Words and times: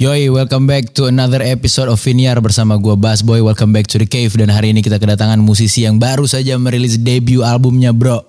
Yoi, 0.00 0.32
welcome 0.32 0.64
back 0.64 0.96
to 0.96 1.12
another 1.12 1.44
episode 1.44 1.84
of 1.84 2.00
Viniar 2.00 2.40
bersama 2.40 2.80
gua 2.80 2.96
Bass 2.96 3.20
Boy. 3.20 3.44
Welcome 3.44 3.76
back 3.76 3.84
to 3.92 4.00
the 4.00 4.08
cave 4.08 4.32
dan 4.32 4.48
hari 4.48 4.72
ini 4.72 4.80
kita 4.80 4.96
kedatangan 4.96 5.36
musisi 5.36 5.84
yang 5.84 6.00
baru 6.00 6.24
saja 6.24 6.56
merilis 6.56 6.96
debut 6.96 7.44
albumnya, 7.44 7.92
bro. 7.92 8.24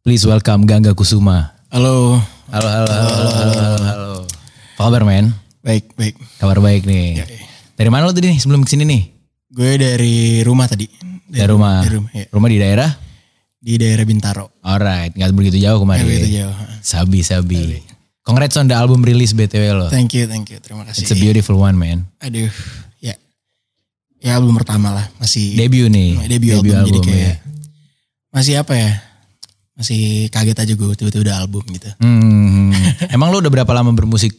Please 0.00 0.24
welcome 0.24 0.64
Gangga 0.64 0.96
Kusuma. 0.96 1.52
Halo. 1.68 2.24
Halo, 2.48 2.68
halo, 2.72 2.88
halo, 2.88 3.12
halo, 3.12 3.28
halo, 3.28 3.76
halo. 3.84 4.10
Apa 4.80 4.88
kabar, 4.88 5.04
men? 5.04 5.36
Baik, 5.60 5.92
baik. 6.00 6.16
Kabar 6.40 6.56
baik 6.64 6.88
nih. 6.88 7.28
Dari 7.76 7.90
mana 7.92 8.08
lo 8.08 8.16
tadi 8.16 8.32
nih 8.32 8.40
sebelum 8.40 8.64
ke 8.64 8.72
sini 8.72 8.88
nih? 8.88 9.02
Gue 9.52 9.76
dari 9.76 10.40
rumah 10.40 10.64
tadi. 10.64 10.88
Dari 11.28 11.44
rumah. 11.44 11.84
Dari 11.84 11.92
rumah, 11.92 12.12
ya. 12.16 12.24
Rumah 12.32 12.48
di 12.48 12.56
daerah? 12.56 12.90
Di 13.60 13.76
daerah 13.76 14.08
Bintaro. 14.08 14.48
Alright, 14.64 15.12
nggak 15.12 15.28
begitu 15.36 15.60
jauh 15.60 15.84
kemarin. 15.84 16.08
Nggak 16.08 16.24
begitu 16.24 16.30
jauh. 16.40 16.56
Sabi, 16.80 17.20
sabi. 17.20 17.89
Congrats 18.20 18.56
on 18.60 18.68
the 18.68 18.76
album 18.76 19.00
release 19.00 19.32
BTW 19.32 19.72
lo. 19.72 19.88
Thank 19.88 20.12
you, 20.12 20.28
thank 20.28 20.52
you. 20.52 20.60
Terima 20.60 20.84
kasih. 20.84 21.02
It's 21.08 21.12
a 21.12 21.18
beautiful 21.18 21.56
one, 21.56 21.80
man. 21.80 22.04
Aduh, 22.20 22.52
ya. 23.00 23.16
Ya 24.20 24.36
album 24.36 24.60
pertama 24.60 24.92
lah. 24.92 25.06
Masih 25.16 25.56
Debut 25.56 25.88
nih. 25.88 26.20
debut, 26.28 26.52
album, 26.60 26.84
jadi 26.84 27.00
kayak 27.00 27.20
ya. 27.24 27.34
masih 28.28 28.54
apa 28.60 28.76
ya? 28.76 28.92
Masih 29.72 30.28
kaget 30.28 30.58
aja 30.60 30.72
gue 30.76 30.86
tiba-tiba 30.92 31.32
udah 31.32 31.36
album 31.40 31.64
gitu. 31.72 31.88
Hmm. 32.04 32.76
Emang 33.16 33.32
lo 33.32 33.40
udah 33.40 33.48
berapa 33.48 33.72
lama 33.72 33.96
bermusik? 33.96 34.36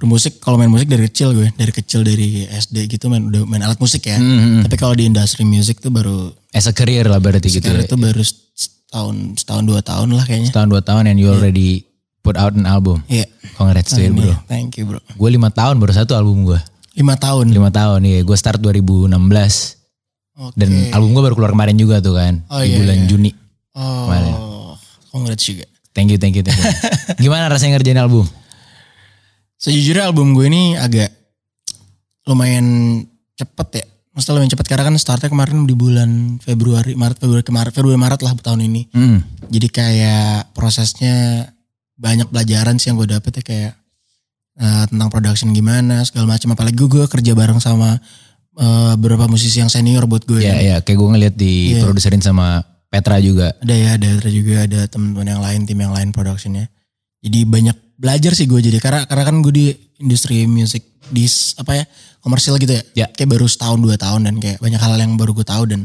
Bermusik 0.00 0.40
kalau 0.40 0.56
main 0.56 0.72
musik 0.72 0.88
dari 0.88 1.08
kecil 1.08 1.36
gue, 1.36 1.48
dari 1.56 1.72
kecil 1.72 2.04
dari 2.04 2.48
SD 2.48 2.88
gitu 2.88 3.12
main 3.12 3.28
udah 3.28 3.44
main 3.44 3.60
alat 3.60 3.76
musik 3.76 4.08
ya. 4.08 4.16
Hmm. 4.16 4.64
Tapi 4.64 4.76
kalau 4.80 4.96
di 4.96 5.08
industri 5.08 5.44
musik 5.44 5.84
tuh 5.84 5.92
baru 5.92 6.32
As 6.56 6.64
a 6.64 6.72
career 6.72 7.04
lah 7.04 7.20
berarti 7.20 7.52
gitu. 7.52 7.60
sekarang 7.60 7.84
ya. 7.84 7.88
itu 7.92 7.96
baru 8.00 8.22
setahun 8.24 9.16
setahun 9.40 9.64
dua 9.68 9.80
tahun 9.84 10.08
lah 10.16 10.24
kayaknya. 10.24 10.48
Setahun 10.48 10.68
dua 10.72 10.80
tahun 10.80 11.12
and 11.12 11.20
you 11.20 11.28
already 11.28 11.85
put 12.26 12.34
out 12.34 12.50
an 12.58 12.66
album. 12.66 13.06
Iya. 13.06 13.30
Congrats 13.54 13.94
to 13.94 14.02
you 14.02 14.10
bro. 14.10 14.34
Thank 14.50 14.82
you 14.82 14.90
bro. 14.90 14.98
Gue 15.14 15.30
lima 15.30 15.54
tahun 15.54 15.78
baru 15.78 15.94
satu 15.94 16.18
album 16.18 16.42
gue. 16.42 16.58
Lima 16.98 17.14
tahun. 17.14 17.54
Lima 17.54 17.70
tahun 17.70 18.02
iya. 18.02 18.26
Gue 18.26 18.34
start 18.34 18.58
2016. 18.58 19.14
Oke. 20.36 20.52
Dan 20.58 20.90
album 20.90 21.14
gue 21.14 21.22
baru 21.22 21.34
keluar 21.38 21.52
kemarin 21.54 21.78
juga 21.78 22.02
tuh 22.02 22.18
kan. 22.18 22.42
Oh, 22.50 22.60
di 22.60 22.74
iya, 22.74 22.82
bulan 22.82 22.98
iya. 22.98 23.06
Juni. 23.06 23.30
Oh, 23.78 24.74
congrats 25.14 25.46
juga. 25.46 25.64
Thank 25.96 26.12
you, 26.12 26.18
thank 26.20 26.36
you, 26.36 26.44
thank 26.44 26.60
you. 26.60 26.68
Gimana 27.24 27.48
rasanya 27.48 27.80
ngerjain 27.80 27.96
album? 27.96 28.28
Sejujurnya 29.56 30.04
album 30.04 30.36
gue 30.36 30.44
ini 30.44 30.76
agak 30.76 31.08
lumayan 32.28 33.00
cepet 33.32 33.80
ya. 33.80 33.84
Maksudnya 34.12 34.36
lumayan 34.36 34.52
cepet 34.52 34.66
karena 34.68 34.84
kan 34.92 34.96
startnya 35.00 35.32
kemarin 35.32 35.64
di 35.64 35.72
bulan 35.72 36.36
Februari, 36.44 36.92
Maret, 36.92 37.16
Februari, 37.16 37.44
kemarin, 37.44 37.72
Februari, 37.72 37.96
Maret 37.96 38.20
lah 38.20 38.32
tahun 38.36 38.68
ini. 38.68 38.92
Hmm. 38.92 39.24
Jadi 39.48 39.68
kayak 39.72 40.52
prosesnya 40.52 41.48
banyak 41.96 42.28
pelajaran 42.28 42.76
sih 42.76 42.92
yang 42.92 43.00
gue 43.00 43.08
dapet 43.08 43.40
ya 43.40 43.42
kayak 43.42 43.72
eh, 44.56 44.84
tentang 44.88 45.08
production 45.08 45.50
gimana 45.52 46.04
segala 46.04 46.36
macam. 46.36 46.52
Apalagi 46.52 46.76
gue, 46.76 46.88
gue 46.88 47.04
kerja 47.08 47.32
bareng 47.32 47.60
sama 47.60 47.96
eh, 48.56 48.92
beberapa 48.96 49.28
musisi 49.28 49.60
yang 49.60 49.68
senior 49.68 50.04
buat 50.08 50.24
gue. 50.24 50.44
Ya, 50.44 50.56
ya. 50.60 50.76
Kayak 50.80 50.98
gue 51.00 51.08
ngeliat 51.12 51.34
di 51.36 51.76
Iya. 51.76 51.84
produserin 51.84 52.24
sama 52.24 52.64
Petra 52.88 53.20
juga. 53.20 53.52
Ada 53.60 53.74
ya, 53.74 53.88
ada 54.00 54.08
ada 54.16 54.30
juga 54.30 54.54
ada 54.64 54.80
teman-teman 54.88 55.28
yang 55.28 55.42
lain, 55.42 55.60
tim 55.68 55.78
yang 55.80 55.92
lain 55.92 56.08
productionnya. 56.14 56.70
Jadi 57.20 57.44
banyak 57.44 57.76
belajar 57.96 58.32
sih 58.36 58.44
gue 58.46 58.60
jadi 58.60 58.78
karena 58.80 59.04
karena 59.08 59.24
kan 59.24 59.36
gue 59.40 59.52
di 59.52 59.66
industri 60.00 60.44
musik 60.44 60.84
di 61.08 61.24
apa 61.60 61.72
ya 61.76 61.84
komersil 62.24 62.56
gitu 62.56 62.72
ya. 62.72 62.82
Ya. 62.94 63.06
Kayak 63.12 63.36
baru 63.36 63.46
setahun 63.48 63.80
dua 63.82 64.00
tahun 64.00 64.30
dan 64.30 64.34
kayak 64.40 64.58
banyak 64.64 64.80
hal 64.80 64.96
yang 64.96 65.16
baru 65.20 65.32
gue 65.36 65.44
tahu 65.44 65.64
dan 65.68 65.84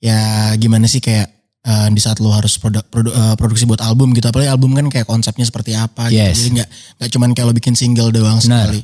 ya 0.00 0.16
gimana 0.56 0.88
sih 0.88 1.00
kayak 1.00 1.35
eh, 1.66 1.88
di 1.90 1.98
saat 1.98 2.16
lo 2.16 2.30
harus 2.30 2.54
produ- 2.56 2.86
produ- 2.86 3.10
eh, 3.10 3.34
produksi 3.34 3.66
buat 3.66 3.82
album 3.82 4.14
gitu 4.14 4.26
apalagi 4.26 4.46
album 4.46 4.72
kan 4.72 4.86
kayak 4.86 5.04
konsepnya 5.04 5.42
seperti 5.42 5.74
apa 5.74 6.06
gitu. 6.08 6.22
Yes. 6.22 6.38
Jadi 6.38 6.50
nggak 6.56 6.68
nggak 6.96 7.10
cuman 7.10 7.28
kayak 7.32 7.46
lo 7.46 7.54
bikin 7.54 7.74
single 7.74 8.08
doang 8.08 8.38
Benar. 8.38 8.70
sekali. 8.70 8.80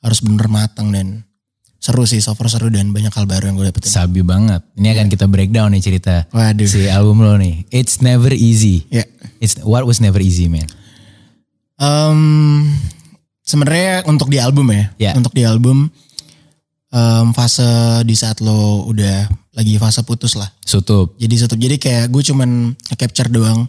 Harus 0.00 0.18
bener 0.18 0.48
matang 0.48 0.90
dan 0.90 1.22
seru 1.78 2.02
sih, 2.02 2.18
so 2.18 2.32
far 2.32 2.46
seru 2.46 2.70
dan 2.70 2.90
banyak 2.90 3.10
hal 3.10 3.26
baru 3.26 3.46
yang 3.46 3.56
gue 3.56 3.66
dapetin. 3.68 3.90
Sabi 3.90 4.22
banget. 4.22 4.62
Ini 4.74 4.88
akan 4.92 5.06
kita 5.08 5.26
breakdown 5.26 5.70
nih 5.70 5.82
cerita. 5.82 6.26
Waduh. 6.30 6.62
Si 6.64 6.86
album 6.86 7.20
lo 7.20 7.34
nih. 7.34 7.66
It's 7.68 7.98
never 7.98 8.30
easy. 8.30 8.86
Ya. 8.88 9.02
It's 9.38 9.58
what 9.58 9.82
was 9.82 9.98
never 9.98 10.18
easy, 10.18 10.46
man. 10.46 10.66
Em, 11.76 12.18
sebenarnya 13.42 14.06
untuk 14.06 14.30
di 14.30 14.38
album 14.38 14.70
ya, 14.70 14.94
Ya. 14.96 15.12
untuk 15.12 15.34
di 15.34 15.42
album 15.42 15.90
em, 16.88 17.26
fase 17.32 17.66
di 18.02 18.14
saat 18.14 18.38
lo 18.38 18.86
udah 18.86 19.26
lagi 19.52 19.76
fase 19.76 20.00
putus 20.02 20.32
lah. 20.34 20.48
Sutup. 20.64 21.12
Jadi 21.16 21.34
satu 21.36 21.54
jadi 21.54 21.76
kayak 21.76 22.08
gue 22.08 22.22
cuman 22.24 22.72
capture 22.96 23.28
doang 23.28 23.68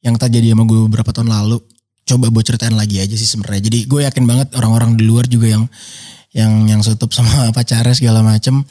yang 0.00 0.14
terjadi 0.14 0.52
sama 0.52 0.66
gue 0.66 0.78
beberapa 0.86 1.10
tahun 1.10 1.30
lalu. 1.30 1.62
Coba 2.04 2.28
buat 2.28 2.44
ceritain 2.44 2.74
lagi 2.74 3.00
aja 3.00 3.14
sih 3.14 3.24
sebenarnya. 3.24 3.64
Jadi 3.64 3.78
gue 3.86 4.00
yakin 4.04 4.24
banget 4.24 4.48
orang-orang 4.58 4.98
di 4.98 5.06
luar 5.06 5.24
juga 5.24 5.48
yang 5.48 5.64
yang 6.34 6.52
yang 6.66 6.80
sutup 6.82 7.14
sama 7.14 7.30
pacarnya 7.56 7.94
segala 7.94 8.20
macem 8.20 8.66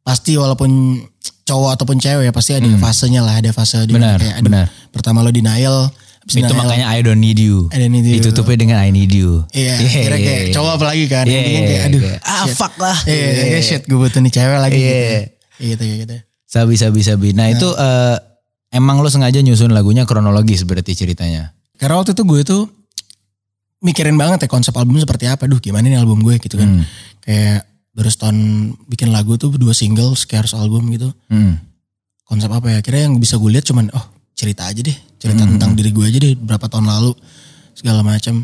pasti 0.00 0.32
walaupun 0.34 1.02
cowok 1.44 1.70
ataupun 1.76 1.98
cewek 1.98 2.24
ya 2.24 2.32
pasti 2.32 2.56
ada 2.56 2.64
fasenya 2.78 3.20
lah, 3.20 3.36
ada 3.36 3.50
fase 3.50 3.84
di 3.84 3.92
Hmm. 3.92 4.00
Benar, 4.00 4.16
kayak, 4.16 4.34
aduh, 4.38 4.46
benar. 4.48 4.66
Pertama 4.88 5.18
lo 5.20 5.28
denial, 5.28 5.90
Itu 6.24 6.40
denial, 6.40 6.56
makanya 6.56 6.86
I 6.88 7.02
don't 7.02 7.18
need 7.18 7.36
you. 7.36 7.66
I 7.68 7.76
don't 7.76 7.90
need 7.90 8.06
you. 8.06 8.16
Ditutupnya 8.16 8.56
dengan 8.56 8.78
I 8.80 8.88
need 8.88 9.10
you. 9.10 9.44
Iya, 9.50 9.76
Yeah, 9.76 9.92
kira 10.00 10.16
yeah, 10.16 10.24
kayak 10.24 10.40
yeah. 10.48 10.54
cowok 10.54 10.72
apalagi 10.78 11.04
kan. 11.04 11.24
Intinya 11.26 11.62
kayak 11.66 11.82
aduh. 11.84 12.00
iya. 12.00 12.16
Ah, 12.22 12.44
shit. 12.46 12.54
fuck 12.56 12.74
lah. 12.78 12.96
Iya, 13.04 13.26
Iya. 13.28 13.44
iya, 13.50 13.60
shit 13.60 13.82
gue 13.84 13.98
butuh 13.98 14.20
nih 14.22 14.32
cewek 14.32 14.58
lagi 14.58 14.78
Iya. 14.78 14.88
gitu. 14.88 15.18
Gitu, 15.60 15.76
gitu, 15.76 15.84
gitu. 16.02 16.16
Sabi, 16.48 16.74
sabi, 16.74 17.00
sabi. 17.04 17.28
Nah 17.30 17.52
itu 17.52 17.68
eh, 17.68 18.16
emang 18.72 18.98
lo 18.98 19.06
sengaja 19.06 19.38
nyusun 19.38 19.70
lagunya 19.70 20.02
kronologis 20.02 20.64
berarti 20.64 20.96
ceritanya. 20.96 21.52
Karena 21.76 22.00
waktu 22.00 22.16
itu 22.16 22.24
gue 22.24 22.40
tuh 22.42 22.62
mikirin 23.80 24.16
banget 24.18 24.44
ya 24.44 24.48
konsep 24.48 24.74
album 24.74 24.98
seperti 24.98 25.28
apa. 25.30 25.46
Duh 25.46 25.60
gimana 25.62 25.86
nih 25.86 26.00
album 26.00 26.24
gue 26.24 26.40
gitu 26.40 26.58
kan. 26.58 26.80
Hmm. 26.80 26.84
Kayak 27.22 27.68
baru 27.94 28.08
setahun 28.10 28.38
bikin 28.88 29.12
lagu 29.12 29.36
tuh 29.36 29.54
dua 29.54 29.76
single, 29.76 30.16
Scares 30.16 30.56
album 30.56 30.90
gitu. 30.90 31.12
Hmm. 31.30 31.60
Konsep 32.26 32.50
apa 32.50 32.66
ya? 32.74 32.78
Kira 32.82 33.06
yang 33.06 33.18
bisa 33.20 33.38
gue 33.38 33.50
lihat 33.52 33.66
cuman 33.68 33.90
oh 33.94 34.06
cerita 34.34 34.66
aja 34.66 34.80
deh. 34.80 34.96
Cerita 35.20 35.44
Hmm. 35.44 35.54
tentang 35.56 35.76
diri 35.76 35.92
gue 35.92 36.04
aja 36.04 36.18
deh 36.18 36.34
berapa 36.34 36.66
tahun 36.66 36.88
lalu. 36.88 37.12
Segala 37.76 38.02
macam. 38.02 38.42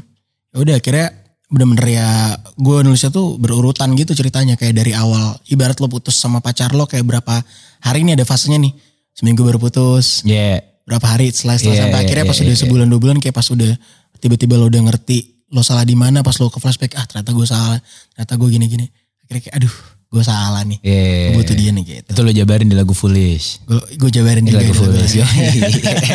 Ya 0.54 0.56
udah 0.62 0.74
akhirnya 0.78 1.10
bener-bener 1.46 1.86
ya 1.94 2.08
gue 2.52 2.76
nulisnya 2.82 3.08
tuh 3.08 3.38
berurutan 3.38 3.94
gitu 3.94 4.12
ceritanya 4.12 4.58
kayak 4.58 4.74
dari 4.74 4.90
awal 4.92 5.38
ibarat 5.46 5.78
lo 5.78 5.86
putus 5.86 6.14
sama 6.14 6.42
pacar 6.42 6.74
lo 6.74 6.84
kayak 6.84 7.06
berapa 7.06 7.38
hari 7.80 8.02
ini 8.02 8.18
ada 8.18 8.26
fasenya 8.26 8.58
nih 8.58 8.74
seminggu 9.12 9.40
baru 9.40 9.56
putus 9.56 10.26
Yeah. 10.26 10.58
berapa 10.82 11.06
hari 11.06 11.30
setelah 11.30 11.54
setelah 11.54 11.74
Iya, 11.74 11.82
sampai 11.86 11.98
akhirnya 12.02 12.24
pas 12.24 12.34
iya, 12.34 12.44
udah 12.44 12.54
iya. 12.54 12.62
sebulan 12.66 12.86
dua 12.86 13.00
bulan 13.00 13.16
kayak 13.18 13.30
pas 13.32 13.46
udah 13.46 13.72
tiba-tiba 14.18 14.54
lo 14.54 14.66
udah 14.66 14.82
ngerti 14.84 15.18
lo 15.48 15.62
salah 15.62 15.82
di 15.82 15.94
mana 15.94 16.20
pas 16.20 16.34
lo 16.36 16.50
ke 16.50 16.58
flashback 16.58 16.94
ah 16.94 17.04
ternyata 17.04 17.30
gue 17.30 17.46
salah 17.46 17.78
ternyata 18.10 18.32
gue 18.34 18.48
gini-gini 18.50 18.86
akhirnya 19.22 19.42
kayak 19.46 19.56
aduh 19.56 19.74
gue 20.06 20.22
salah 20.22 20.62
nih 20.62 20.78
Yeah. 20.82 21.30
gue 21.30 21.38
butuh 21.40 21.54
dia 21.54 21.70
nih 21.70 21.84
gitu 21.86 22.10
Itu 22.10 22.20
lo 22.22 22.32
jabarin 22.32 22.66
di 22.66 22.74
lagu 22.74 22.90
Foolish. 22.90 23.62
gue 23.92 24.10
jabarin 24.10 24.42
Di 24.42 24.50
juga 24.50 24.62
lagu. 24.62 24.74
Foolish. 24.74 25.14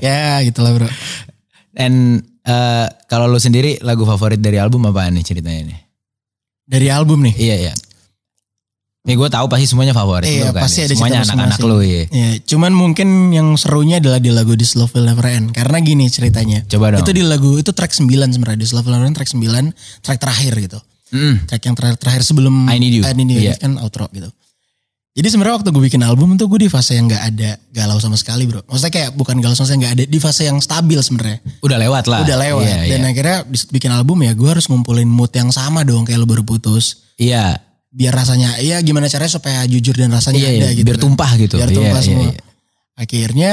ya 0.00 0.40
gitu 0.42 0.60
lah 0.60 0.72
bro 0.74 0.88
And 1.72 2.24
eh, 2.42 2.86
kalau 3.04 3.26
lo 3.26 3.36
sendiri 3.36 3.78
lagu 3.80 4.02
favorit 4.02 4.36
dari 4.36 4.56
album 4.56 4.84
apaan 4.84 5.12
nih 5.12 5.24
ceritanya 5.24 5.62
nih? 5.66 5.80
dari 6.64 6.86
album 6.86 7.22
nih 7.22 7.34
Iya, 7.34 7.56
iya. 7.60 7.74
Ya 9.00 9.16
gue 9.16 9.26
tahu 9.26 9.48
pasti 9.48 9.64
semuanya 9.64 9.90
favorit 9.90 10.28
Iya, 10.28 10.52
kan. 10.52 10.60
pasti 10.60 10.84
ya. 10.84 10.84
ada 10.84 10.94
Semuanya 10.94 11.20
anak-anak 11.24 11.58
lo 11.64 11.80
ya. 11.80 12.04
ya 12.06 12.36
cuman 12.44 12.70
mungkin 12.70 13.08
yang 13.30 13.56
serunya 13.56 13.96
adalah 13.96 14.20
di 14.20 14.28
lagu 14.28 14.52
This 14.54 14.76
Love 14.76 14.92
Will 14.92 15.08
Never 15.08 15.24
End 15.24 15.50
karena 15.50 15.80
gini 15.80 16.06
ceritanya 16.06 16.62
Coba 16.64 16.92
dong. 16.92 17.00
itu 17.00 17.10
di 17.10 17.24
lagu 17.24 17.56
itu 17.56 17.72
track 17.72 17.90
9 17.90 18.06
sebenarnya 18.06 18.60
This 18.60 18.70
Love 18.70 18.84
Will 18.84 18.94
Never 18.94 19.08
End 19.08 19.16
track 19.16 19.32
9 19.32 19.40
track 20.00 20.18
terakhir 20.18 20.52
gitu 20.60 20.78
Mm. 21.10 21.42
track 21.42 21.62
yang 21.64 21.74
terakhir 21.74 21.96
terakhir 21.98 22.22
sebelum 22.22 22.70
I 22.70 22.78
Need 22.78 22.94
You. 22.94 23.02
I 23.02 23.12
Need 23.12 23.30
You 23.32 23.40
Iya. 23.42 23.58
kan 23.58 23.82
outro 23.82 24.06
gitu. 24.14 24.30
Jadi 25.10 25.26
sebenarnya 25.26 25.58
waktu 25.58 25.74
gue 25.74 25.82
bikin 25.90 26.02
album 26.06 26.38
tuh 26.38 26.46
gue 26.46 26.64
di 26.64 26.70
fase 26.70 26.94
yang 26.94 27.10
nggak 27.10 27.24
ada 27.34 27.58
galau 27.74 27.98
sama 27.98 28.14
sekali 28.14 28.46
bro. 28.46 28.62
Maksudnya 28.62 28.94
kayak 28.94 29.10
bukan 29.18 29.42
galau 29.42 29.58
sama 29.58 29.66
sekali 29.66 29.82
nggak 29.82 29.94
ada 29.98 30.04
di 30.06 30.18
fase 30.22 30.46
yang 30.46 30.62
stabil 30.62 31.02
sebenarnya. 31.02 31.42
Udah 31.66 31.78
lewat 31.82 32.04
lah. 32.06 32.22
Udah 32.22 32.36
lewat. 32.38 32.62
Iya, 32.62 32.76
Dan 32.94 33.00
iya. 33.02 33.08
akhirnya 33.10 33.36
bikin 33.74 33.90
album 33.90 34.22
ya 34.22 34.38
gue 34.38 34.46
harus 34.46 34.70
ngumpulin 34.70 35.10
mood 35.10 35.34
yang 35.34 35.50
sama 35.50 35.82
dong 35.82 36.06
kayak 36.06 36.22
lo 36.22 36.30
baru 36.30 36.46
putus. 36.46 37.10
Iya. 37.18 37.58
Biar 37.90 38.14
rasanya, 38.14 38.54
iya 38.62 38.78
gimana 38.86 39.10
caranya 39.10 39.34
supaya 39.34 39.66
jujur 39.66 39.98
dan 39.98 40.14
rasanya 40.14 40.46
Iya, 40.46 40.50
ada 40.62 40.66
iya. 40.70 40.78
gitu. 40.78 40.86
biar 40.86 40.96
kan. 40.96 41.04
tumpah 41.10 41.30
gitu. 41.42 41.54
Biar 41.58 41.70
Iya, 41.74 41.76
tumpah 41.82 41.98
iya, 41.98 42.06
semua. 42.06 42.24
iya. 42.30 42.40
Akhirnya 42.94 43.50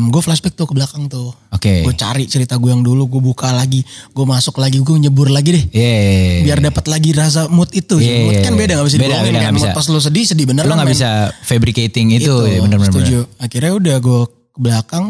gue 0.00 0.22
flashback 0.24 0.56
tuh 0.56 0.64
ke 0.64 0.72
belakang 0.72 1.04
tuh. 1.06 1.36
Oke. 1.52 1.84
Gue 1.84 1.92
cari 1.92 2.24
cerita 2.24 2.56
gue 2.56 2.72
yang 2.72 2.80
dulu, 2.80 3.04
gue 3.06 3.20
buka 3.20 3.52
lagi, 3.52 3.84
gue 3.84 4.24
masuk 4.24 4.56
lagi, 4.56 4.80
gue 4.80 4.96
nyebur 4.96 5.28
lagi 5.28 5.52
deh. 5.52 5.64
Iya. 5.68 5.84
iya, 5.84 6.00
iya. 6.00 6.40
biar 6.48 6.58
dapat 6.64 6.84
lagi 6.88 7.12
rasa 7.12 7.44
mood 7.52 7.68
itu. 7.76 8.00
Iya, 8.00 8.24
mood 8.24 8.34
iya, 8.40 8.44
kan 8.48 8.52
beda 8.56 8.72
gak 8.80 8.86
bisa 8.88 8.96
Beda, 8.96 9.06
dibohongin 9.20 9.34
beda, 9.36 9.44
kan. 9.44 9.52
bisa. 9.52 9.68
pas 9.76 9.86
lu 9.92 10.00
sedih 10.00 10.24
sedih 10.24 10.46
bener 10.48 10.64
Lo 10.64 10.72
kan, 10.72 10.88
gak 10.88 10.92
bisa 10.96 11.10
fabricating 11.44 12.16
itu, 12.16 12.32
ya 12.48 12.64
bener-bener. 12.64 12.88
Setuju. 12.88 13.18
Akhirnya 13.36 13.72
udah 13.76 13.96
gue 14.00 14.20
ke 14.50 14.58
belakang 14.58 15.04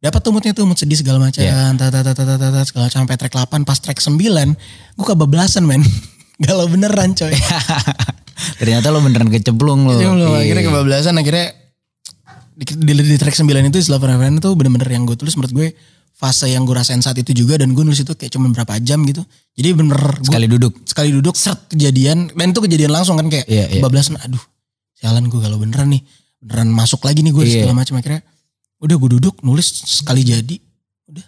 dapat 0.00 0.20
tuh 0.24 0.32
moodnya 0.32 0.52
tuh 0.56 0.64
mood 0.64 0.80
sedih 0.80 0.96
segala 0.96 1.20
macam. 1.20 1.44
Iya. 1.44 1.76
Tata 1.76 2.00
tata 2.00 2.12
tata 2.16 2.34
tata 2.40 2.60
segala 2.64 2.88
macam 2.88 3.04
sampai 3.04 3.16
track 3.20 3.34
8 3.36 3.68
pas 3.68 3.76
track 3.76 4.00
9 4.00 4.16
gue 4.96 5.04
kebablasan 5.04 5.68
men. 5.68 5.84
Galau 6.40 6.64
beneran 6.72 7.12
coy. 7.12 7.36
Ternyata 8.60 8.88
lo 8.88 9.04
beneran 9.04 9.28
kecemplung 9.28 9.84
lo. 9.84 10.00
Belum, 10.00 10.16
Iya. 10.16 10.48
akhirnya 10.48 10.64
kebablasan 10.72 11.14
akhirnya 11.20 11.52
di, 12.60 12.92
di, 12.92 12.92
di 12.92 13.16
track 13.16 13.32
9 13.34 13.48
itu 13.66 13.78
Istilah 13.78 13.96
Forever 13.96 14.28
itu 14.28 14.50
bener-bener 14.52 14.88
yang 14.90 15.02
gue 15.02 15.16
tulis 15.16 15.32
menurut 15.32 15.50
gue 15.50 15.68
fase 16.12 16.44
yang 16.46 16.62
gue 16.62 16.76
rasain 16.76 17.00
saat 17.00 17.16
itu 17.16 17.32
juga 17.32 17.56
dan 17.56 17.72
gue 17.72 17.80
nulis 17.80 17.96
itu 17.98 18.12
kayak 18.12 18.28
cuma 18.30 18.52
berapa 18.52 18.76
jam 18.78 19.00
gitu. 19.02 19.24
Jadi 19.56 19.68
bener 19.72 19.96
gue 19.96 20.28
Sekali 20.28 20.44
duduk. 20.46 20.72
sekali 20.84 21.08
duduk 21.10 21.32
seret 21.34 21.64
kejadian 21.66 22.28
dan 22.30 22.46
itu 22.50 22.60
kejadian 22.60 22.92
langsung 22.92 23.16
kan 23.16 23.26
kayak 23.26 23.48
Iya, 23.48 23.64
iya. 23.66 23.80
kebablasan 23.80 24.20
aduh 24.20 24.42
sialan 24.92 25.24
gue 25.26 25.40
kalau 25.40 25.56
beneran 25.56 25.88
nih 25.88 26.04
beneran 26.38 26.68
masuk 26.68 27.00
lagi 27.00 27.24
nih 27.24 27.32
gue 27.32 27.44
Iya. 27.44 27.52
segala 27.64 27.72
macam 27.74 27.94
akhirnya 27.96 28.20
udah 28.78 28.96
gue 28.96 29.10
duduk 29.16 29.34
nulis 29.40 29.64
sekali 29.64 30.20
jadi 30.20 30.56
udah 31.06 31.24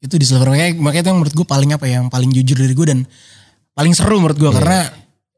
itu 0.00 0.14
di 0.14 0.26
silver 0.26 0.50
makanya, 0.50 0.74
makanya 0.76 1.02
itu 1.02 1.08
yang 1.08 1.18
menurut 1.18 1.34
gue 1.34 1.46
paling 1.46 1.70
apa 1.70 1.84
ya 1.86 1.94
yang 1.96 2.10
paling 2.10 2.30
jujur 2.30 2.56
dari 2.56 2.74
gue 2.74 2.86
dan 2.86 3.00
paling 3.70 3.94
seru 3.94 4.18
menurut 4.18 4.34
gue 4.36 4.46
Iya. 4.46 4.56
karena 4.58 4.78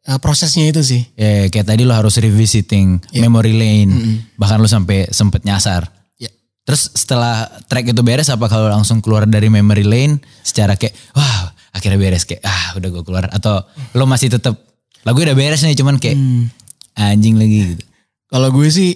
uh, 0.06 0.16
prosesnya 0.16 0.66
itu 0.66 0.80
sih 0.80 1.02
Ya, 1.14 1.46
kayak 1.46 1.66
tadi 1.66 1.82
lo 1.82 1.92
harus 1.92 2.16
revisiting 2.16 2.98
Iya. 3.10 3.22
memory 3.22 3.52
lane. 3.52 3.90
Mm-mm. 3.90 4.14
Bahkan 4.34 4.56
lo 4.56 4.66
sampai 4.66 5.10
sempet 5.10 5.42
nyasar. 5.42 5.90
Iya. 6.16 6.30
Terus 6.62 6.90
setelah 6.92 7.46
track 7.64 7.90
itu 7.90 8.00
beres 8.00 8.26
apa 8.26 8.46
kalau 8.46 8.66
langsung 8.66 8.98
keluar 8.98 9.24
dari 9.24 9.46
memory 9.46 9.82
lane 9.82 10.14
secara 10.40 10.74
kayak 10.74 10.94
wah 11.12 11.50
akhirnya 11.70 11.98
beres 11.98 12.24
kayak 12.24 12.40
ah 12.40 12.74
udah 12.74 12.88
gue 12.88 13.02
keluar 13.02 13.28
atau 13.28 13.60
lo 13.92 14.04
masih 14.04 14.28
tetap 14.28 14.56
lagu 15.02 15.18
udah 15.18 15.34
beres 15.34 15.60
nih 15.60 15.74
cuman 15.74 15.96
kayak 15.96 16.14
Hmm. 16.14 16.48
anjing 16.96 17.34
lagi 17.34 17.74
gitu. 17.74 17.84
Kalau 18.26 18.48
gue 18.48 18.66
sih 18.66 18.90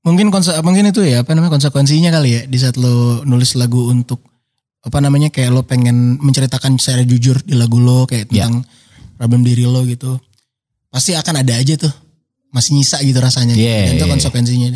mungkin 0.00 0.28
konse 0.28 0.52
mungkin 0.60 0.86
itu 0.86 1.00
ya 1.00 1.20
apa 1.20 1.32
namanya 1.32 1.52
konsekuensinya 1.52 2.08
kali 2.10 2.30
ya 2.30 2.42
di 2.44 2.56
saat 2.56 2.76
lo 2.76 3.24
nulis 3.24 3.56
lagu 3.56 3.88
untuk 3.88 4.20
apa 4.80 5.00
namanya 5.00 5.28
kayak 5.28 5.48
lo 5.48 5.64
pengen 5.64 6.20
menceritakan 6.20 6.76
secara 6.76 7.02
jujur 7.02 7.40
di 7.40 7.56
lagu 7.56 7.80
lo 7.80 8.04
kayak 8.04 8.28
Ya. 8.28 8.44
tentang 8.44 8.68
problem 9.18 9.42
diri 9.46 9.64
lo 9.66 9.82
gitu 9.86 10.18
pasti 10.90 11.14
akan 11.14 11.42
ada 11.42 11.54
aja 11.58 11.74
tuh 11.74 11.90
masih 12.54 12.78
nyisa 12.78 13.02
gitu 13.02 13.18
rasanya 13.18 13.58
Yeah, 13.58 13.90
dan 13.90 13.98
itu 13.98 14.04
yeah, 14.06 14.12
konsekuensinya 14.14 14.68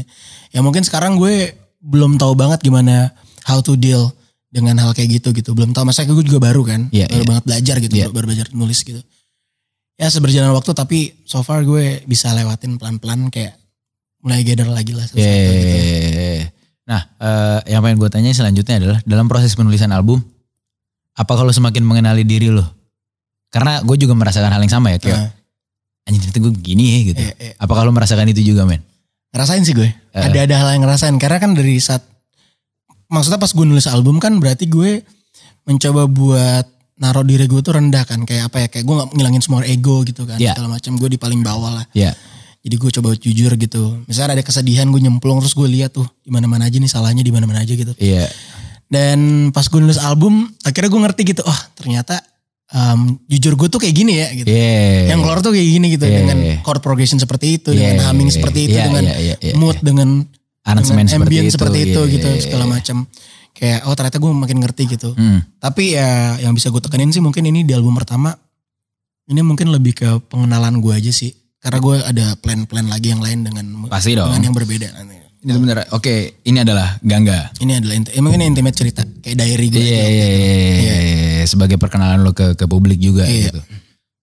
ya 0.50 0.61
mungkin 0.64 0.82
sekarang 0.82 1.14
gue 1.14 1.55
belum 1.79 2.19
tahu 2.19 2.35
banget 2.35 2.58
gimana 2.67 3.14
how 3.46 3.62
to 3.62 3.79
deal 3.79 4.11
dengan 4.50 4.75
hal 4.82 4.90
kayak 4.96 5.23
gitu 5.23 5.31
gitu 5.31 5.55
belum 5.55 5.70
tahu 5.70 5.87
masa 5.87 6.02
gue 6.02 6.26
juga 6.26 6.43
baru 6.43 6.67
kan 6.67 6.90
Yeah, 6.90 7.06
baru 7.06 7.23
yeah. 7.23 7.29
banget 7.31 7.44
belajar 7.46 7.76
gitu 7.79 7.94
Yeah. 7.94 8.11
baru, 8.11 8.26
belajar 8.35 8.50
nulis 8.50 8.82
gitu 8.82 8.99
ya 9.99 10.06
seberjalan 10.11 10.55
waktu 10.55 10.75
tapi 10.75 10.99
so 11.26 11.43
far 11.46 11.62
gue 11.62 12.02
bisa 12.06 12.35
lewatin 12.35 12.79
pelan-pelan 12.79 13.31
kayak 13.31 13.58
mulai 14.23 14.43
gather 14.43 14.67
lagi 14.67 14.94
lah 14.94 15.06
satu-satu 15.06 15.50
gitu. 15.55 15.76
Yeah. 15.79 16.44
Nah, 16.88 17.00
eh, 17.20 17.76
yang 17.76 17.85
pengen 17.85 18.00
gue 18.00 18.11
tanya 18.11 18.32
selanjutnya 18.32 18.81
adalah 18.81 18.99
dalam 19.05 19.29
proses 19.29 19.52
penulisan 19.52 19.93
album, 19.93 20.25
apa 21.12 21.32
kalau 21.37 21.52
semakin 21.52 21.85
mengenali 21.85 22.25
diri 22.25 22.49
lo? 22.49 22.64
Karena 23.49 23.81
gue 23.81 23.97
juga 23.97 24.12
merasakan 24.12 24.50
hal 24.50 24.61
yang 24.61 24.73
sama 24.73 24.93
ya, 24.93 24.99
kayak 24.99 25.19
Nah, 25.19 25.31
anjing 26.05 26.21
ternyata 26.23 26.41
gue 26.41 26.53
begini 26.55 26.85
ya 26.85 26.99
gitu. 27.06 27.23
eh, 27.23 27.35
eh, 27.39 27.53
Apa 27.56 27.73
kalau 27.75 27.91
merasakan 27.91 28.29
itu 28.29 28.43
juga 28.47 28.65
men? 28.65 28.81
ngerasain 29.29 29.61
sih 29.61 29.73
gue. 29.73 29.89
Eh. 29.89 30.23
Ada 30.25 30.45
ada 30.45 30.55
hal 30.56 30.69
yang 30.73 30.83
ngerasain 30.83 31.17
karena 31.17 31.37
kan 31.37 31.53
dari 31.53 31.77
saat 31.79 32.00
maksudnya 33.09 33.37
pas 33.37 33.49
gue 33.49 33.61
nulis 33.62 33.85
album 33.87 34.17
kan 34.17 34.37
berarti 34.37 34.65
gue 34.65 35.05
mencoba 35.65 36.05
buat 36.06 36.65
naruh 36.97 37.23
diri 37.23 37.45
gue 37.45 37.61
tuh 37.61 37.73
rendah 37.73 38.03
kan 38.03 38.25
kayak 38.25 38.49
apa 38.49 38.56
ya 38.59 38.67
kayak 38.69 38.85
gue 38.85 38.95
nggak 38.95 39.09
ngilangin 39.12 39.39
semua 39.39 39.62
ego 39.62 40.00
gitu 40.03 40.25
kan 40.25 40.37
Iya. 40.37 40.53
segala 40.53 40.75
macam 40.75 40.93
gue 40.95 41.09
di 41.09 41.17
paling 41.17 41.41
bawah 41.41 41.71
lah. 41.75 41.87
Ya, 41.93 42.17
Jadi 42.59 42.75
gue 42.75 42.91
coba 42.91 43.09
jujur 43.15 43.53
gitu. 43.55 43.83
Misalnya 44.05 44.35
ada 44.35 44.43
kesedihan 44.43 44.89
gue 44.89 44.99
nyemplung 44.99 45.39
terus 45.39 45.53
gue 45.53 45.69
lihat 45.69 45.95
tuh 45.95 46.09
di 46.19 46.29
mana-mana 46.29 46.67
aja 46.67 46.75
nih 46.75 46.89
salahnya 46.89 47.21
di 47.21 47.31
mana-mana 47.31 47.62
aja 47.62 47.71
gitu. 47.71 47.93
iya, 47.97 48.27
Dan 48.89 49.53
pas 49.53 49.62
gue 49.62 49.79
nulis 49.79 49.97
album 49.99 50.49
akhirnya 50.62 50.89
gue 50.89 51.00
ngerti 51.05 51.23
gitu. 51.29 51.43
Oh 51.45 51.59
ternyata 51.75 52.19
em, 52.69 53.00
jujur 53.26 53.56
gue 53.56 53.69
tuh 53.69 53.81
kayak 53.81 53.94
gini 53.97 54.12
ya 54.20 54.29
gitu. 54.35 54.47
iya. 54.49 55.12
Yang 55.15 55.19
keluar 55.25 55.38
tuh 55.41 55.53
kayak 55.56 55.69
gini 55.69 55.87
gitu 55.97 56.05
Iya, 56.05 56.17
dengan 56.20 56.38
iya. 56.44 56.56
chord 56.61 56.81
progression 56.85 57.17
seperti 57.17 57.47
itu, 57.56 57.70
Iya, 57.73 57.97
dengan 57.97 58.12
humming 58.12 58.29
iya, 58.29 58.37
seperti 58.37 58.59
iya. 58.59 58.67
itu, 58.67 58.76
Iya, 58.76 58.85
dengan 58.88 59.05
iya, 59.05 59.17
iya, 59.17 59.35
iya, 59.41 59.55
mood, 59.56 59.79
dengan 59.81 60.09
Aransemen 60.69 61.09
dengan 61.09 61.12
seperti 61.17 61.32
ambient 61.32 61.47
itu. 61.49 61.55
seperti 61.56 61.79
itu 61.81 62.00
iya, 62.05 62.12
gitu 62.12 62.29
iya, 62.29 62.41
segala 62.44 62.65
iya. 62.69 62.73
macam. 62.76 62.97
Kayak 63.56 63.79
oh 63.88 63.94
ternyata 63.97 64.17
gue 64.20 64.31
makin 64.31 64.59
ngerti 64.61 64.82
gitu. 64.87 65.11
Hmm. 65.17 65.41
Tapi 65.59 65.97
ya 65.97 66.37
yang 66.38 66.53
bisa 66.53 66.69
gue 66.69 66.79
tekenin 66.79 67.09
sih 67.09 67.19
mungkin 67.19 67.43
ini 67.43 67.65
di 67.65 67.73
album 67.73 67.97
pertama 67.97 68.37
ini 69.26 69.41
mungkin 69.41 69.73
lebih 69.73 69.93
ke 69.97 70.09
pengenalan 70.29 70.79
gue 70.79 70.93
aja 70.93 71.09
sih. 71.11 71.32
Karena 71.59 71.79
gue 71.82 71.97
ada 71.99 72.26
plan-plan 72.38 72.87
lagi 72.87 73.11
yang 73.11 73.19
lain 73.19 73.43
dengan 73.43 73.64
Pasti 73.91 74.14
dong. 74.14 74.31
dengan 74.31 74.53
yang 74.53 74.55
berbeda. 74.55 74.88
Ini 75.38 75.55
sebenarnya, 75.55 75.87
oke, 75.94 76.14
ini 76.44 76.59
adalah 76.62 76.99
Gangga. 76.99 77.50
Ini 77.59 77.73
adalah 77.79 77.94
eh, 77.99 78.23
mungkin 78.23 78.43
intimate 78.43 78.75
cerita 78.75 79.03
kayak 79.03 79.37
diary 79.38 79.67
gue. 79.71 79.79
Iya, 79.79 80.05
iya, 80.06 80.26
iya, 80.26 80.26
iya, 80.26 80.99
sebagai 81.49 81.81
perkenalan 81.81 82.21
lo 82.21 82.31
ke 82.31 82.53
ke 82.55 82.65
publik 82.65 83.00
juga 83.00 83.25
Iya. 83.25 83.49
gitu. 83.50 83.61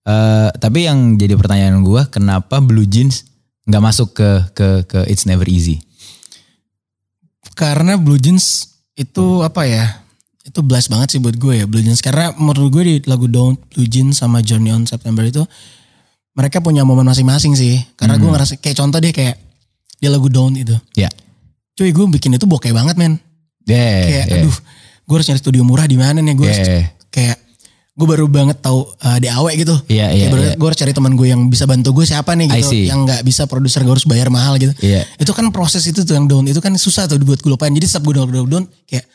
Eh, 0.05 0.49
tapi 0.55 0.85
yang 0.85 1.17
jadi 1.17 1.33
pertanyaan 1.33 1.81
gue, 1.81 2.01
kenapa 2.07 2.61
Blue 2.61 2.85
Jeans 2.85 3.25
nggak 3.65 3.83
masuk 3.83 4.13
ke 4.13 4.29
ke 4.53 4.67
ke 4.85 4.99
It's 5.09 5.25
Never 5.25 5.49
Easy? 5.49 5.81
Karena 7.55 7.95
Blue 7.95 8.19
Jeans 8.19 8.75
itu 8.93 9.41
apa 9.41 9.65
ya? 9.65 10.03
Itu 10.45 10.61
blast 10.61 10.93
banget 10.93 11.17
sih 11.17 11.19
buat 11.19 11.33
gue 11.33 11.53
ya 11.57 11.65
Blue 11.65 11.81
Jeans. 11.81 12.05
Karena 12.05 12.29
menurut 12.35 12.69
gue 12.69 12.83
di 12.85 12.95
lagu 13.09 13.25
Don't 13.25 13.57
Blue 13.73 13.87
Jeans 13.87 14.19
sama 14.19 14.45
Journey 14.45 14.69
on 14.69 14.85
September 14.85 15.25
itu 15.25 15.41
mereka 16.35 16.59
punya 16.59 16.85
momen 16.85 17.07
masing-masing 17.07 17.55
sih. 17.55 17.81
Karena 17.95 18.15
gue 18.15 18.27
Hmm. 18.27 18.35
ngerasa 18.37 18.59
kayak 18.59 18.77
contoh 18.77 18.99
deh 18.99 19.09
kayak 19.09 19.41
di 19.97 20.05
lagu 20.05 20.29
Don't 20.29 20.53
itu. 20.53 20.75
Ya. 20.93 21.09
Cuy 21.73 21.89
gue 21.89 22.05
bikin 22.11 22.35
itu 22.35 22.45
bokeh 22.45 22.71
banget 22.71 22.95
men. 22.95 23.17
Yeah, 23.65 24.05
Kayak 24.05 24.25
yeah, 24.29 24.37
aduh 24.45 24.57
gue 25.05 25.15
harus 25.17 25.25
nyari 25.25 25.41
studio 25.41 25.61
murah 25.65 25.85
di 25.85 25.97
mana 25.97 26.21
nih 26.21 26.33
gue 26.33 26.45
harus 26.45 26.61
yeah, 26.61 26.85
kayak 27.15 27.39
gue 27.95 28.03
baru 28.03 28.27
banget 28.27 28.59
tahu 28.59 28.91
uh, 28.91 29.17
DAW 29.17 29.47
gitu. 29.55 29.71
Iya, 29.87 30.11
Kayak 30.11 30.19
iya, 30.19 30.27
baru- 30.27 30.43
iya. 30.43 30.53
Gue 30.53 30.67
harus 30.67 30.79
cari 30.79 30.91
teman 30.91 31.15
gue 31.15 31.27
yang 31.31 31.47
bisa 31.47 31.63
bantu 31.63 31.95
gue 31.95 32.03
siapa 32.03 32.35
nih 32.35 32.51
gitu. 32.51 32.75
Yang 32.75 32.99
nggak 33.07 33.21
bisa 33.23 33.47
produser 33.47 33.81
gue 33.81 33.93
harus 33.95 34.03
bayar 34.03 34.27
mahal 34.27 34.59
gitu. 34.59 34.75
Iya. 34.83 35.07
Itu 35.15 35.31
kan 35.31 35.47
proses 35.49 35.87
itu 35.87 36.03
tuh 36.03 36.11
yang 36.11 36.27
down 36.27 36.43
itu 36.43 36.59
kan 36.59 36.75
susah 36.75 37.07
tuh 37.07 37.15
buat 37.19 37.39
gue 37.39 37.47
lupain. 37.47 37.71
Jadi 37.71 37.87
setiap 37.87 38.03
gue 38.03 38.13
down, 38.13 38.27
down, 38.27 38.47
down 38.51 38.63
kayak 38.83 39.07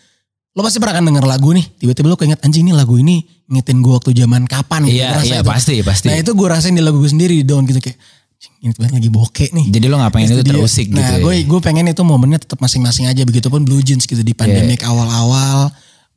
lo 0.51 0.65
pasti 0.65 0.81
pernah 0.81 0.97
kan 0.97 1.05
denger 1.05 1.25
lagu 1.29 1.53
nih. 1.53 1.63
Tiba-tiba 1.77 2.09
lo 2.09 2.17
keinget 2.17 2.41
anjing 2.41 2.65
nih 2.65 2.73
lagu 2.73 2.97
ini 2.97 3.21
ngingetin 3.47 3.79
gue 3.79 3.93
waktu 3.93 4.11
zaman 4.17 4.49
kapan 4.49 4.81
gitu. 4.89 4.97
Iya, 4.97 5.07
Gue 5.07 5.19
rasa 5.21 5.29
iya 5.29 5.39
itu. 5.39 5.51
pasti, 5.53 5.75
pasti. 5.85 6.07
Nah 6.09 6.17
itu 6.17 6.31
gue 6.33 6.47
rasain 6.49 6.73
di 6.73 6.81
lagu 6.81 6.97
gue 6.99 7.11
sendiri 7.11 7.37
di 7.37 7.45
down 7.45 7.69
gitu 7.69 7.79
kayak 7.79 8.01
"Anjing, 8.41 8.53
ini 8.59 8.73
banget 8.73 8.93
lagi 8.97 9.11
bokeh 9.13 9.49
nih. 9.53 9.67
Jadi 9.69 9.87
lo 9.87 10.01
nggak 10.01 10.11
pengen 10.11 10.29
itu 10.33 10.43
terusik 10.43 10.87
gitu. 10.89 10.97
Nah 10.97 11.09
ya? 11.13 11.21
gue 11.21 11.35
gue 11.45 11.61
pengen 11.61 11.85
itu 11.87 12.01
momennya 12.01 12.41
tetap 12.41 12.57
masing-masing 12.59 13.05
aja. 13.05 13.21
Begitupun 13.23 13.61
Blue 13.63 13.85
Jeans 13.85 14.09
gitu 14.09 14.25
di 14.25 14.33
pandemik 14.33 14.81
awal-awal. 14.83 15.69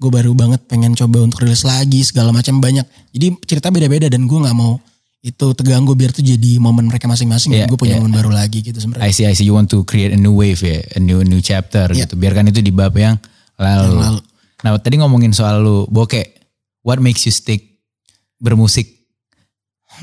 Gue 0.03 0.11
baru 0.11 0.35
banget 0.35 0.67
pengen 0.67 0.91
coba 0.99 1.23
untuk 1.23 1.47
rilis 1.47 1.63
lagi 1.63 2.03
segala 2.03 2.35
macam 2.35 2.59
banyak. 2.59 2.83
Jadi 3.15 3.39
cerita 3.47 3.71
beda-beda 3.71 4.11
dan 4.11 4.27
gue 4.27 4.35
nggak 4.35 4.51
mau 4.51 4.75
itu 5.23 5.55
terganggu 5.55 5.95
biar 5.95 6.11
tuh 6.11 6.19
jadi 6.19 6.59
momen 6.59 6.91
mereka 6.91 7.07
masing-masing. 7.07 7.55
Iya, 7.55 7.71
gue 7.71 7.79
punya 7.79 7.95
iya. 7.95 8.03
momen 8.03 8.11
baru 8.11 8.35
lagi 8.35 8.59
gitu 8.59 8.75
sebenarnya. 8.75 9.07
I 9.07 9.15
see, 9.15 9.23
I 9.23 9.31
see. 9.31 9.47
You 9.47 9.55
want 9.55 9.71
to 9.71 9.87
create 9.87 10.11
a 10.11 10.19
new 10.19 10.35
wave 10.35 10.59
ya, 10.59 10.83
a 10.83 10.99
new 10.99 11.23
new 11.23 11.39
chapter 11.39 11.87
Iya. 11.87 12.03
gitu. 12.03 12.19
Biarkan 12.19 12.51
itu 12.51 12.59
di 12.59 12.75
bab 12.75 12.91
yang 12.99 13.15
lalu. 13.55 13.95
Yang 13.95 14.03
lalu. 14.03 14.21
Nah 14.67 14.69
tadi 14.83 14.95
ngomongin 14.99 15.31
soal 15.31 15.63
lu 15.63 15.87
bokeh, 15.87 16.27
what 16.83 16.99
makes 16.99 17.23
you 17.23 17.31
stick 17.31 17.79
bermusik? 18.43 18.91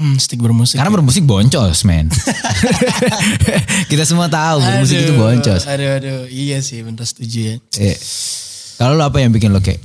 Hmm, 0.00 0.16
stick 0.16 0.40
bermusik. 0.40 0.80
Karena 0.80 0.88
ya. 0.88 0.96
bermusik 0.96 1.28
boncos, 1.28 1.84
men. 1.84 2.08
Kita 3.92 4.08
semua 4.08 4.32
tahu 4.32 4.64
bermusik 4.64 5.04
itu 5.04 5.12
boncos. 5.20 5.68
Aduh 5.68 6.00
aduh 6.00 6.20
iya 6.32 6.64
sih 6.64 6.80
bener 6.80 7.04
setuju 7.04 7.38
ya. 7.44 7.54
Eh, 7.76 7.96
Kalau 8.80 8.96
lu 8.96 9.04
apa 9.04 9.20
yang 9.20 9.28
bikin 9.28 9.52
lo 9.52 9.60
kayak, 9.60 9.82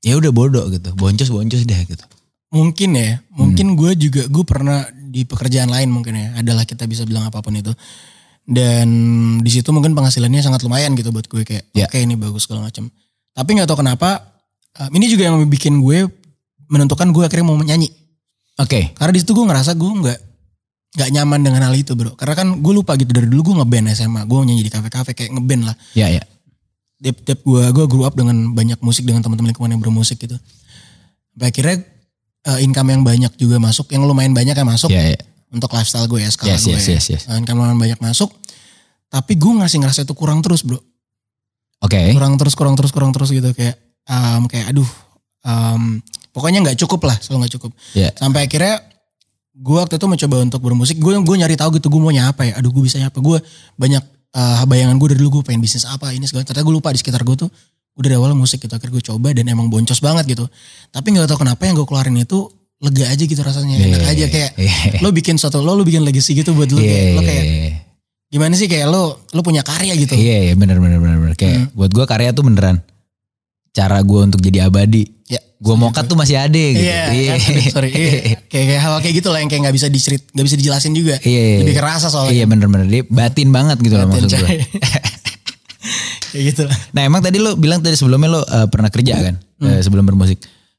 ya 0.00 0.14
udah 0.14 0.30
bodoh 0.30 0.66
gitu, 0.68 0.90
boncos 0.94 1.28
boncos 1.28 1.62
deh 1.62 1.80
gitu. 1.84 2.04
Mungkin 2.48 2.90
ya, 2.96 3.20
Hmm. 3.20 3.36
mungkin 3.36 3.76
gue 3.76 3.92
juga 3.98 4.22
gue 4.24 4.44
pernah 4.44 4.82
di 4.88 5.24
pekerjaan 5.24 5.68
lain 5.68 5.88
mungkin 5.88 6.16
ya. 6.16 6.28
Adalah 6.36 6.64
kita 6.64 6.84
bisa 6.84 7.04
bilang 7.04 7.24
apa 7.24 7.40
pun 7.40 7.52
itu. 7.52 7.72
Dan 8.48 8.88
di 9.44 9.50
situ 9.52 9.68
mungkin 9.70 9.92
penghasilannya 9.92 10.40
sangat 10.40 10.64
lumayan 10.64 10.96
gitu 10.96 11.12
buat 11.12 11.28
gue 11.28 11.44
kayak 11.44 11.68
Ya. 11.76 11.84
oke 11.84 11.98
ini 12.00 12.16
bagus 12.16 12.48
segala 12.48 12.64
macam. 12.64 12.88
Tapi 13.36 13.50
nggak 13.52 13.68
tahu 13.68 13.84
kenapa 13.84 14.24
um, 14.80 14.90
ini 14.96 15.12
juga 15.12 15.28
yang 15.28 15.44
bikin 15.44 15.84
gue 15.84 16.08
menentukan 16.66 17.12
gue 17.12 17.22
akhirnya 17.22 17.44
mau 17.44 17.56
nyanyi. 17.56 17.92
Oke, 18.58 18.90
Karena 18.96 19.12
di 19.12 19.20
situ 19.20 19.36
gue 19.36 19.44
ngerasa 19.44 19.76
gue 19.76 19.86
nggak 19.86 20.18
nggak 20.88 21.08
nyaman 21.12 21.40
dengan 21.44 21.60
hal 21.62 21.74
itu 21.76 21.92
bro. 21.92 22.16
Karena 22.16 22.34
kan 22.34 22.48
gue 22.58 22.72
lupa 22.72 22.96
gitu 22.96 23.12
dari 23.12 23.28
dulu 23.28 23.52
gue 23.52 23.54
ngeband 23.60 23.92
SMA, 23.92 24.24
gue 24.24 24.36
nyanyi 24.42 24.64
di 24.64 24.72
kafe-kafe 24.72 25.12
kayak 25.12 25.30
ngeband 25.36 25.62
lah. 25.68 25.76
ya 25.92 26.08
ya. 26.98 27.10
Tiap-tiap 27.10 27.40
gue 27.46 27.62
gue 27.70 27.84
grew 27.86 28.04
up 28.04 28.14
dengan 28.14 28.54
banyak 28.54 28.78
musik 28.82 29.06
dengan 29.06 29.22
teman-teman 29.22 29.54
lingkungan 29.54 29.70
yang 29.74 29.82
bermusik 29.82 30.18
gitu. 30.18 30.34
Sampai 31.34 31.54
akhirnya 31.54 31.76
uh, 32.50 32.58
income 32.58 32.88
yang 32.90 33.02
banyak 33.06 33.32
juga 33.38 33.56
masuk, 33.62 33.90
yang 33.94 34.02
lumayan 34.02 34.34
banyak 34.34 34.54
yang 34.54 34.68
masuk 34.68 34.90
Ya, 34.90 35.14
ya. 35.14 35.18
untuk 35.54 35.70
lifestyle 35.70 36.10
gue 36.10 36.20
ya 36.22 36.30
skala 36.30 36.54
Yes, 36.54 36.62
gue. 36.66 36.74
yes, 36.74 36.86
ya. 36.86 36.94
yes, 36.98 37.04
yes. 37.14 37.22
Uh, 37.30 37.38
Income 37.38 37.62
lumayan 37.62 37.78
banyak 37.78 38.00
masuk, 38.02 38.30
tapi 39.06 39.38
gue 39.38 39.52
ngasih 39.62 39.78
ngerasa 39.82 40.02
itu 40.02 40.14
kurang 40.18 40.42
terus 40.42 40.66
bro, 40.66 40.78
Oke. 41.78 42.10
kurang 42.14 42.34
terus, 42.36 42.54
kurang 42.58 42.74
terus, 42.74 42.90
kurang 42.90 43.10
terus 43.14 43.30
gitu 43.30 43.50
kayak, 43.54 43.78
um, 44.10 44.50
kayak 44.50 44.74
aduh, 44.74 44.90
um, 45.46 46.02
pokoknya 46.34 46.66
nggak 46.66 46.78
cukup 46.82 47.06
lah, 47.06 47.16
selalu 47.22 47.46
nggak 47.46 47.54
cukup. 47.58 47.70
Ya. 47.94 48.10
Sampai 48.18 48.50
akhirnya 48.50 48.82
gue 49.54 49.78
waktu 49.78 49.94
itu 49.98 50.06
mencoba 50.10 50.36
untuk 50.42 50.60
bermusik, 50.62 50.96
gue 50.98 51.12
gue 51.22 51.36
nyari 51.38 51.54
tahu 51.54 51.78
gitu 51.78 51.86
gue 51.90 52.00
mau 52.02 52.10
apa 52.10 52.42
ya, 52.46 52.58
aduh 52.58 52.70
gue 52.74 52.82
bisa 52.82 52.98
apa, 52.98 53.18
gue 53.18 53.38
banyak 53.78 54.02
uh, 54.34 54.64
bayangan 54.66 54.96
gue 54.98 55.08
dari 55.14 55.20
dulu 55.22 55.40
gue 55.40 55.42
pengen 55.52 55.62
bisnis 55.62 55.86
apa 55.86 56.12
ini 56.12 56.26
segala, 56.28 56.44
ternyata 56.44 56.66
gue 56.66 56.74
lupa 56.74 56.92
di 56.92 56.98
sekitar 57.00 57.22
gue 57.24 57.36
tuh 57.36 57.48
udah 57.98 58.08
dari 58.10 58.18
awal 58.18 58.34
musik 58.34 58.62
gitu, 58.62 58.70
akhirnya 58.70 58.94
gue 58.98 59.04
coba 59.10 59.28
dan 59.34 59.44
emang 59.48 59.66
boncos 59.70 59.98
banget 59.98 60.36
gitu. 60.36 60.44
Tapi 60.90 61.06
nggak 61.14 61.26
tahu 61.30 61.42
kenapa 61.42 61.62
yang 61.66 61.74
gue 61.74 61.86
keluarin 61.86 62.14
itu 62.14 62.46
lega 62.78 63.10
aja 63.10 63.24
gitu 63.26 63.42
rasanya, 63.42 63.74
enak 63.74 64.06
Iya, 64.06 64.10
aja 64.14 64.26
kayak 64.30 64.50
iya. 64.54 65.02
lo 65.02 65.10
bikin 65.10 65.34
suatu 65.34 65.58
lo 65.58 65.74
lo 65.74 65.82
bikin 65.82 66.06
legacy 66.06 66.38
gitu 66.38 66.54
buat 66.54 66.70
lo 66.70 66.78
Iya, 66.78 66.86
kayak 66.86 67.10
lo 67.10 67.20
iya, 67.20 67.26
kayak 67.26 67.44
iya. 67.44 67.70
gimana 68.30 68.54
sih 68.54 68.70
kayak 68.70 68.86
lo 68.86 69.26
lo 69.34 69.40
punya 69.42 69.66
karya 69.66 69.98
gitu. 69.98 70.14
Iya, 70.14 70.46
iya 70.46 70.54
bener 70.54 70.78
bener 70.78 71.02
bener 71.02 71.18
bener. 71.18 71.34
Kayak 71.34 71.58
Hmm. 71.58 71.74
buat 71.74 71.90
gue 71.90 72.04
karya 72.06 72.30
tuh 72.30 72.46
beneran 72.46 72.78
cara 73.74 73.98
gue 73.98 74.20
untuk 74.22 74.38
jadi 74.38 74.70
abadi. 74.70 75.17
Ya. 75.28 75.40
Mau 75.60 75.92
cut 75.92 76.08
tuh 76.08 76.16
masih 76.16 76.40
ada 76.40 76.56
gitu. 76.56 76.80
Iya, 76.80 77.36
kan? 77.36 77.38
sorry. 77.74 77.90
Iya. 77.92 78.10
Kayak, 78.48 78.64
kayak 78.72 78.80
hal 78.80 78.92
kayak 79.04 79.14
gitu 79.20 79.28
lah 79.28 79.38
yang 79.44 79.50
kayak 79.52 79.62
nggak 79.68 79.76
bisa 79.76 79.86
dicerit, 79.92 80.24
nggak 80.32 80.46
bisa 80.48 80.56
dijelasin 80.56 80.92
juga. 80.96 81.20
Iya. 81.20 81.68
Lebih 81.68 81.76
kerasa 81.76 82.08
soalnya. 82.08 82.32
Iya 82.32 82.44
bener-bener 82.48 82.86
dia 82.88 83.02
batin 83.04 83.52
banget 83.52 83.76
gitu 83.84 83.94
loh 84.00 84.08
Batin, 84.08 84.24
maksud 84.24 84.40
gue. 84.40 84.48
kayak 86.32 86.44
gitu 86.54 86.62
lah. 86.64 86.76
Nah 86.96 87.02
emang 87.04 87.20
tadi 87.20 87.36
lo 87.40 87.56
bilang 87.60 87.84
tadi 87.84 87.96
sebelumnya 87.96 88.28
lo 88.28 88.40
eh, 88.44 88.66
pernah 88.72 88.88
kerja 88.88 89.14
kan 89.20 89.36
Eh, 89.58 89.82
sebelum 89.82 90.06
bermusik. 90.06 90.38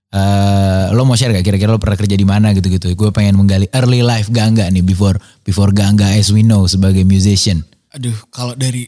Eh 0.10 0.86
lo 0.96 1.06
mau 1.06 1.14
share 1.14 1.36
gak 1.36 1.46
kira-kira 1.46 1.70
lo 1.70 1.78
pernah 1.78 2.00
kerja 2.00 2.16
di 2.16 2.26
mana 2.26 2.56
gitu-gitu? 2.56 2.96
Gue 2.96 3.12
pengen 3.14 3.38
menggali 3.38 3.68
early 3.76 4.02
life 4.02 4.32
Gangga 4.32 4.66
nih 4.72 4.82
before 4.82 5.20
before 5.44 5.70
Gangga 5.76 6.16
as 6.16 6.32
we 6.32 6.42
know 6.42 6.66
sebagai 6.66 7.04
musician. 7.06 7.62
Aduh, 7.94 8.16
kalau 8.34 8.56
dari 8.56 8.88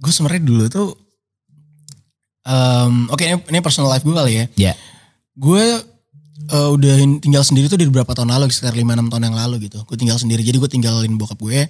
gue 0.00 0.12
sebenarnya 0.12 0.42
dulu 0.42 0.64
tuh, 0.68 0.88
em, 2.44 3.06
oke 3.08 3.22
ini, 3.22 3.36
ini 3.48 3.58
personal 3.62 3.90
life 3.90 4.04
gue 4.04 4.14
kali 4.14 4.32
ya. 4.36 4.44
Ya. 4.70 4.72
Gue 5.40 5.64
eh, 6.50 6.68
udah 6.70 6.94
tinggal 7.24 7.40
sendiri 7.40 7.66
tuh 7.66 7.80
dari 7.80 7.88
beberapa 7.88 8.12
tahun 8.12 8.28
lalu, 8.28 8.52
sekitar 8.52 8.76
5-6 8.76 9.08
tahun 9.08 9.22
yang 9.24 9.36
lalu 9.40 9.56
gitu. 9.66 9.80
Gue 9.88 9.96
tinggal 9.96 10.20
sendiri, 10.20 10.44
jadi 10.44 10.60
gue 10.60 10.68
tinggalin 10.68 11.16
bokap 11.16 11.40
gue. 11.40 11.64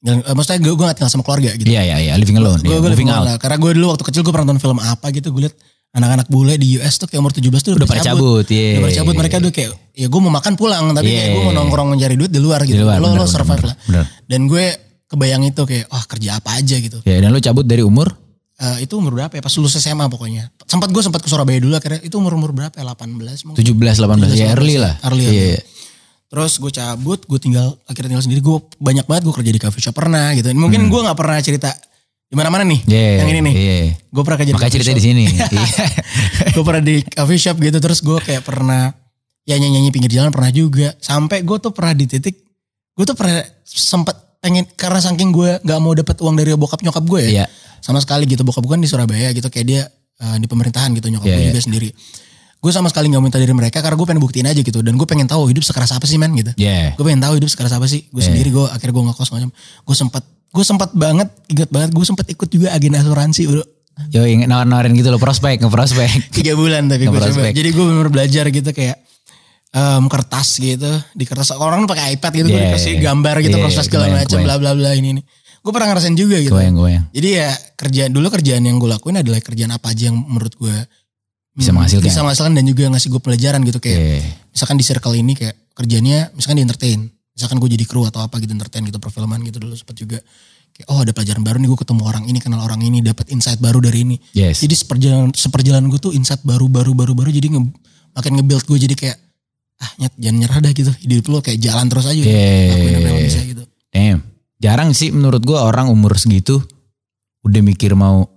Tinggal, 0.00 0.24
eh, 0.24 0.32
maksudnya 0.32 0.60
gue, 0.64 0.72
gue 0.72 0.84
gak 0.88 0.96
tinggal 0.96 1.12
sama 1.12 1.22
keluarga 1.22 1.52
gitu. 1.52 1.68
Iya 1.68 1.82
iya 1.84 1.96
iya 2.00 2.12
living 2.16 2.40
alone. 2.40 2.64
gue 2.64 2.72
ya, 2.72 2.80
gue 2.80 2.88
moving 2.88 3.04
living 3.04 3.10
out. 3.12 3.24
lah. 3.28 3.36
Karena 3.36 3.56
gue 3.60 3.70
dulu 3.76 3.86
waktu 3.92 4.04
kecil 4.08 4.20
gue 4.24 4.32
pernah 4.32 4.48
nonton 4.48 4.62
film 4.64 4.78
apa 4.80 5.06
gitu, 5.12 5.28
gue 5.30 5.44
liat 5.44 5.54
anak-anak 5.90 6.30
bule 6.30 6.54
di 6.54 6.78
US 6.78 7.02
tuh 7.02 7.10
kayak 7.10 7.18
umur 7.18 7.34
17 7.34 7.50
tuh 7.60 7.70
Udah 7.74 7.88
pada 7.90 7.98
cabut, 8.00 8.46
iya. 8.48 8.78
Udah 8.78 8.82
pada 8.86 8.94
cabut 9.02 9.14
mereka 9.18 9.36
tuh 9.42 9.50
kayak 9.50 9.70
ya 9.90 10.06
gue 10.06 10.20
mau 10.22 10.30
makan 10.30 10.54
pulang 10.54 10.94
tapi 10.94 11.10
kayak 11.10 11.26
Iya. 11.26 11.34
gue 11.34 11.42
mau 11.44 11.54
nongkrong 11.58 11.88
mencari 11.90 12.14
duit 12.14 12.30
di 12.30 12.38
luar 12.38 12.62
gitu. 12.62 12.78
Di 12.78 12.84
luar, 12.86 13.02
lo 13.02 13.10
bener, 13.10 13.18
lo 13.18 13.26
survive 13.26 13.58
bener, 13.58 13.68
lah. 13.68 13.76
bener. 13.90 14.04
Dan 14.24 14.40
gue 14.46 14.64
kebayang 15.10 15.42
itu 15.44 15.62
kayak 15.66 15.90
wah 15.90 16.04
kerja 16.06 16.30
apa 16.38 16.50
aja 16.62 16.76
gitu. 16.78 16.98
Ya 17.02 17.18
dan 17.18 17.34
lo 17.34 17.42
cabut 17.42 17.66
dari 17.66 17.82
umur? 17.82 18.14
Eh, 18.60 18.84
itu 18.84 18.92
umur 19.00 19.16
berapa 19.16 19.32
ya? 19.32 19.40
Pas 19.40 19.54
lulus 19.56 19.72
SMA 19.74 20.04
pokoknya. 20.06 20.52
Sempat 20.68 20.92
gue 20.92 21.00
sempat 21.00 21.24
ke 21.24 21.28
Surabaya 21.32 21.56
dulu 21.56 21.72
akhirnya 21.72 22.04
itu 22.04 22.12
umur-umur 22.12 22.52
berapa 22.52 22.76
ya? 22.76 22.84
18 22.84 23.48
mungkin. 23.48 23.56
17 23.56 23.72
18 23.72 24.36
ya 24.36 24.52
early 24.52 24.76
lah. 24.76 25.00
Early, 25.00 25.24
Iya. 25.24 25.32
early. 25.32 25.60
Terus 26.30 26.52
gue 26.60 26.70
cabut, 26.70 27.18
gue 27.24 27.38
tinggal 27.40 27.74
akhirnya 27.88 28.12
tinggal 28.12 28.24
sendiri. 28.28 28.44
Gue 28.44 28.60
banyak 28.76 29.08
banget 29.08 29.22
gue 29.24 29.34
kerja 29.34 29.50
di 29.50 29.60
coffee 29.60 29.80
shop 29.80 29.96
pernah 29.96 30.36
gitu. 30.36 30.52
Mungkin 30.52 30.86
gue 30.86 31.00
nggak 31.00 31.16
pernah 31.16 31.40
cerita 31.40 31.72
di 32.28 32.36
mana-mana 32.36 32.62
nih. 32.62 32.84
Hmm. 32.84 32.92
Iya. 32.92 33.10
Yang 33.16 33.28
ini 33.28 33.40
nih. 33.40 33.54
Iya. 33.56 33.76
Gue 34.12 34.22
pernah 34.22 34.38
kerja 34.38 34.52
Makanya 34.52 34.72
cerita 34.76 34.92
di 34.92 35.02
sini. 35.02 35.24
Iya. 35.56 35.86
gue 36.52 36.62
pernah 36.62 36.82
di 36.82 36.94
coffee 37.02 37.40
shop 37.40 37.56
gitu 37.58 37.78
terus 37.80 38.00
gue 38.00 38.18
kayak 38.20 38.44
pernah 38.44 38.92
ya 39.42 39.56
nyanyi 39.56 39.80
nyanyi 39.80 39.90
pinggir 39.90 40.12
jalan 40.12 40.28
pernah 40.28 40.52
juga 40.52 40.92
sampai 41.00 41.40
gue 41.40 41.56
tuh 41.56 41.72
pernah 41.72 41.96
di 41.96 42.04
titik 42.04 42.36
gue 42.92 43.04
tuh 43.04 43.16
pernah 43.16 43.40
sempet 43.64 44.12
pengen 44.38 44.68
karena 44.70 45.00
saking 45.00 45.30
gue 45.30 45.58
nggak 45.58 45.78
mau 45.78 45.92
dapat 45.92 46.16
uang 46.16 46.34
dari 46.34 46.52
bokap 46.54 46.80
nyokap 46.80 47.02
gue 47.02 47.20
ya 47.22 47.30
Iya. 47.32 47.46
Sama 47.80 47.98
sekali 47.98 48.24
gitu 48.24 48.40
bokap 48.40 48.60
gue 48.60 48.72
kan 48.72 48.80
di 48.80 48.86
Surabaya 48.86 49.28
gitu 49.30 49.48
kayak 49.48 49.66
dia 49.66 49.82
eh, 50.16 50.36
di 50.36 50.46
pemerintahan 50.46 50.92
gitu 50.92 51.08
nyokap 51.08 51.26
Iya, 51.26 51.34
gue 51.34 51.42
iya. 51.42 51.50
juga 51.50 51.60
sendiri 51.64 51.88
gue 52.60 52.70
sama 52.70 52.86
sekali 52.86 53.08
nggak 53.08 53.22
minta 53.22 53.36
dari 53.36 53.50
mereka 53.50 53.80
karena 53.80 53.96
gue 53.96 54.04
pengen 54.04 54.20
buktiin 54.20 54.44
aja 54.44 54.60
gitu 54.60 54.80
dan 54.80 54.92
gue 54.94 55.04
pengen 55.04 55.24
tahu 55.24 55.48
hidup 55.48 55.64
sekeras 55.64 55.90
apa 55.90 56.04
sih 56.04 56.16
men 56.16 56.32
gitu 56.34 56.52
Iya. 56.54 56.92
gue 56.92 57.02
pengen 57.02 57.20
tahu 57.20 57.40
hidup 57.40 57.48
sekeras 57.48 57.72
apa 57.72 57.84
sih 57.84 58.04
gue 58.06 58.20
sendiri 58.20 58.48
gue 58.48 58.64
akhirnya 58.66 58.92
gue 58.92 59.04
ngekos 59.08 59.28
macam 59.30 59.48
gue 59.80 59.96
sempat 59.96 60.22
gue 60.50 60.64
sempat 60.66 60.90
banget 60.92 61.28
ingat 61.48 61.68
banget 61.68 61.90
gue 61.90 62.04
sempat 62.04 62.26
ikut 62.26 62.48
juga 62.48 62.70
agen 62.70 62.94
asuransi 62.94 63.44
bro 63.46 63.64
Yo 64.08 64.24
yang 64.24 64.48
nawar-nawarin 64.48 64.96
gitu 64.96 65.12
lo 65.12 65.20
prospek, 65.20 65.60
ngeprospek. 65.60 66.08
tiga 66.36 66.56
bulan 66.56 66.88
tapi 66.88 67.04
gue 67.04 67.20
coba. 67.20 67.52
Jadi 67.52 67.68
gue 67.68 67.84
bener 67.84 68.08
belajar 68.08 68.48
gitu 68.48 68.72
kayak 68.72 68.96
em, 69.70 70.04
kertas 70.08 70.56
gitu 70.56 70.88
di 71.12 71.24
kertas 71.24 71.52
orang 71.52 71.84
pakai 71.84 72.16
iPad 72.16 72.32
gitu 72.34 72.48
gue 72.48 72.56
Yeah, 72.56 72.72
dikasih 72.72 72.92
yeah. 72.96 73.02
gambar 73.04 73.36
gitu 73.44 73.56
Yeah, 73.56 73.64
proses 73.66 73.84
segala 73.84 74.08
macam 74.08 74.38
bla 74.40 74.56
bla 74.56 74.72
bla 74.72 74.90
ini 74.96 75.08
ini. 75.14 75.22
Gue 75.60 75.70
pernah 75.70 75.88
ngerasain 75.88 76.14
juga 76.14 76.36
gitu. 76.36 76.50
Goyang 76.50 76.72
goyang. 76.74 77.04
Jadi 77.10 77.28
ya 77.30 77.48
kerjaan 77.74 78.10
dulu 78.10 78.26
kerjaan 78.28 78.62
yang 78.62 78.76
gue 78.76 78.88
lakuin 78.88 79.16
adalah 79.16 79.38
kerjaan 79.38 79.70
apa 79.70 79.90
aja 79.90 80.08
yang 80.08 80.16
menurut 80.18 80.52
gue 80.54 80.72
Bisa 81.50 81.70
menghasilkan. 81.70 82.06
bisa 82.06 82.20
menghasilkan 82.20 82.54
dan 82.54 82.64
juga 82.64 82.82
ngasih 82.88 83.08
gue 83.10 83.20
pelajaran 83.20 83.60
gitu 83.62 83.76
kayak 83.78 83.98
Iya. 83.98 84.20
misalkan 84.48 84.76
di 84.76 84.84
circle 84.84 85.12
ini 85.12 85.32
kayak 85.34 85.56
kerjanya 85.72 86.30
misalkan 86.32 86.56
di 86.56 86.64
entertain 86.64 87.00
misalkan 87.30 87.58
gue 87.58 87.68
jadi 87.70 87.84
kru 87.84 88.06
atau 88.06 88.20
apa 88.20 88.38
gitu 88.38 88.50
entertain 88.50 88.80
gitu 88.82 88.96
perfilman 88.96 89.42
gitu 89.42 89.58
dulu 89.58 89.74
sempat 89.74 89.92
juga 89.94 90.22
kayak 90.70 90.86
oh 90.88 90.98
ada 90.98 91.10
pelajaran 91.10 91.42
baru 91.42 91.58
nih 91.58 91.68
gue 91.68 91.78
ketemu 91.78 92.02
orang 92.02 92.24
ini 92.24 92.38
kenal 92.38 92.60
orang 92.60 92.80
ini 92.80 93.02
dapat 93.02 93.28
insight 93.28 93.58
baru 93.58 93.76
dari 93.78 94.06
ini 94.06 94.16
Yes. 94.30 94.60
jadi 94.60 94.72
seperjalanan 94.74 95.34
seperjalanan 95.34 95.86
gue 95.88 96.00
tuh 96.00 96.12
insight 96.12 96.40
baru 96.40 96.64
baru 96.64 96.94
baru 96.94 97.12
baru 97.12 97.28
jadi 97.28 97.50
nge, 97.50 97.60
makin 98.10 98.30
nge-build 98.38 98.64
gue 98.64 98.78
jadi 98.80 98.94
kayak 98.94 99.16
ah 99.76 99.90
nyet 99.98 100.14
jangan 100.16 100.36
nyerah 100.38 100.58
dah 100.60 100.72
gitu 100.72 100.90
hidup 101.02 101.24
lo 101.26 101.38
kayak 101.40 101.58
jalan 101.58 101.86
terus 101.86 102.06
aja 102.06 102.16
gitu. 102.16 102.30
Iya. 102.30 102.68
lakuin 102.70 102.94
apa 102.94 103.02
yang 103.02 103.10
lo 103.10 103.22
bisa 103.26 103.40
gitu 103.42 103.62
Damn. 103.90 104.20
Jarang 104.60 104.92
sih 104.92 105.08
menurut 105.10 105.40
gua 105.40 105.64
orang 105.64 105.88
umur 105.88 106.20
segitu 106.20 106.60
udah 107.40 107.60
mikir 107.64 107.96
mau 107.96 108.28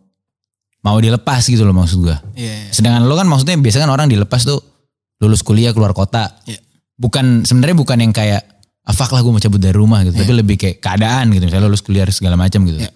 mau 0.83 0.97
dilepas 0.99 1.43
gitu 1.43 1.67
loh 1.67 1.75
maksud 1.75 1.99
gua. 1.99 2.17
Iya. 2.33 2.71
Sedangkan 2.71 3.03
lo 3.03 3.19
kan 3.19 3.27
maksudnya 3.27 3.59
biasanya 3.59 3.87
kan 3.87 3.93
orang 3.93 4.07
dilepas 4.07 4.47
tuh 4.47 4.59
lulus 5.19 5.43
kuliah 5.43 5.75
keluar 5.75 5.91
kota. 5.91 6.31
Iya. 6.47 6.59
Bukan 6.95 7.43
sebenarnya 7.43 7.75
bukan 7.75 7.97
yang 7.99 8.13
kayak 8.15 8.43
ah 8.83 8.91
fuck 8.91 9.15
lah 9.15 9.23
gue 9.23 9.31
mau 9.31 9.39
cabut 9.39 9.59
dari 9.59 9.75
rumah 9.75 10.03
gitu. 10.03 10.15
Tapi 10.15 10.31
lebih 10.35 10.55
kayak 10.59 10.77
keadaan 10.83 11.31
gitu. 11.31 11.47
Misalnya 11.47 11.67
lulus 11.71 11.83
kuliah 11.83 12.07
segala 12.11 12.35
macam 12.35 12.63
gitu. 12.67 12.83
Iya. 12.83 12.91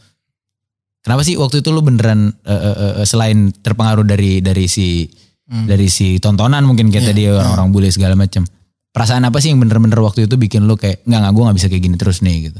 Kenapa 1.03 1.23
sih 1.23 1.39
waktu 1.39 1.63
itu 1.63 1.71
lo 1.71 1.79
beneran 1.79 2.35
eh, 2.43 2.51
eh, 2.51 2.75
eh, 2.99 3.05
selain 3.07 3.55
terpengaruh 3.55 4.03
dari 4.03 4.43
dari 4.43 4.67
si 4.67 5.07
dari 5.47 5.87
si 5.87 6.19
tontonan 6.19 6.67
mungkin 6.67 6.91
kayak 6.91 7.07
Iya. 7.07 7.11
tadi 7.15 7.21
orang-orang 7.31 7.67
bule 7.71 7.87
segala 7.87 8.19
macam. 8.19 8.43
Perasaan 8.91 9.23
apa 9.23 9.39
sih 9.39 9.55
yang 9.55 9.63
bener-bener 9.63 9.95
waktu 10.03 10.27
itu 10.27 10.35
bikin 10.35 10.67
lo 10.67 10.75
kayak 10.75 11.07
nggak 11.07 11.19
nggak 11.23 11.33
gue 11.35 11.43
nggak 11.47 11.57
bisa 11.63 11.67
kayak 11.71 11.83
gini 11.87 11.95
terus 11.95 12.19
nih 12.19 12.51
gitu. 12.51 12.59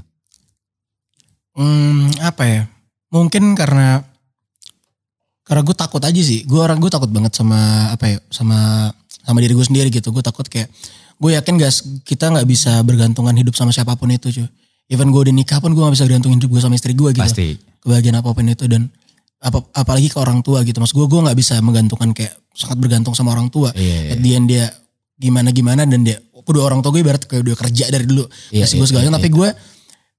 Hmm, 1.58 2.14
apa 2.22 2.44
ya? 2.46 2.62
Mungkin 3.10 3.58
karena 3.58 4.06
karena 5.42 5.62
gue 5.66 5.76
takut 5.76 6.04
aja 6.06 6.22
sih. 6.22 6.46
Gue 6.46 6.62
orang 6.62 6.78
gue 6.78 6.92
takut 6.94 7.10
banget 7.10 7.34
sama 7.34 7.90
apa 7.90 8.06
ya? 8.06 8.18
Sama 8.30 8.90
sama 9.10 9.38
diri 9.42 9.58
gue 9.58 9.66
sendiri 9.66 9.90
gitu. 9.90 10.14
Gue 10.14 10.22
takut 10.22 10.46
kayak 10.46 10.70
gue 11.18 11.32
yakin 11.34 11.58
guys 11.58 11.82
kita 12.06 12.30
nggak 12.30 12.46
bisa 12.46 12.78
bergantungan 12.86 13.34
hidup 13.34 13.58
sama 13.58 13.74
siapa 13.74 13.98
pun 13.98 14.14
itu 14.14 14.30
cuy. 14.30 14.46
Even 14.88 15.12
gue 15.12 15.20
udah 15.20 15.36
nikah 15.36 15.60
pun 15.60 15.76
gue 15.76 15.84
gak 15.84 16.00
bisa 16.00 16.08
bergantungin 16.08 16.40
hidup 16.40 16.48
gue 16.56 16.62
sama 16.64 16.80
istri 16.80 16.96
gue 16.96 17.12
gitu. 17.12 17.20
Pasti. 17.20 17.60
Kebahagiaan 17.84 18.24
apa 18.24 18.32
pun 18.32 18.48
itu 18.48 18.72
dan 18.72 18.88
apa, 19.44 19.60
apalagi 19.76 20.08
ke 20.08 20.16
orang 20.16 20.40
tua 20.40 20.64
gitu. 20.64 20.80
Mas 20.80 20.96
gue 20.96 21.04
gue 21.04 21.20
nggak 21.20 21.36
bisa 21.36 21.60
menggantungkan 21.60 22.16
kayak 22.16 22.40
sangat 22.56 22.80
bergantung 22.80 23.12
sama 23.12 23.36
orang 23.36 23.52
tua. 23.52 23.76
Iya. 23.76 24.16
At 24.16 24.24
the 24.24 24.32
end 24.32 24.48
dia 24.48 24.72
gimana 25.18 25.52
gimana 25.52 25.84
dan 25.84 26.08
dia 26.08 26.22
udah 26.32 26.64
orang 26.64 26.80
tua 26.80 26.96
gue 26.96 27.04
ibarat 27.04 27.26
kayak 27.28 27.44
udah 27.44 27.56
kerja 27.60 27.86
dari 27.92 28.06
dulu 28.08 28.24
Iya, 28.54 28.64
kasih 28.64 28.76
iya, 28.78 28.80
gue 28.80 28.88
segala 28.88 29.04
iya, 29.04 29.14
tapi 29.20 29.30
gue 29.34 29.50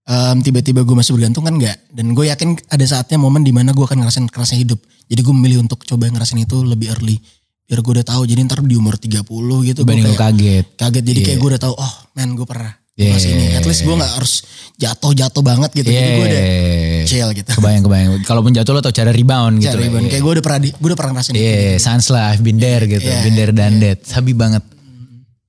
em, 0.09 0.37
tiba-tiba 0.41 0.81
gue 0.83 0.97
masih 0.97 1.12
bergantung 1.12 1.45
kan 1.45 1.55
enggak 1.55 1.77
dan 1.93 2.17
gue 2.17 2.25
yakin 2.27 2.57
ada 2.67 2.85
saatnya 2.85 3.17
momen 3.17 3.45
di 3.45 3.53
mana 3.53 3.71
gue 3.71 3.85
akan 3.85 4.00
ngerasain 4.00 4.27
kerasnya 4.27 4.59
hidup 4.59 4.81
jadi 5.07 5.21
gue 5.21 5.35
memilih 5.37 5.61
untuk 5.61 5.85
coba 5.85 6.09
ngerasain 6.09 6.41
itu 6.41 6.65
lebih 6.65 6.88
early 6.91 7.21
biar 7.65 7.85
gue 7.85 7.93
udah 8.00 8.07
tahu 8.07 8.25
jadi 8.25 8.41
ntar 8.49 8.65
di 8.65 8.75
umur 8.75 8.97
30 8.97 9.29
gitu 9.69 9.81
gue 9.85 9.95
kayak 9.95 10.17
kaget. 10.17 10.65
kaget 10.75 11.05
jadi 11.05 11.21
kayak 11.21 11.37
Iya. 11.37 11.43
gue 11.45 11.49
udah 11.53 11.61
tahu 11.61 11.75
oh 11.77 11.95
man 12.17 12.33
gue 12.33 12.47
pernah 12.49 12.73
Iya. 12.99 13.15
masih 13.15 13.31
ini 13.31 13.45
at 13.55 13.62
least 13.62 13.85
gue 13.85 13.95
nggak 13.95 14.12
harus 14.17 14.33
jatuh-jatuh 14.75 15.43
banget 15.45 15.71
gitu 15.71 15.87
jadi 15.87 16.09
gue 16.11 16.25
udah 16.25 16.43
Iya. 16.43 17.05
chill 17.05 17.29
gitu 17.31 17.50
Kebayang 17.55 17.83
kebayang. 17.85 18.11
Kalaupun 18.21 18.53
jatuh 18.53 18.73
lo 18.73 18.81
tau 18.81 18.91
cara 18.91 19.09
rebound 19.09 19.61
gitu. 19.61 19.71
Cari 19.71 19.87
lah. 19.87 19.93
ban. 19.93 20.03
Iya. 20.03 20.11
kayak 20.11 20.23
gue 20.25 20.33
udah 20.35 20.45
pernah 20.45 20.61
di, 20.61 20.69
gue 20.71 20.88
udah 20.88 20.99
pernah 20.99 21.12
ngerasain 21.15 21.35
itu. 21.35 21.41
Iya, 21.41 21.73
sans 21.79 22.05
lah, 22.11 22.25
I've 22.29 22.43
been 22.43 22.59
there 22.59 22.85
gitu. 22.85 23.00
Iya, 23.00 23.23
been 23.23 23.33
there 23.33 23.55
done 23.55 23.77
that. 23.81 23.99
Sabi 24.03 24.33
banget. 24.35 24.61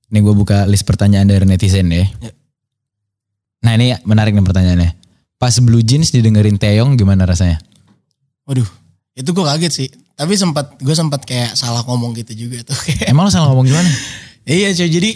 Nih 0.08 0.20
gue 0.20 0.32
buka 0.32 0.64
list 0.64 0.86
pertanyaan 0.86 1.26
dari 1.26 1.44
netizen 1.44 1.90
ya. 1.90 2.06
Iya. 2.06 2.32
Nah 3.60 3.72
ini 3.74 3.92
menarik 4.02 4.32
nih 4.32 4.42
pertanyaannya. 4.42 4.90
Pas 5.36 5.56
Blue 5.58 5.80
Jeans 5.80 6.08
didengerin 6.08 6.56
Taeyong 6.56 6.94
gimana 6.94 7.24
rasanya? 7.24 7.60
waduh 8.42 8.66
itu 9.14 9.30
gue 9.30 9.44
kaget 9.46 9.70
sih 9.72 9.88
tapi 10.12 10.34
sempat 10.34 10.74
gue 10.76 10.90
sempat 10.90 11.22
kayak 11.22 11.54
salah 11.54 11.86
ngomong 11.86 12.18
gitu 12.18 12.34
juga 12.34 12.66
tuh 12.66 12.74
Emang 13.06 13.24
lo 13.24 13.30
salah 13.30 13.46
ngomong 13.48 13.62
gimana? 13.64 13.86
Iya 14.42 14.74
cuy 14.74 14.90
jadi 14.90 15.10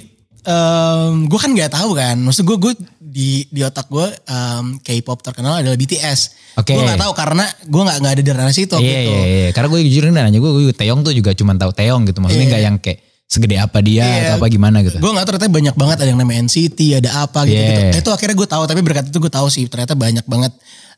gue 1.25 1.41
kan 1.41 1.51
nggak 1.51 1.73
tahu 1.73 1.99
kan 1.99 2.15
maksud 2.17 2.45
gue 2.45 2.57
gue 2.61 2.73
di 3.01 3.43
di 3.49 3.63
otak 3.63 3.87
gue 3.87 4.07
em, 4.07 4.79
K-pop 4.79 5.19
terkenal 5.19 5.63
adalah 5.63 5.75
BTS. 5.75 6.21
Oke. 6.59 6.75
Gue 6.75 6.83
nggak 6.83 6.99
tahu 7.01 7.13
karena 7.13 7.43
gue 7.47 7.83
nggak 7.83 7.99
nggak 8.01 8.13
ada 8.13 8.23
di 8.23 8.31
ranah 8.31 8.51
situ 8.51 8.75
Iya, 8.75 8.87
gitu. 9.03 9.11
iya, 9.11 9.23
iya. 9.25 9.49
Karena 9.51 9.69
gue 9.71 9.81
jujur 9.83 10.03
nih 10.05 10.13
nanya 10.15 10.39
gue, 10.39 10.51
gue 10.53 10.75
Taeyong 10.75 11.01
tuh 11.03 11.11
juga 11.11 11.31
cuma 11.33 11.55
tahu 11.55 11.71
Taeyong 11.71 12.03
gitu. 12.07 12.19
Maksudnya 12.19 12.43
Iya. 12.43 12.51
nggak 12.51 12.63
yang 12.63 12.77
kayak 12.79 12.99
segede 13.35 13.59
apa 13.59 13.83
dia 13.83 14.07
Iya. 14.07 14.19
atau 14.31 14.35
apa 14.39 14.47
gimana 14.47 14.79
gitu. 14.81 15.03
Gue 15.03 15.11
nggak 15.11 15.27
tahu 15.27 15.35
ternyata 15.35 15.51
banyak 15.51 15.75
banget 15.75 15.97
ada 15.99 16.09
yang 16.09 16.21
namanya 16.23 16.47
NCT 16.47 16.79
ada 17.03 17.11
apa 17.27 17.43
gitu 17.43 17.59
gitu. 17.59 17.83
Yeah. 17.91 17.99
Itu 17.99 18.11
akhirnya 18.15 18.37
gue 18.39 18.49
tahu 18.49 18.63
tapi 18.65 18.81
berkat 18.81 19.05
itu 19.11 19.19
gue 19.19 19.33
tahu 19.33 19.47
sih 19.51 19.67
ternyata 19.67 19.93
banyak 19.93 20.23
banget 20.25 20.53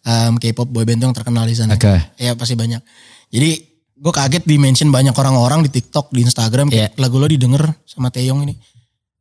em, 0.04 0.36
K-pop 0.36 0.68
boyband 0.68 1.00
tuh 1.00 1.06
yang 1.08 1.16
terkenal 1.16 1.48
di 1.48 1.56
sana. 1.56 1.72
Oke. 1.74 1.96
Ya 2.20 2.36
pasti 2.36 2.52
banyak. 2.52 2.84
Jadi 3.32 3.50
gue 3.96 4.12
kaget 4.12 4.44
di 4.44 4.60
mention 4.60 4.92
banyak 4.92 5.16
orang-orang 5.16 5.64
di 5.64 5.72
TikTok 5.72 6.12
di 6.12 6.20
Instagram 6.20 6.68
kayak 6.68 7.00
lagu 7.00 7.16
lo 7.16 7.24
didengar 7.24 7.72
sama 7.88 8.12
Taeyong 8.12 8.44
ini. 8.44 8.54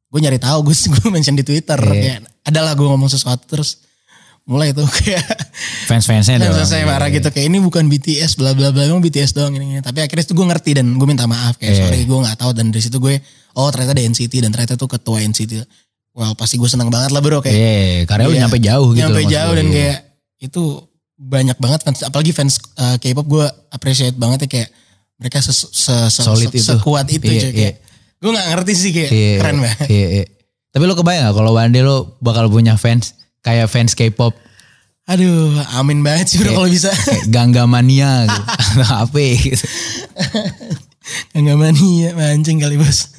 Gue 0.06 0.20
nyari 0.20 0.36
tahu 0.36 0.68
gue 0.68 0.76
gue 1.00 1.08
mention 1.08 1.34
di 1.34 1.42
Twitter 1.42 1.80
Iya. 1.80 2.20
kayak 2.20 2.20
ada 2.46 2.60
lah 2.62 2.74
gue 2.76 2.84
ngomong 2.84 3.08
sesuatu 3.08 3.48
terus 3.48 3.82
mulai 4.46 4.72
tuh 4.72 4.86
kayak 4.98 5.26
Fans-fansnya 5.86 6.38
Dan 6.38 6.54
dong. 6.54 6.62
saya 6.64 6.84
marah 6.84 7.08
Iya, 7.08 7.18
gitu 7.18 7.30
kayak 7.30 7.46
ini 7.46 7.58
bukan 7.60 7.86
BTS 7.86 8.36
bla 8.36 8.54
bla 8.54 8.70
bla 8.70 8.86
emang 8.86 9.00
BTS 9.00 9.34
doang 9.34 9.52
ini, 9.52 9.66
ini. 9.68 9.82
Tapi 9.82 10.00
akhirnya 10.00 10.22
itu 10.22 10.34
gue 10.34 10.46
ngerti 10.46 10.72
dan 10.74 10.88
gue 10.92 11.04
minta 11.04 11.26
maaf 11.26 11.58
kayak 11.58 11.72
Iya. 11.72 11.82
sorry 11.84 12.00
gue 12.04 12.18
nggak 12.20 12.38
tahu 12.38 12.52
dan 12.54 12.66
dari 12.70 12.80
situ 12.80 12.98
gue 12.98 13.18
oh 13.54 13.68
ternyata 13.70 13.92
ada 13.92 14.04
NCT 14.04 14.34
dan 14.40 14.50
ternyata 14.50 14.74
tuh 14.76 14.86
ketua 14.88 15.18
NCT. 15.20 15.66
Well 16.12 16.32
pasti 16.34 16.56
gue 16.56 16.66
senang 16.66 16.88
banget 16.88 17.10
lah 17.10 17.20
bro 17.20 17.40
kayak 17.40 17.54
Iya, 17.54 17.76
karena 18.06 18.24
Iya. 18.28 18.38
nyampe 18.40 18.58
jauh 18.60 18.88
gitu. 18.92 19.02
nyampe 19.02 19.22
jauh 19.24 19.52
gue. 19.52 19.58
dan 19.58 19.66
Iya. 19.66 19.74
kayak 19.74 19.98
itu 20.42 20.62
banyak 21.16 21.58
banget 21.58 21.80
fans 21.82 22.00
apalagi 22.04 22.30
fans 22.30 22.54
uh, 22.76 22.98
K-pop 22.98 23.26
gue 23.26 23.46
appreciate 23.70 24.14
banget 24.14 24.46
ya 24.46 24.50
kayak 24.52 24.70
mereka 25.16 25.40
ses, 25.40 25.56
se- 25.66 26.10
se- 26.12 26.22
Solid 26.22 26.50
se- 26.50 26.56
itu. 26.56 26.66
sekuat 26.68 27.08
itu 27.08 27.24
Iya, 27.24 27.42
cuy. 27.42 27.52
iya. 27.56 27.72
Gue 28.16 28.32
gak 28.32 28.48
ngerti 28.48 28.74
sih 28.74 28.92
kayak 28.92 29.10
Iya, 29.10 29.32
keren 29.40 29.58
banget. 29.60 29.88
Iya, 29.88 30.08
iya. 30.14 30.26
Tapi 30.70 30.84
lo 30.84 30.94
kebayang 30.94 31.24
gak 31.26 31.36
kalau 31.36 31.52
day 31.66 31.82
lo 31.82 31.96
bakal 32.20 32.46
punya 32.48 32.76
fans 32.76 33.16
kayak 33.46 33.70
fans 33.70 33.94
K-pop 33.94 34.34
Aduh, 35.06 35.54
amin 35.78 36.02
banget 36.02 36.34
sih 36.34 36.42
bro 36.42 36.58
kalau 36.58 36.66
bisa. 36.66 36.90
Gangga 37.34 37.70
Mania 37.70 38.26
gitu. 38.26 38.42
Apa 39.06 39.22
gitu. 39.38 39.66
Enggak 41.38 41.58
mania 41.62 42.10
mancing 42.18 42.58
kali 42.58 42.82
bos. 42.82 43.14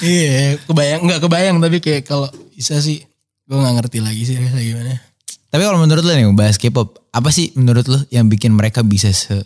iya, 0.00 0.56
kebayang 0.64 1.04
nggak 1.04 1.20
kebayang 1.20 1.56
tapi 1.60 1.84
kayak 1.84 2.08
kalau 2.08 2.32
bisa 2.56 2.80
sih 2.80 3.04
gue 3.44 3.56
nggak 3.56 3.74
ngerti 3.84 3.98
lagi 4.00 4.22
sih 4.24 4.40
kayak 4.40 4.56
gimana. 4.56 4.96
Tapi 5.52 5.62
kalau 5.64 5.80
menurut 5.80 6.04
lo 6.04 6.12
nih 6.12 6.28
bahas 6.32 6.56
K-pop, 6.56 7.12
apa 7.12 7.28
sih 7.28 7.52
menurut 7.56 7.84
lo 7.88 8.00
yang 8.08 8.32
bikin 8.32 8.56
mereka 8.56 8.80
bisa 8.80 9.12
se 9.12 9.36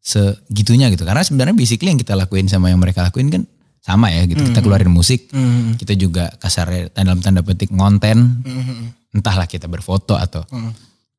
segitunya 0.00 0.88
gitu? 0.88 1.04
Karena 1.04 1.20
sebenarnya 1.20 1.52
basically 1.52 1.92
yang 1.92 2.00
kita 2.00 2.16
lakuin 2.16 2.48
sama 2.48 2.72
yang 2.72 2.80
mereka 2.80 3.04
lakuin 3.04 3.28
kan 3.28 3.44
sama 3.82 4.08
ya 4.08 4.22
gitu. 4.24 4.38
Kita 4.40 4.62
keluarin 4.62 4.86
musik, 4.88 5.26
Hmm. 5.28 5.74
kita 5.74 5.92
juga 5.92 6.30
kasarnya 6.38 6.94
dalam 6.94 7.18
tanda 7.18 7.42
petik 7.42 7.68
ngonten, 7.68 8.18
Hmm. 8.40 8.94
entahlah 9.10 9.44
kita 9.44 9.66
berfoto 9.66 10.14
atau 10.14 10.46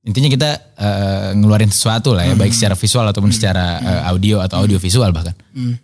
intinya 0.01 0.27
kita 0.27 0.50
eh, 0.75 1.29
ngeluarin 1.36 1.67
sesuatu 1.67 2.12
lah 2.12 2.24
ya, 2.24 2.34
baik 2.34 2.51
secara 2.51 2.74
visual 2.74 3.05
ataupun 3.05 3.29
secara 3.29 3.65
eh, 3.79 4.01
audio 4.08 4.39
atau 4.39 4.60
audio 4.60 4.79
visual 4.79 5.12
bahkan. 5.12 5.36
Hmm. 5.51 5.75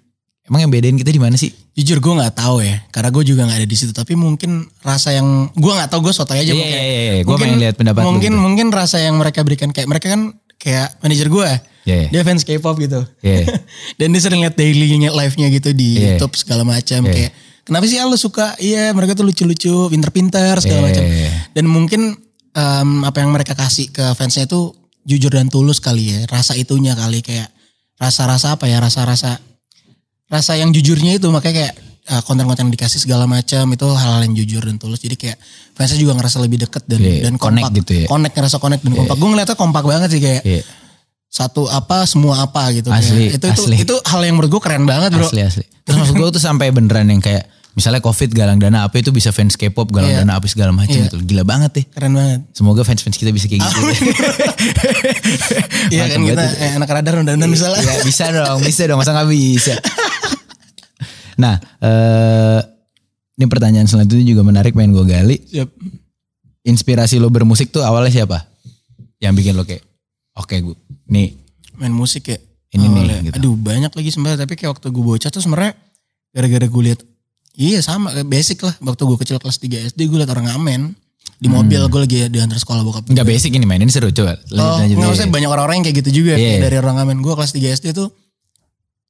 Emang 0.44 0.66
yang 0.66 0.72
bedain 0.74 0.98
kita 0.98 1.14
di 1.14 1.22
mana 1.22 1.38
sih? 1.38 1.54
Jujur 1.78 2.02
gue 2.02 2.14
nggak 2.16 2.34
tahu 2.34 2.66
ya, 2.66 2.82
karena 2.90 3.14
gue 3.14 3.24
juga 3.24 3.46
nggak 3.46 3.60
ada 3.62 3.70
di 3.70 3.78
situ. 3.78 3.94
Tapi 3.94 4.18
mungkin 4.18 4.66
rasa 4.82 5.14
yang 5.14 5.46
gue 5.54 5.72
nggak 5.72 5.88
tahu 5.88 6.10
gue 6.10 6.14
sotoy 6.16 6.42
aja 6.42 6.50
Iya, 6.50 6.58
mungkin. 6.58 6.74
iya, 6.74 6.82
iya, 6.82 6.96
iya. 6.98 7.14
Gua 7.22 7.38
Mungkin- 7.38 7.44
pengen 7.46 7.60
lihat 7.62 7.76
pendapat 7.78 8.02
Mungkin 8.02 8.34
gitu. 8.34 8.42
mungkin 8.42 8.68
rasa 8.74 8.98
yang 8.98 9.16
mereka 9.16 9.46
berikan 9.46 9.70
kayak 9.70 9.86
mereka 9.86 10.08
kan 10.10 10.22
kayak 10.58 10.98
manajer 11.00 11.28
gue. 11.30 11.50
Iya, 11.90 11.98
iya. 12.06 12.10
Dia 12.12 12.22
fans 12.22 12.46
K-pop 12.46 12.78
gitu. 12.78 13.02
Iya. 13.20 13.58
Dan 14.00 14.14
dia 14.14 14.22
sering 14.22 14.40
lihat 14.40 14.54
daily 14.54 14.86
live-nya 15.02 15.48
gitu 15.50 15.74
di 15.74 15.98
Iya. 15.98 16.16
YouTube 16.16 16.38
segala 16.38 16.62
macam 16.62 17.02
Iya. 17.02 17.12
kayak 17.12 17.32
kenapa 17.66 17.84
sih 17.86 17.98
lu 18.00 18.14
suka? 18.14 18.54
Iya, 18.58 18.94
mereka 18.94 19.14
tuh 19.14 19.26
lucu-lucu, 19.26 19.90
pinter-pinter 19.90 20.54
segala 20.60 20.86
Iya. 20.86 20.88
macam. 20.88 21.04
Dan 21.52 21.66
mungkin 21.66 22.02
em, 22.52 22.90
apa 23.02 23.18
yang 23.20 23.30
mereka 23.30 23.54
kasih 23.54 23.90
ke 23.90 24.06
fansnya 24.14 24.46
itu 24.46 24.74
jujur 25.04 25.30
dan 25.30 25.50
tulus 25.50 25.78
kali 25.78 26.14
ya. 26.14 26.20
Rasa 26.26 26.54
itunya 26.54 26.94
kali 26.94 27.22
kayak 27.22 27.50
rasa-rasa 27.96 28.54
apa 28.54 28.66
ya? 28.66 28.78
Rasa-rasa 28.78 29.42
rasa 30.28 30.54
yang 30.54 30.70
jujurnya 30.70 31.18
itu 31.18 31.26
makanya 31.30 31.56
kayak 31.66 31.74
uh, 32.10 32.22
konten-konten 32.22 32.70
yang 32.70 32.74
dikasih 32.74 33.02
segala 33.02 33.26
macam 33.26 33.66
itu 33.66 33.86
hal-hal 33.88 34.22
yang 34.26 34.36
jujur 34.36 34.62
dan 34.62 34.78
tulus. 34.78 35.02
Jadi 35.02 35.16
kayak 35.16 35.38
fansnya 35.74 35.98
juga 35.98 36.14
ngerasa 36.14 36.38
lebih 36.38 36.66
deket 36.66 36.86
dan 36.86 37.00
Iya, 37.02 37.26
dan 37.26 37.34
connect 37.38 37.66
kompak. 37.66 37.80
gitu 37.82 37.92
ya. 37.94 38.06
Connect 38.06 38.34
ngerasa 38.34 38.58
connect 38.58 38.82
dan 38.86 38.94
kompak. 38.94 39.16
Gue 39.18 39.30
ngeliatnya 39.30 39.58
kompak 39.58 39.84
banget 39.86 40.10
sih 40.10 40.22
kayak 40.22 40.42
Iya. 40.44 40.62
Satu 41.30 41.70
apa 41.70 42.04
semua 42.04 42.42
apa 42.42 42.74
gitu. 42.74 42.90
Asli, 42.90 43.30
Kayak. 43.30 43.38
Itu 43.38 43.46
asli. 43.48 43.76
itu 43.78 43.86
itu 43.86 43.96
hal 44.02 44.22
yang 44.26 44.36
menurut 44.36 44.50
gue 44.50 44.62
keren 44.62 44.84
banget 44.84 45.14
bro. 45.14 45.30
Asli 45.30 45.46
asli. 45.46 45.66
Terus 45.86 45.96
maksud 46.02 46.16
gue 46.18 46.30
tuh 46.34 46.42
sampai 46.42 46.74
beneran 46.74 47.06
yang 47.06 47.22
kayak 47.22 47.46
misalnya 47.70 48.02
covid 48.02 48.34
galang 48.34 48.58
dana 48.58 48.84
apa 48.84 48.98
itu 48.98 49.14
bisa 49.14 49.30
fans 49.30 49.54
K-pop 49.54 49.94
galang 49.94 50.10
Iya. 50.10 50.26
dana 50.26 50.36
apa 50.36 50.50
segala 50.50 50.74
macam 50.74 50.92
Iya. 50.92 51.08
gitu. 51.08 51.22
Gila 51.22 51.46
banget 51.46 51.72
deh. 51.72 51.86
Keren 51.86 52.12
banget. 52.12 52.40
Semoga 52.52 52.82
fans-fans 52.82 53.16
kita 53.16 53.30
bisa 53.30 53.46
kayak 53.46 53.62
gitu. 53.62 53.78
Iya 55.94 56.04
kan 56.10 56.20
kita 56.22 56.44
eh, 56.60 56.72
anak 56.76 56.90
radar 56.90 57.14
undang-undang 57.22 57.50
misalnya. 57.50 57.80
Iya 57.80 58.02
bisa 58.02 58.26
dong, 58.30 58.60
bisa 58.62 58.82
dong. 58.86 58.98
Masa 58.98 59.14
gak 59.14 59.30
bisa? 59.30 59.74
nah, 61.38 61.56
eh 61.80 62.60
ini 63.40 63.46
pertanyaan 63.48 63.88
selanjutnya 63.88 64.26
juga 64.28 64.44
menarik 64.44 64.76
pengen 64.76 64.92
gue 64.92 65.06
gali. 65.06 65.38
Siap. 65.48 65.70
Inspirasi 66.68 67.18
lo 67.18 67.32
bermusik 67.32 67.72
tuh 67.72 67.82
awalnya 67.82 68.12
siapa? 68.12 68.46
Yang 69.18 69.34
bikin 69.40 69.54
lo 69.56 69.64
kayak, 69.64 69.84
oke 70.36 70.56
gue, 70.60 70.76
nih 71.10 71.36
Main 71.76 71.92
musik 71.92 72.28
ya. 72.28 72.38
Ini 72.70 72.82
nih, 72.82 72.90
Awalnya. 72.92 73.20
gitu. 73.24 73.36
Aduh 73.36 73.54
banyak 73.56 73.90
lagi 73.90 74.10
sebenarnya 74.10 74.40
tapi 74.40 74.54
kayak 74.54 74.72
waktu 74.72 74.88
gue 74.88 75.04
bocah 75.04 75.28
tuh 75.28 75.40
sebenarnya 75.40 75.74
gara-gara 76.30 76.66
gue 76.66 76.84
lihat 76.86 77.00
iya 77.56 77.80
sama 77.80 78.12
basic 78.24 78.62
lah 78.62 78.76
waktu 78.80 79.02
gue 79.02 79.18
kecil 79.18 79.38
kelas 79.38 79.58
3 79.58 79.90
SD 79.90 80.06
gue 80.06 80.18
liat 80.18 80.30
orang 80.30 80.46
ngamen 80.48 80.94
di 81.36 81.48
mobil 81.48 81.80
gue 81.82 82.00
lagi 82.00 82.18
di 82.26 82.38
antar 82.38 82.56
sekolah 82.58 82.84
bokap 82.84 83.04
gue. 83.04 83.12
nggak 83.12 83.26
basic 83.26 83.52
ini 83.52 83.64
mainin 83.64 83.88
seru 83.88 84.08
coba. 84.10 84.36
Lanjut, 84.46 84.60
Oh, 84.60 84.76
lanjut, 84.78 84.98
iya. 85.00 85.08
usah 85.10 85.26
banyak 85.26 85.48
orang-orang 85.48 85.76
yang 85.78 85.86
kayak 85.86 85.98
gitu 86.00 86.12
juga 86.20 86.34
Iya. 86.34 86.46
kayak 86.52 86.62
dari 86.62 86.76
orang 86.78 86.96
ngamen 86.98 87.18
gue 87.20 87.34
kelas 87.34 87.52
3 87.52 87.74
SD 87.74 87.88
tuh 87.92 88.10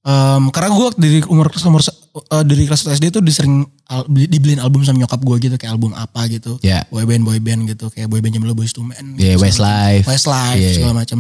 em, 0.02 0.44
karena 0.50 0.70
gue 0.72 0.88
dari 0.96 1.20
umur 1.26 1.48
umur 1.60 1.82
eh, 1.82 2.44
dari 2.44 2.64
kelas 2.64 2.82
1 2.86 2.96
SD 2.96 3.06
tuh 3.12 3.22
disering 3.22 3.60
al- 3.88 4.08
beli- 4.08 4.30
dibeliin 4.30 4.60
album 4.60 4.82
sama 4.82 4.98
nyokap 4.98 5.20
gue 5.20 5.36
gitu 5.42 5.56
kayak 5.56 5.74
album 5.74 5.92
apa 5.94 6.22
gitu 6.28 6.56
Ya. 6.62 6.88
boyband 6.88 7.22
boyband 7.24 7.68
gitu 7.68 7.90
kayak 7.90 8.08
boyband 8.08 8.32
zaman 8.32 8.46
dulu 8.46 8.64
Boyz 8.64 8.72
II 8.72 8.86
Men 8.86 9.06
Iya, 9.16 9.36
gitu, 9.36 9.44
Westlife. 9.44 10.06
Westlife 10.06 10.62
Iya. 10.62 10.72
segala 10.74 10.94
macam 10.96 11.20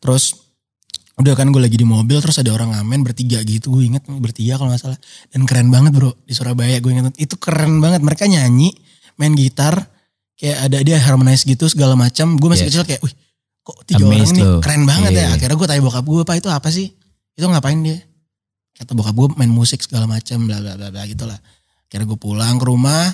terus 0.00 0.34
udah 1.20 1.36
kan 1.36 1.52
gue 1.52 1.60
lagi 1.60 1.76
di 1.76 1.84
mobil 1.84 2.16
terus 2.24 2.40
ada 2.40 2.48
orang 2.50 2.72
ngamen 2.72 3.04
bertiga 3.04 3.44
gitu. 3.44 3.76
Gue 3.76 3.92
inget 3.92 4.08
bertiga 4.08 4.56
kalau 4.56 4.72
nggak 4.72 4.80
salah. 4.80 4.98
Dan 5.28 5.44
keren 5.44 5.68
banget 5.68 5.92
bro. 5.92 6.16
Di 6.24 6.32
Surabaya 6.32 6.80
gue 6.80 6.90
inget. 6.90 7.12
Itu 7.20 7.36
keren 7.36 7.78
banget. 7.84 8.00
Mereka 8.00 8.24
nyanyi 8.24 8.72
main 9.20 9.36
gitar 9.36 9.76
kayak 10.40 10.58
ada 10.72 10.80
dia 10.80 10.96
harmonize 10.96 11.44
gitu 11.44 11.68
segala 11.68 11.92
macam. 11.92 12.40
Gue 12.40 12.48
masih 12.48 12.66
Iya. 12.66 12.72
kecil 12.72 12.84
kayak 12.88 13.00
wih 13.04 13.12
kok 13.60 13.76
tiga 13.84 14.08
orang 14.08 14.16
Amazed 14.16 14.32
ini 14.32 14.40
lo. 14.40 14.58
keren 14.64 14.82
banget 14.88 15.10
Iya. 15.12 15.20
ya 15.20 15.28
akhirnya 15.36 15.56
gue 15.60 15.68
tanya 15.68 15.82
bokap 15.84 16.04
gue 16.08 16.22
pak 16.24 16.36
itu 16.40 16.48
apa 16.48 16.68
sih? 16.72 16.88
Itu 17.36 17.44
ngapain 17.44 17.78
dia? 17.84 18.00
Kata 18.72 18.96
bokap 18.96 19.12
gue 19.12 19.28
main 19.36 19.52
musik 19.52 19.84
segala 19.84 20.08
macam 20.08 20.48
bla 20.48 20.56
bla 20.64 20.72
bla 20.80 20.88
bla 20.88 21.04
gitulah. 21.04 21.36
Akhirnya 21.84 22.08
gue 22.08 22.16
pulang 22.16 22.56
ke 22.56 22.64
rumah 22.64 23.12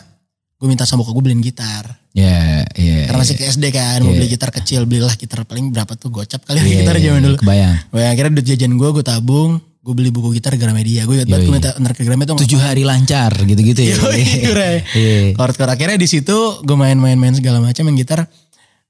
gue 0.57 0.69
minta 0.71 0.87
sama 0.87 1.03
bokap 1.03 1.19
gue 1.19 1.25
beliin 1.27 1.43
gitar 1.43 1.85
Ya, 2.17 2.65
iya. 2.73 3.05
karena 3.05 3.21
masih 3.21 3.37
ke 3.37 3.45
SD 3.45 3.65
kan 3.71 4.01
mau 4.01 4.09
Iya. 4.09 4.17
beli 4.17 4.29
gitar 4.33 4.49
kecil 4.49 4.89
belilah 4.89 5.13
gitar 5.13 5.45
paling 5.45 5.69
berapa 5.69 5.93
tuh 5.95 6.09
gocap 6.09 6.41
kali 6.43 6.59
Iya, 6.59 6.81
gitar 6.81 6.97
iya, 6.97 7.05
zaman 7.07 7.21
dulu 7.23 7.37
Kebayang. 7.37 7.77
Wah, 7.93 8.09
akhirnya 8.09 8.33
duit 8.33 8.47
jajan 8.47 8.73
gue 8.73 8.89
gue 8.91 9.05
tabung 9.05 9.53
gue 9.61 9.95
beli 9.95 10.09
buku 10.09 10.33
gitar 10.33 10.57
Gramedia 10.57 11.05
gue 11.05 11.15
ingat 11.15 11.29
banget 11.29 11.45
gue 11.45 11.55
minta 11.55 11.71
ntar 11.77 11.93
ke 11.93 12.03
Gramedia 12.03 12.33
Tujuh 12.35 12.57
hari 12.59 12.83
lancar 12.83 13.31
gitu-gitu 13.37 13.85
ya. 13.85 13.95
Iya. 14.91 15.37
chord-chord 15.37 15.69
akhirnya 15.69 15.95
di 15.95 16.09
situ 16.09 16.35
gue 16.59 16.75
main-main-main 16.75 17.37
segala 17.37 17.61
macam 17.61 17.85
main 17.85 17.95
gitar 17.95 18.25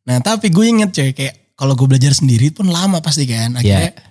nah 0.02 0.22
tapi 0.22 0.48
gue 0.48 0.62
inget 0.64 0.94
coy 0.94 1.10
kayak 1.10 1.52
kalau 1.52 1.74
gue 1.74 1.84
belajar 1.84 2.14
sendiri 2.14 2.48
pun 2.48 2.70
lama 2.70 3.02
pasti 3.02 3.26
kan 3.26 3.58
akhirnya 3.58 3.90
Iya. 3.90 4.02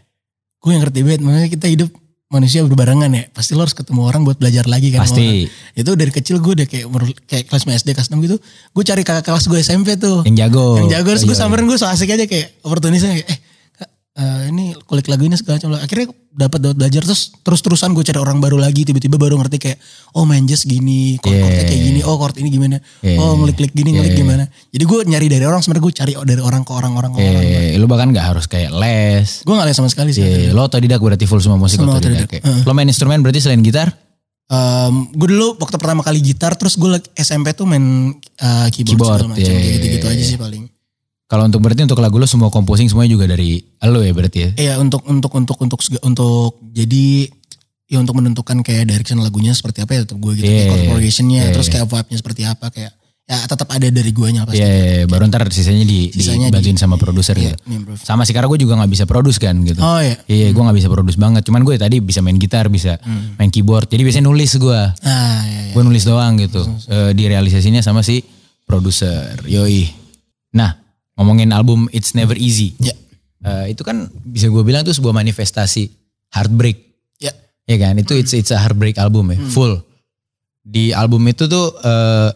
gue 0.60 0.70
yang 0.70 0.82
ngerti 0.84 1.00
banget 1.02 1.22
makanya 1.22 1.50
kita 1.50 1.66
hidup 1.68 1.90
manusia 2.26 2.66
berbarengan 2.66 3.12
ya 3.14 3.24
pasti 3.30 3.54
lo 3.54 3.62
harus 3.62 3.78
ketemu 3.78 4.02
orang 4.02 4.26
buat 4.26 4.36
belajar 4.36 4.66
lagi 4.66 4.90
kan 4.90 5.06
Pasti. 5.06 5.46
orang. 5.46 5.78
itu 5.78 5.92
dari 5.94 6.10
kecil 6.10 6.42
gue 6.42 6.54
udah 6.56 6.66
kayak 6.66 6.86
umur 6.86 7.06
kayak 7.24 7.46
kelas 7.46 7.64
5 7.64 7.78
SD 7.78 7.90
kelas 7.94 8.10
6 8.10 8.18
gitu 8.20 8.38
gue 8.74 8.84
cari 8.84 9.02
kakak 9.06 9.30
kelas 9.30 9.46
gue 9.46 9.60
SMP 9.62 9.94
tuh 9.96 10.26
Yang 10.26 10.38
jago. 10.42 10.68
yang 10.76 10.90
jago 10.90 11.10
terus 11.14 11.22
gue 11.24 11.32
Iya, 11.32 11.40
samperin 11.40 11.70
gue 11.70 11.78
so 11.78 11.86
asik 11.86 12.10
aja 12.10 12.26
kayak 12.26 12.58
opportunisnya 12.62 13.14
kayak 13.14 13.28
eh 13.30 13.38
Eh, 14.16 14.48
ini 14.48 14.72
kulik 14.88 15.12
lagu 15.12 15.28
ini 15.28 15.36
segala 15.36 15.60
macam 15.60 15.76
akhirnya 15.76 16.08
dapat 16.32 16.60
dapat 16.64 16.76
belajar 16.80 17.04
terus 17.04 17.36
terus 17.36 17.60
terusan 17.60 17.92
gue 17.92 18.00
cari 18.00 18.16
orang 18.16 18.40
baru 18.40 18.56
lagi 18.56 18.88
tiba-tiba 18.88 19.20
baru 19.20 19.36
ngerti 19.36 19.60
kayak 19.60 19.78
oh 20.16 20.24
main 20.24 20.48
jazz 20.48 20.64
gini 20.64 21.20
chord 21.20 21.36
chordnya 21.36 21.52
Yeah. 21.52 21.68
kayak 21.68 21.82
gini 21.84 22.00
oh 22.00 22.16
chord 22.16 22.36
ini 22.40 22.48
gimana 22.48 22.78
Yeah. 23.04 23.20
oh 23.20 23.36
ngelik-klik 23.36 23.76
gini 23.76 23.92
ngelik 23.92 24.16
Yeah. 24.16 24.22
gimana 24.24 24.44
jadi 24.72 24.84
gue 24.88 25.00
nyari 25.12 25.28
dari 25.28 25.44
orang 25.44 25.60
sebenarnya 25.60 25.84
gue 25.84 25.94
cari 26.00 26.14
dari 26.16 26.40
orang 26.40 26.64
ke 26.64 26.72
orang 26.72 26.96
orang 26.96 27.12
ke 27.12 27.20
orang 27.20 27.44
Eh, 27.44 27.76
lu 27.76 27.92
bahkan 27.92 28.08
gak 28.10 28.24
harus 28.24 28.48
kayak 28.48 28.72
les. 28.72 29.44
gue 29.44 29.52
gak 29.52 29.68
lihat 29.68 29.76
sama 29.76 29.92
sekali 29.92 30.16
sih 30.16 30.24
Iya, 30.24 30.56
lo 30.56 30.64
otodidak 30.64 31.04
berarti 31.04 31.28
full 31.28 31.44
semua 31.44 31.60
musik 31.60 31.76
Semua 31.76 32.00
otodidak. 32.00 32.32
ya. 32.32 32.40
Lo 32.64 32.72
main 32.72 32.88
instrumen 32.88 33.20
berarti 33.20 33.44
selain 33.44 33.60
gitar? 33.60 33.92
gue 35.12 35.28
dulu 35.28 35.60
waktu 35.60 35.76
pertama 35.76 36.08
kali 36.08 36.22
gitar 36.22 36.56
terus 36.56 36.80
gue 36.80 36.88
SMP 37.18 37.52
tuh 37.52 37.68
main 37.68 38.16
eh, 38.16 38.68
keyboard, 38.72 38.96
Keyboard, 38.96 39.20
segala 39.20 39.32
macam 39.34 39.44
yeah. 39.44 39.60
kayak 39.60 39.74
gitu-gitu 39.76 40.06
aja 40.08 40.24
sih 40.24 40.38
paling 40.40 40.64
Kalau 41.26 41.44
untuk 41.44 41.58
berarti 41.60 41.82
untuk 41.82 41.98
lagu 41.98 42.22
lo 42.22 42.26
semua 42.26 42.54
composing 42.54 42.86
semuanya 42.86 43.12
juga 43.12 43.26
dari 43.26 43.58
lo 43.82 44.00
ya 44.00 44.14
berarti 44.14 44.38
ya? 44.38 44.50
Iya 44.56 44.74
untuk 44.78 45.02
untuk 45.06 45.34
untuk 45.34 45.58
untuk 45.58 45.80
untuk 46.06 46.62
jadi 46.70 47.26
ya 47.86 47.98
untuk 47.98 48.18
menentukan 48.18 48.62
kayak 48.62 48.86
direction 48.86 49.18
lagunya 49.18 49.54
seperti 49.54 49.82
apa 49.82 49.92
ya 49.94 50.00
tetap 50.06 50.18
gue 50.18 50.34
gitu 50.36 50.46
Iya, 50.46 50.54
kayak 50.56 50.70
chord 50.72 50.86
progressionnya 50.90 51.42
iya, 51.42 51.54
terus 51.54 51.68
iya. 51.70 51.74
kayak 51.78 51.86
vibe-nya 51.88 52.18
seperti 52.18 52.42
apa 52.46 52.66
kayak 52.70 52.92
ya 53.26 53.38
tetap 53.42 53.66
ada 53.74 53.88
dari 53.90 54.12
guanya 54.14 54.46
pasti. 54.46 54.62
Iya, 54.62 55.10
baru 55.10 55.26
ntar 55.26 55.50
sisanya 55.50 55.82
di, 55.82 56.14
Sisanya 56.14 56.54
dibantuin 56.54 56.78
di- 56.78 56.82
sama 56.82 56.94
produser 56.94 57.34
Iya, 57.34 57.58
gitu. 57.58 57.74
improve. 57.74 57.98
Sama 57.98 58.22
sih 58.22 58.38
karena 58.38 58.46
gue 58.46 58.60
juga 58.62 58.78
gak 58.78 58.92
bisa 58.94 59.10
produce 59.10 59.42
kan 59.42 59.58
gitu. 59.66 59.82
Oh 59.82 59.98
iya. 59.98 60.22
Iya, 60.30 60.54
gue 60.54 60.62
gak 60.62 60.78
bisa 60.78 60.94
produce 60.94 61.18
banget. 61.18 61.42
Cuman 61.42 61.66
gue 61.66 61.74
tadi 61.74 62.06
bisa 62.06 62.22
main 62.22 62.38
gitar, 62.38 62.70
bisa 62.70 63.02
main 63.36 63.50
keyboard. 63.50 63.90
Jadi 63.90 64.06
biasanya 64.06 64.30
nulis 64.30 64.54
gue. 64.54 64.78
Ah 65.02 65.42
iya, 65.42 65.62
iya. 65.66 65.74
Gue 65.74 65.82
nulis 65.82 66.06
doang 66.06 66.38
gitu. 66.38 66.70
Eh, 66.86 67.18
di 67.18 67.26
realisasinya 67.26 67.82
sama 67.82 68.06
si 68.06 68.22
produser. 68.62 69.42
Yoi. 69.46 69.90
Nah, 70.54 70.85
ngomongin 71.16 71.52
album 71.56 71.88
It's 71.92 72.14
Never 72.14 72.36
Easy. 72.36 72.76
Ya. 72.80 72.96
Eh, 73.46 73.78
itu 73.78 73.86
kan 73.86 74.10
bisa 74.26 74.50
gue 74.50 74.64
bilang 74.66 74.84
itu 74.84 74.96
sebuah 74.96 75.16
manifestasi 75.16 75.92
heartbreak. 76.34 76.78
Ya. 77.20 77.32
Ya 77.66 77.78
kan? 77.80 78.00
Itu 78.00 78.16
it's 78.16 78.36
it's 78.36 78.52
a 78.52 78.60
heartbreak 78.60 79.00
album 79.00 79.32
ya, 79.32 79.40
full. 79.52 79.80
Di 80.66 80.92
album 80.92 81.26
itu 81.30 81.46
tuh 81.46 81.76
eh, 81.84 82.30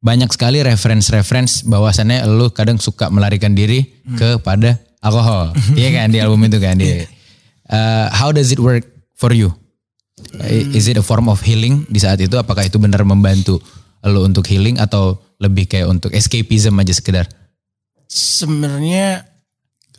banyak 0.00 0.32
sekali 0.32 0.64
reference-reference 0.64 1.68
bahwasannya 1.68 2.24
lu 2.24 2.48
kadang 2.48 2.80
suka 2.80 3.12
melarikan 3.12 3.52
diri 3.52 3.84
kepada 4.16 4.80
alkohol. 5.04 5.52
Iya 5.80 5.90
kan 6.00 6.06
di 6.08 6.18
album 6.20 6.40
itu 6.48 6.56
kan 6.56 6.80
dia. 6.80 7.04
Eh, 7.70 8.06
how 8.10 8.32
does 8.32 8.50
it 8.50 8.58
work 8.58 8.88
for 9.14 9.30
you? 9.36 9.52
Eh, 10.40 10.64
Is 10.76 10.88
it 10.88 10.96
a 10.96 11.04
form 11.04 11.28
of 11.28 11.44
healing 11.44 11.84
di 11.92 12.00
saat 12.00 12.20
itu? 12.20 12.36
Apakah 12.40 12.64
itu 12.64 12.80
benar 12.80 13.04
membantu 13.04 13.60
lu 14.00 14.24
untuk 14.24 14.48
healing 14.48 14.80
atau 14.80 15.20
lebih 15.36 15.68
kayak 15.68 15.88
untuk 15.92 16.16
escapism 16.16 16.76
aja 16.80 16.92
sekedar? 16.96 17.28
Sebenarnya 18.10 19.22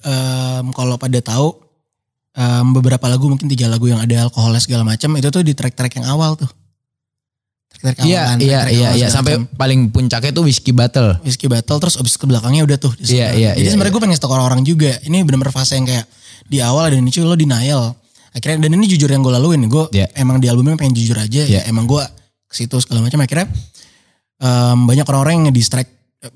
em, 0.03 0.65
kalau 0.75 0.99
pada 0.99 1.15
tahu 1.23 1.55
em, 2.35 2.65
beberapa 2.75 3.07
lagu 3.07 3.31
mungkin 3.31 3.47
tiga 3.47 3.71
lagu 3.71 3.87
yang 3.87 4.03
ada 4.03 4.27
alkoholnya 4.27 4.59
segala 4.59 4.83
macam 4.83 5.15
itu 5.15 5.31
tuh 5.31 5.39
di 5.41 5.55
track-track 5.55 6.03
yang 6.03 6.11
awal 6.11 6.35
tuh. 6.35 6.51
Track-track 7.71 8.03
Iya 8.03 8.19
awal 8.19 8.27
kan, 8.27 8.37
iya 8.37 8.49
track-track 8.51 8.75
iya 8.75 8.87
awal 8.91 8.99
iya 8.99 9.07
sampai 9.07 9.33
macam. 9.39 9.55
paling 9.55 9.79
puncaknya 9.95 10.31
tuh 10.35 10.43
Whiskey 10.43 10.75
Battle. 10.75 11.09
Whiskey 11.23 11.47
Battle 11.47 11.77
terus 11.79 11.95
abis 11.95 12.19
ke 12.19 12.27
belakangnya 12.27 12.67
udah 12.67 12.77
tuh. 12.77 12.91
Iya, 12.99 13.31
iya, 13.31 13.51
Jadi 13.55 13.63
iya, 13.63 13.69
sebenarnya 13.71 13.93
gue 13.95 14.03
pengen 14.03 14.17
stok 14.19 14.31
orang-orang 14.35 14.61
juga. 14.67 14.91
Ini 15.07 15.23
bener-bener 15.23 15.55
fase 15.55 15.79
yang 15.79 15.87
kayak 15.87 16.03
di 16.51 16.59
awal 16.59 16.91
dan 16.91 16.99
ini 16.99 17.09
cuy 17.09 17.23
lo 17.23 17.39
denial. 17.39 17.95
Akhirnya 18.35 18.67
dan 18.67 18.71
ini 18.75 18.85
jujur 18.91 19.07
yang 19.07 19.23
gue 19.23 19.31
laluin. 19.31 19.63
Gue 19.71 19.87
Iya. 19.95 20.11
emang 20.19 20.43
di 20.43 20.51
albumnya 20.51 20.75
pengen 20.75 20.99
jujur 20.99 21.15
aja. 21.15 21.47
Iya. 21.47 21.63
Ya 21.63 21.71
emang 21.71 21.87
gue 21.87 22.03
ke 22.43 22.53
situ 22.59 22.75
segala 22.83 23.07
macam. 23.07 23.23
Akhirnya 23.23 23.47
em, 24.43 24.77
banyak 24.83 25.07
orang-orang 25.07 25.33
yang 25.39 25.45
ngedistract, 25.47 25.87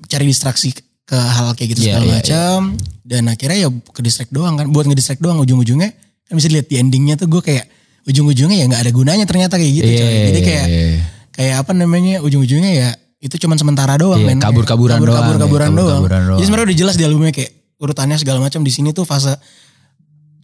cari 0.08 0.24
distraksi 0.24 0.72
ke 1.06 1.14
hal 1.16 1.54
kayak 1.54 1.68
gitu 1.72 1.80
Iya, 1.86 1.86
segala 1.96 2.04
iya, 2.04 2.14
macam. 2.18 2.58
Dan 3.06 3.22
akhirnya 3.30 3.58
ya 3.62 3.68
ke 3.70 4.00
distract 4.02 4.34
doang 4.34 4.58
kan. 4.58 4.66
Buat 4.68 4.90
ngedistract 4.90 5.22
doang 5.22 5.38
ujung-ujungnya 5.38 5.94
kan 6.26 6.34
bisa 6.34 6.50
dilihat 6.50 6.66
di 6.66 6.76
endingnya 6.82 7.14
tuh 7.14 7.30
gue 7.30 7.38
kayak 7.38 7.70
ujung-ujungnya 8.04 8.58
ya 8.58 8.64
nggak 8.66 8.82
ada 8.82 8.92
gunanya 8.92 9.24
ternyata 9.24 9.54
kayak 9.54 9.72
gitu. 9.78 9.86
Iya, 9.86 10.02
coy. 10.02 10.18
Jadi 10.26 10.40
kayak 10.42 10.66
iya, 10.66 10.82
iya. 10.90 11.02
kayak 11.30 11.54
apa 11.62 11.72
namanya 11.72 12.14
ujung-ujungnya 12.20 12.72
ya 12.74 12.88
itu 13.16 13.34
cuman 13.38 13.56
sementara 13.56 13.94
doang 13.96 14.18
Iya, 14.20 14.34
men. 14.34 14.38
kabur-kaburan 14.42 14.98
Kayak 14.98 15.08
doang, 15.08 15.22
kabur-kaburan 15.22 15.68
ya, 15.70 15.76
doang. 15.78 15.86
kabur-kaburan 16.02 16.22
doang. 16.26 16.38
Jadi 16.38 16.44
sebenarnya 16.50 16.66
udah 16.66 16.78
jelas 16.82 16.94
di 16.98 17.04
albumnya 17.06 17.32
kayak 17.32 17.50
urutannya 17.78 18.16
segala 18.18 18.38
macam 18.42 18.60
di 18.66 18.72
sini 18.74 18.90
tuh 18.90 19.06
fase 19.06 19.32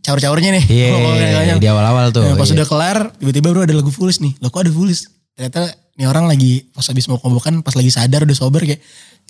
caur-caurnya 0.03 0.51
nih. 0.59 0.65
Iya 0.67 0.87
Ngomongnya. 0.95 1.57
di 1.59 1.69
awal-awal 1.69 2.07
tuh. 2.11 2.23
Nah, 2.25 2.35
pas 2.39 2.49
iya. 2.49 2.55
udah 2.59 2.67
kelar 2.67 2.97
tiba-tiba 3.19 3.49
bro 3.51 3.63
ada 3.67 3.75
lagu 3.75 3.91
fulis 3.91 4.19
nih. 4.19 4.33
Loh 4.43 4.51
kok 4.51 4.63
ada 4.67 4.73
fulis? 4.73 5.11
Ternyata 5.35 5.61
nih 5.99 6.07
orang 6.09 6.25
lagi 6.27 6.67
pas 6.73 6.87
habis 6.89 7.05
mau 7.07 7.21
kobokan 7.21 7.61
pas 7.61 7.75
lagi 7.77 7.91
sadar 7.93 8.25
udah 8.25 8.37
sober 8.37 8.65
kayak 8.65 8.81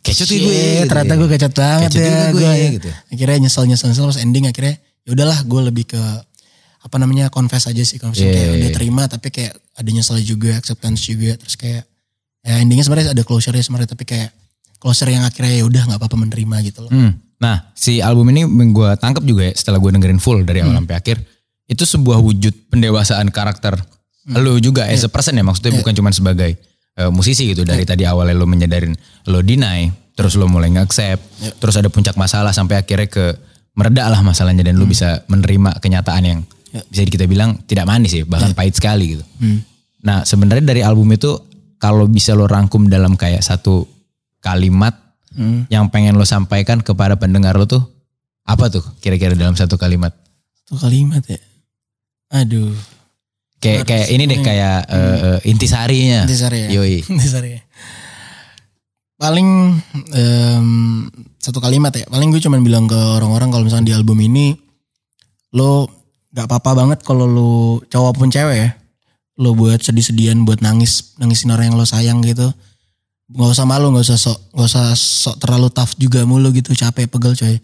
Kecut 0.03 0.27
"Shit, 0.27 0.43
gue, 0.43 0.51
gitu 0.51 0.91
ternyata 0.91 1.15
ya. 1.15 1.19
gue 1.19 1.29
kecot 1.31 1.55
banget 1.55 1.91
Kecut 1.91 2.03
ya 2.03 2.19
gue, 2.29 2.43
gue. 2.43 2.55
gitu. 2.77 2.89
Akhirnya 3.09 3.37
nyesel 3.39 3.65
nyesel 3.65 3.89
nyesel 3.91 4.07
pas 4.07 4.19
ending 4.19 4.45
akhirnya 4.47 4.75
ya 5.03 5.11
udahlah 5.15 5.39
gue 5.43 5.61
lebih 5.71 5.85
ke 5.89 6.03
apa 6.83 6.97
namanya 6.99 7.31
confess 7.31 7.71
aja 7.71 7.79
sih 7.81 8.03
confess 8.03 8.27
Iya, 8.27 8.35
kayak 8.35 8.43
iya, 8.43 8.55
udah 8.59 8.71
iya. 8.71 8.75
terima 8.75 9.03
tapi 9.07 9.31
kayak 9.31 9.55
ada 9.55 9.89
nyesel 9.89 10.19
juga 10.21 10.59
acceptance 10.59 11.07
juga 11.07 11.39
terus 11.39 11.55
kayak 11.55 11.87
ya 12.43 12.59
endingnya 12.59 12.83
sebenarnya 12.83 13.15
ada 13.15 13.23
closure 13.23 13.55
ya 13.55 13.63
sebenarnya 13.63 13.95
tapi 13.95 14.03
kayak 14.03 14.35
closure 14.83 15.07
yang 15.07 15.23
akhirnya 15.23 15.63
ya 15.63 15.65
udah 15.65 15.83
nggak 15.87 15.99
apa-apa 16.03 16.17
menerima 16.19 16.57
gitu 16.67 16.83
loh. 16.83 16.91
Hmm. 16.91 17.15
Nah, 17.39 17.71
si 17.75 17.99
album 17.99 18.31
ini 18.31 18.43
gue 18.71 18.91
tangkap 18.99 19.23
juga 19.23 19.47
ya 19.47 19.55
setelah 19.55 19.79
gue 19.79 19.91
dengerin 19.95 20.19
full 20.19 20.43
dari 20.43 20.63
awal 20.63 20.79
sampai 20.79 20.95
akhir. 20.99 21.17
Itu 21.67 21.87
sebuah 21.87 22.19
wujud 22.19 22.71
pendewasaan 22.71 23.31
karakter 23.31 23.79
lu 24.39 24.59
juga 24.59 24.87
as 24.87 25.03
a 25.03 25.11
person 25.11 25.35
ya 25.35 25.43
maksudnya 25.43 25.75
bukan 25.75 25.95
cuma 25.95 26.11
sebagai 26.11 26.55
eh, 26.99 27.11
musisi 27.13 27.53
gitu 27.53 27.63
dari 27.63 27.85
tadi 27.87 28.05
awalnya 28.05 28.37
lo 28.37 28.45
menyadarin 28.45 28.93
lo 29.31 29.41
deny, 29.41 29.89
terus 30.13 30.37
lo 30.37 30.49
mulai 30.49 30.73
nge-accept, 30.75 31.23
terus 31.61 31.75
ada 31.77 31.89
puncak 31.89 32.17
masalah 32.17 32.53
sampai 32.53 32.81
akhirnya 32.81 33.09
ke 33.09 33.25
mereda 33.73 34.13
lah 34.13 34.21
masalahnya 34.21 34.67
dan 34.69 34.77
lu 34.77 34.85
bisa 34.85 35.25
menerima 35.33 35.81
kenyataan 35.81 36.23
yang 36.25 36.41
bisa 36.93 37.09
kita 37.09 37.25
bilang 37.25 37.57
tidak 37.65 37.89
manis 37.89 38.13
ya, 38.17 38.25
bahkan 38.29 38.53
pahit 38.53 38.77
sekali 38.77 39.17
gitu. 39.17 39.25
Nah, 40.03 40.25
sebenarnya 40.27 40.65
dari 40.75 40.83
album 40.85 41.09
itu 41.15 41.37
kalau 41.79 42.05
bisa 42.09 42.37
lo 42.37 42.45
rangkum 42.45 42.89
dalam 42.89 43.17
kayak 43.17 43.41
satu 43.41 43.89
kalimat 44.41 44.99
Hmm. 45.33 45.65
yang 45.73 45.89
pengen 45.89 46.21
lo 46.21 46.29
sampaikan 46.29 46.85
kepada 46.85 47.17
pendengar 47.17 47.57
lo 47.57 47.65
tuh 47.65 47.81
apa 48.45 48.69
tuh 48.69 48.85
kira-kira 49.01 49.33
dalam 49.33 49.57
satu 49.57 49.81
kalimat? 49.81 50.13
Satu 50.69 50.77
kalimat 50.77 51.25
ya. 51.25 51.41
Aduh. 52.37 52.77
Kayak 53.63 53.87
kayak 53.87 54.07
ini 54.11 54.25
deh 54.27 54.41
kayak 54.43 54.79
eh, 54.91 55.17
eh, 55.23 55.39
intisarinya. 55.47 56.27
Intisari 56.27 56.59
ya. 56.67 56.69
Yoi. 56.83 56.99
Intisari 57.15 57.51
ya. 57.55 57.61
Paling 59.23 59.79
em, 60.19 60.69
satu 61.39 61.63
kalimat 61.63 61.95
ya. 61.95 62.03
Paling 62.11 62.35
gue 62.35 62.43
cuman 62.43 62.59
bilang 62.67 62.91
ke 62.91 62.99
orang-orang 62.99 63.55
kalau 63.55 63.63
misalnya 63.63 63.95
di 63.95 63.95
album 63.95 64.19
ini 64.19 64.59
lo 65.55 65.87
gak 66.35 66.49
apa-apa 66.51 66.83
banget 66.83 66.99
kalau 67.07 67.31
lo 67.31 67.79
cowok 67.87 68.13
pun 68.19 68.29
cewek 68.35 68.57
ya. 68.59 68.71
Lo 69.39 69.55
buat 69.55 69.79
sedih-sedihan, 69.79 70.43
buat 70.43 70.59
nangis, 70.59 71.15
nangisin 71.23 71.55
orang 71.55 71.71
yang 71.71 71.79
lo 71.79 71.87
sayang 71.87 72.19
gitu. 72.27 72.51
Gak 73.31 73.51
usah 73.55 73.65
malu, 73.65 73.95
gak 73.95 74.11
usah 74.11 74.19
sok, 74.19 74.39
gak 74.59 74.67
usah 74.67 74.85
sok 74.99 75.39
terlalu 75.39 75.71
tough 75.71 75.95
juga 75.97 76.27
mulu 76.27 76.51
gitu, 76.51 76.75
capek, 76.75 77.07
pegel 77.07 77.39
coy. 77.39 77.57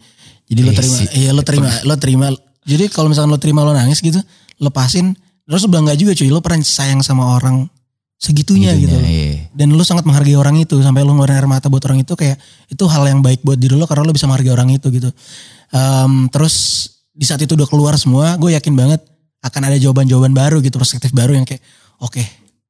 Jadi 0.49 0.61
lo 0.63 0.71
Eh, 0.71 0.77
terima, 0.79 0.97
iya 1.13 1.29
lo 1.35 1.43
terima, 1.43 1.69
lo 1.83 1.95
terima. 1.99 2.27
Jadi 2.65 2.87
kalau 2.87 3.11
misalnya 3.11 3.35
lo 3.35 3.39
terima 3.41 3.67
lo 3.67 3.75
nangis 3.75 3.99
gitu, 3.99 4.17
lepasin. 4.63 5.13
Terus 5.49 5.65
lo 5.65 5.69
bangga 5.73 5.97
juga 5.97 6.13
cuy, 6.13 6.29
lo 6.29 6.45
pernah 6.45 6.61
sayang 6.61 7.01
sama 7.01 7.25
orang 7.33 7.65
segitunya 8.19 8.75
gitu. 8.75 8.91
loh. 8.91 9.01
iya. 9.07 9.47
dan 9.55 9.71
lu 9.71 9.81
sangat 9.81 10.03
menghargai 10.05 10.37
orang 10.37 10.61
itu. 10.61 10.77
Sampai 10.83 11.01
lu 11.01 11.15
ngeluarin 11.15 11.39
air 11.39 11.47
mata 11.49 11.71
buat 11.71 11.81
orang 11.89 12.05
itu 12.05 12.13
kayak 12.13 12.37
itu 12.69 12.83
hal 12.85 13.07
yang 13.09 13.23
baik 13.23 13.41
buat 13.41 13.57
diri 13.57 13.73
lu 13.73 13.87
karena 13.87 14.05
lu 14.05 14.13
bisa 14.13 14.27
menghargai 14.29 14.53
orang 14.53 14.69
itu 14.69 14.91
gitu. 14.93 15.09
Em, 15.73 16.29
terus 16.29 16.85
di 17.15 17.25
saat 17.25 17.41
itu 17.41 17.57
udah 17.57 17.65
keluar 17.65 17.95
semua 17.97 18.37
gue 18.37 18.53
yakin 18.53 18.75
banget 18.75 19.01
akan 19.39 19.61
ada 19.71 19.77
jawaban-jawaban 19.79 20.35
baru 20.35 20.59
gitu 20.59 20.75
perspektif 20.77 21.15
baru 21.15 21.35
yang 21.35 21.47
kayak 21.47 21.63
oke 21.99 22.19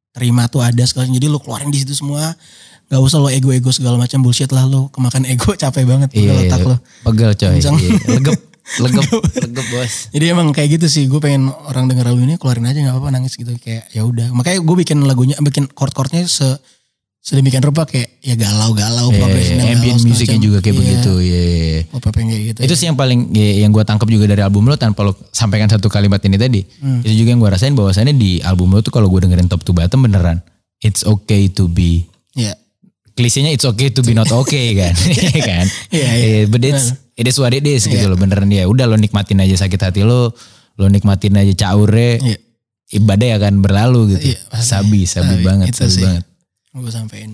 terima 0.09 0.45
tuh 0.49 0.61
ada 0.61 0.81
sekali 0.85 1.09
jadi 1.13 1.27
lu 1.27 1.41
keluarin 1.41 1.73
di 1.73 1.83
situ 1.83 1.97
semua. 1.97 2.31
Nggak 2.89 3.01
usah 3.05 3.21
lo 3.21 3.29
ego-ego 3.29 3.69
segala 3.69 4.01
macam 4.01 4.21
bullshit 4.25 4.49
lah 4.49 4.65
lu 4.69 4.89
kemakan 4.93 5.25
ego 5.27 5.53
capek 5.61 5.83
banget 5.83 6.09
Iya, 6.13 6.31
pegel 6.31 6.37
otak 6.45 6.59
lu 6.63 6.77
pegel 7.09 7.31
coy. 7.35 7.57
Iya. 7.57 7.69
Legep, 8.17 8.37
legep, 8.77 9.01
legep 9.41 9.65
bos. 9.73 9.93
jadi 10.13 10.25
emang 10.31 10.53
kayak 10.53 10.77
gitu 10.77 10.85
sih 10.85 11.03
gue 11.09 11.17
pengen 11.17 11.49
orang 11.49 11.89
denger 11.89 12.05
lagu 12.05 12.21
ini 12.21 12.37
keluarin 12.37 12.69
aja 12.69 12.77
nggak 12.77 12.93
apa-apa 12.93 13.09
nangis 13.11 13.33
gitu 13.33 13.57
kayak 13.57 13.89
ya 13.89 14.05
udah 14.05 14.29
makanya 14.29 14.61
gue 14.61 14.75
bikin 14.77 15.01
lagunya 15.01 15.33
bikin 15.41 15.65
chord-chordnya 15.73 16.29
se 16.29 16.45
sedemikian 17.19 17.59
rupa 17.59 17.83
kayak 17.83 18.15
ya 18.23 18.31
galau-galau 18.33 19.11
Iya, 19.11 19.17
progressionnya 19.19 19.65
galau 19.67 19.75
ambient 19.75 19.99
macam. 20.07 20.39
juga 20.39 20.57
kayak 20.63 20.71
Iya, 20.71 20.79
begitu. 20.79 21.13
Iya. 21.19 21.41
iya. 21.43 21.79
pop-pop 21.91 22.15
yang 22.15 22.27
kayak 22.31 22.43
gitu 22.47 22.59
Itu 22.63 22.73
sih 22.73 22.85
yang 22.87 22.95
paling 22.95 23.19
ya, 23.35 23.49
yang 23.59 23.71
gue 23.75 23.83
tangkap 23.83 24.07
juga 24.07 24.25
dari 24.25 24.39
album 24.39 24.71
lo 24.71 24.79
tanpa 24.79 25.03
lo 25.03 25.11
sampaikan 25.29 25.67
satu 25.67 25.91
kalimat 25.91 26.23
ini 26.23 26.39
tadi. 26.39 26.63
Hmm. 26.79 27.03
Itu 27.03 27.11
juga 27.11 27.29
yang 27.35 27.41
gue 27.43 27.51
rasain 27.51 27.75
bahwasannya 27.75 28.15
di 28.15 28.39
album 28.39 28.71
lo 28.71 28.79
tuh 28.79 28.95
kalau 28.95 29.11
gue 29.11 29.19
dengerin 29.19 29.51
top 29.51 29.67
to 29.67 29.75
bottom 29.75 30.07
beneran. 30.07 30.39
It's 30.79 31.03
okay 31.03 31.51
to 31.59 31.67
be 31.67 32.07
ya 32.31 32.55
klisenya 33.11 33.51
it's 33.51 33.67
okay 33.67 33.91
to 33.91 33.99
be 33.99 34.15
not 34.15 34.31
okay 34.31 34.71
kan. 34.79 34.95
Iya 35.19 35.39
kan? 35.43 35.65
Iya, 35.91 36.09
iya. 36.15 36.27
Eh, 36.39 36.43
But 36.47 36.63
it's, 36.63 36.95
it 37.19 37.27
is 37.27 37.35
what 37.35 37.51
it 37.51 37.61
is 37.61 37.83
gitu 37.83 38.07
loh 38.07 38.15
beneran 38.15 38.47
ya. 38.47 38.63
Udah 38.63 38.87
lo 38.87 38.95
nikmatin 38.95 39.37
aja 39.37 39.59
sakit 39.59 39.75
hati 39.77 40.01
lo, 40.01 40.31
lo 40.73 40.85
nikmatin 40.87 41.35
aja 41.35 41.51
caure, 41.59 42.15
Iya. 42.17 42.37
ibadah 42.95 43.37
akan 43.37 43.59
berlalu 43.59 44.15
gitu. 44.15 44.31
Iya, 44.31 44.39
pasti. 44.47 44.65
sabi, 44.65 44.99
sabi, 45.03 45.35
Sabi, 45.35 45.43
banget, 45.43 45.67
itu 45.69 45.83
sabi 45.83 45.91
sih. 45.91 46.03
banget. 46.03 46.23
gue 46.69 46.87
sampein 46.89 47.31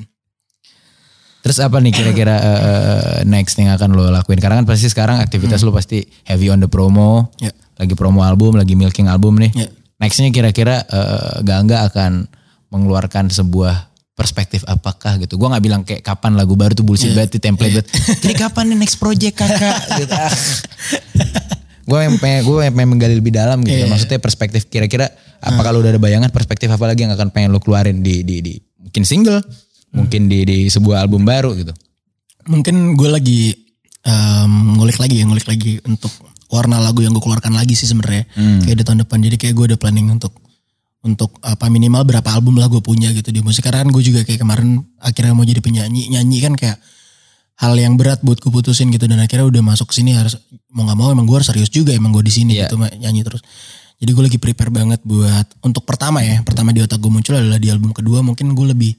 Terus 1.39 1.61
apa 1.61 1.77
nih 1.77 1.93
kira-kira 1.93 2.35
eh, 2.35 3.17
next 3.23 3.53
yang 3.55 3.69
akan 3.71 3.93
lo 3.93 4.09
lakuin? 4.09 4.41
Karena 4.41 4.57
kan 4.57 4.65
pasti 4.65 4.89
sekarang 4.89 5.21
aktivitas 5.21 5.61
lo 5.61 5.69
pasti 5.69 6.01
heavy 6.25 6.49
on 6.49 6.57
the 6.57 6.65
promo, 6.65 7.29
Hmm. 7.37 7.45
Ya. 7.45 7.51
lagi 7.75 7.93
promo 7.93 8.25
album, 8.25 8.57
lagi 8.57 8.73
milking 8.73 9.05
album 9.05 9.37
nih. 9.37 9.53
Ya. 9.53 9.69
Nextnya 9.95 10.33
kira-kira 10.33 10.81
eh, 10.81 11.45
Gangga 11.45 11.85
akan 11.85 12.25
mengeluarkan 12.67 13.29
sebuah 13.29 13.93
perspektif 14.15 14.63
apakah 14.63 15.19
gitu. 15.19 15.35
Gua 15.35 15.51
nggak 15.51 15.63
bilang 15.63 15.81
kayak 15.83 15.99
kapan 16.01 16.33
lagu 16.33 16.55
baru 16.55 16.71
tuh 16.71 16.81
bullshit 16.81 17.11
Ya. 17.11 17.19
banget 17.19 17.35
di 17.35 17.39
template 17.39 17.73
banget. 17.75 17.87
Jadi 18.17 18.33
kapan 18.33 18.63
nih 18.71 18.77
next 18.79 18.95
project 18.95 19.35
kakak? 19.35 19.75
gitu. 19.99 20.15
gue 21.85 21.99
yang 22.01 22.17
pengen 22.17 22.41
gue 22.41 22.55
yang 22.63 22.73
pengen 22.73 22.89
menggali 22.89 23.15
lebih 23.15 23.29
dalam 23.29 23.61
gitu. 23.61 23.77
Iya. 23.77 23.85
Maksudnya 23.85 24.17
perspektif 24.17 24.65
kira-kira 24.65 25.05
apakah 25.37 25.69
lo 25.69 25.79
udah 25.79 25.91
ada 25.91 26.01
bayangan 26.01 26.29
perspektif 26.29 26.65
apa 26.67 26.81
lagi 26.83 27.05
yang 27.05 27.13
akan 27.13 27.29
pengen 27.29 27.51
lo 27.51 27.59
keluarin 27.59 28.01
di 28.01 28.23
di 28.23 28.41
di 28.41 28.53
mungkin 28.79 29.03
single, 29.03 29.43
mungkin 29.91 30.25
di 30.25 30.41
di 30.41 30.57
sebuah 30.65 31.03
album 31.03 31.21
baru 31.23 31.53
gitu. 31.53 31.75
mungkin 32.45 32.93
gue 32.93 33.09
lagi 33.09 33.39
em, 34.01 34.53
ngulik 34.77 34.97
lagi 34.97 35.17
ya 35.17 35.25
ngulik 35.25 35.45
lagi 35.45 35.81
untuk 35.81 36.13
warna 36.47 36.77
lagu 36.77 37.01
yang 37.01 37.09
gue 37.09 37.19
keluarkan 37.19 37.51
lagi 37.51 37.73
sih 37.73 37.85
sebenarnya 37.85 38.29
Hmm. 38.31 38.61
kayak 38.61 38.77
di 38.77 38.83
tahun 38.83 38.99
depan 39.01 39.17
jadi 39.19 39.35
kayak 39.35 39.53
gue 39.53 39.65
udah 39.73 39.79
planning 39.81 40.07
untuk 40.09 40.29
untuk 41.05 41.37
apa 41.39 41.65
minimal 41.67 42.01
berapa 42.03 42.25
album 42.27 42.57
lah 42.57 42.65
gue 42.65 42.81
punya 42.81 43.09
gitu 43.09 43.29
di 43.29 43.39
musik 43.39 43.61
karena 43.61 43.79
kan 43.79 43.89
gue 43.89 44.01
juga 44.01 44.21
kayak 44.21 44.41
kemarin 44.41 44.81
akhirnya 44.97 45.31
mau 45.31 45.45
jadi 45.45 45.61
penyanyi 45.61 46.09
nyanyi 46.09 46.37
kan 46.41 46.53
kayak 46.53 46.81
hal 47.55 47.71
yang 47.73 47.93
berat 47.93 48.19
buat 48.19 48.35
gue 48.35 48.49
putusin 48.49 48.89
gitu 48.89 49.05
dan 49.05 49.17
akhirnya 49.17 49.45
udah 49.45 49.63
masuk 49.63 49.89
sini 49.89 50.11
harus 50.11 50.35
mau 50.67 50.83
nggak 50.83 50.97
mau 50.97 51.09
emang 51.09 51.23
gue 51.23 51.35
harus 51.35 51.45
serius 51.45 51.69
juga 51.69 51.93
emang 51.93 52.09
gue 52.11 52.21
di 52.21 52.33
sini 52.33 52.51
Iya. 52.53 52.67
gitu 52.67 52.75
nyanyi 52.75 53.21
terus 53.21 53.45
jadi 53.95 54.11
gue 54.11 54.23
lagi 54.25 54.37
prepare 54.37 54.67
banget 54.69 54.99
buat 55.01 55.45
untuk 55.61 55.85
pertama 55.85 56.19
ya 56.19 56.41
pertama 56.41 56.69
di 56.69 56.81
otak 56.81 56.97
gue 56.97 57.07
muncul 57.07 57.31
adalah 57.33 57.55
di 57.55 57.69
album 57.69 57.93
kedua 57.93 58.19
mungkin 58.19 58.51
gue 58.51 58.67
lebih 58.67 58.91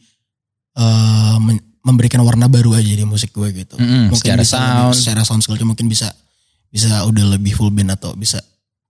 men- 1.39 1.61
memberikan 1.83 2.19
warna 2.21 2.47
baru 2.47 2.75
aja 2.75 2.87
di 2.89 3.03
musik 3.03 3.31
gue 3.31 3.51
gitu 3.53 3.77
Mm-mm, 3.77 4.11
mungkin 4.11 4.19
secara 4.19 4.41
bisa 4.41 4.57
lebih- 4.57 4.71
sound. 4.73 4.95
secara 4.95 5.21
sound 5.23 5.43
skill 5.43 5.59
mungkin 5.65 5.87
bisa 5.87 6.09
bisa 6.67 7.03
udah 7.05 7.35
lebih 7.35 7.53
full 7.53 7.71
band 7.71 7.93
atau 7.93 8.15
bisa 8.15 8.43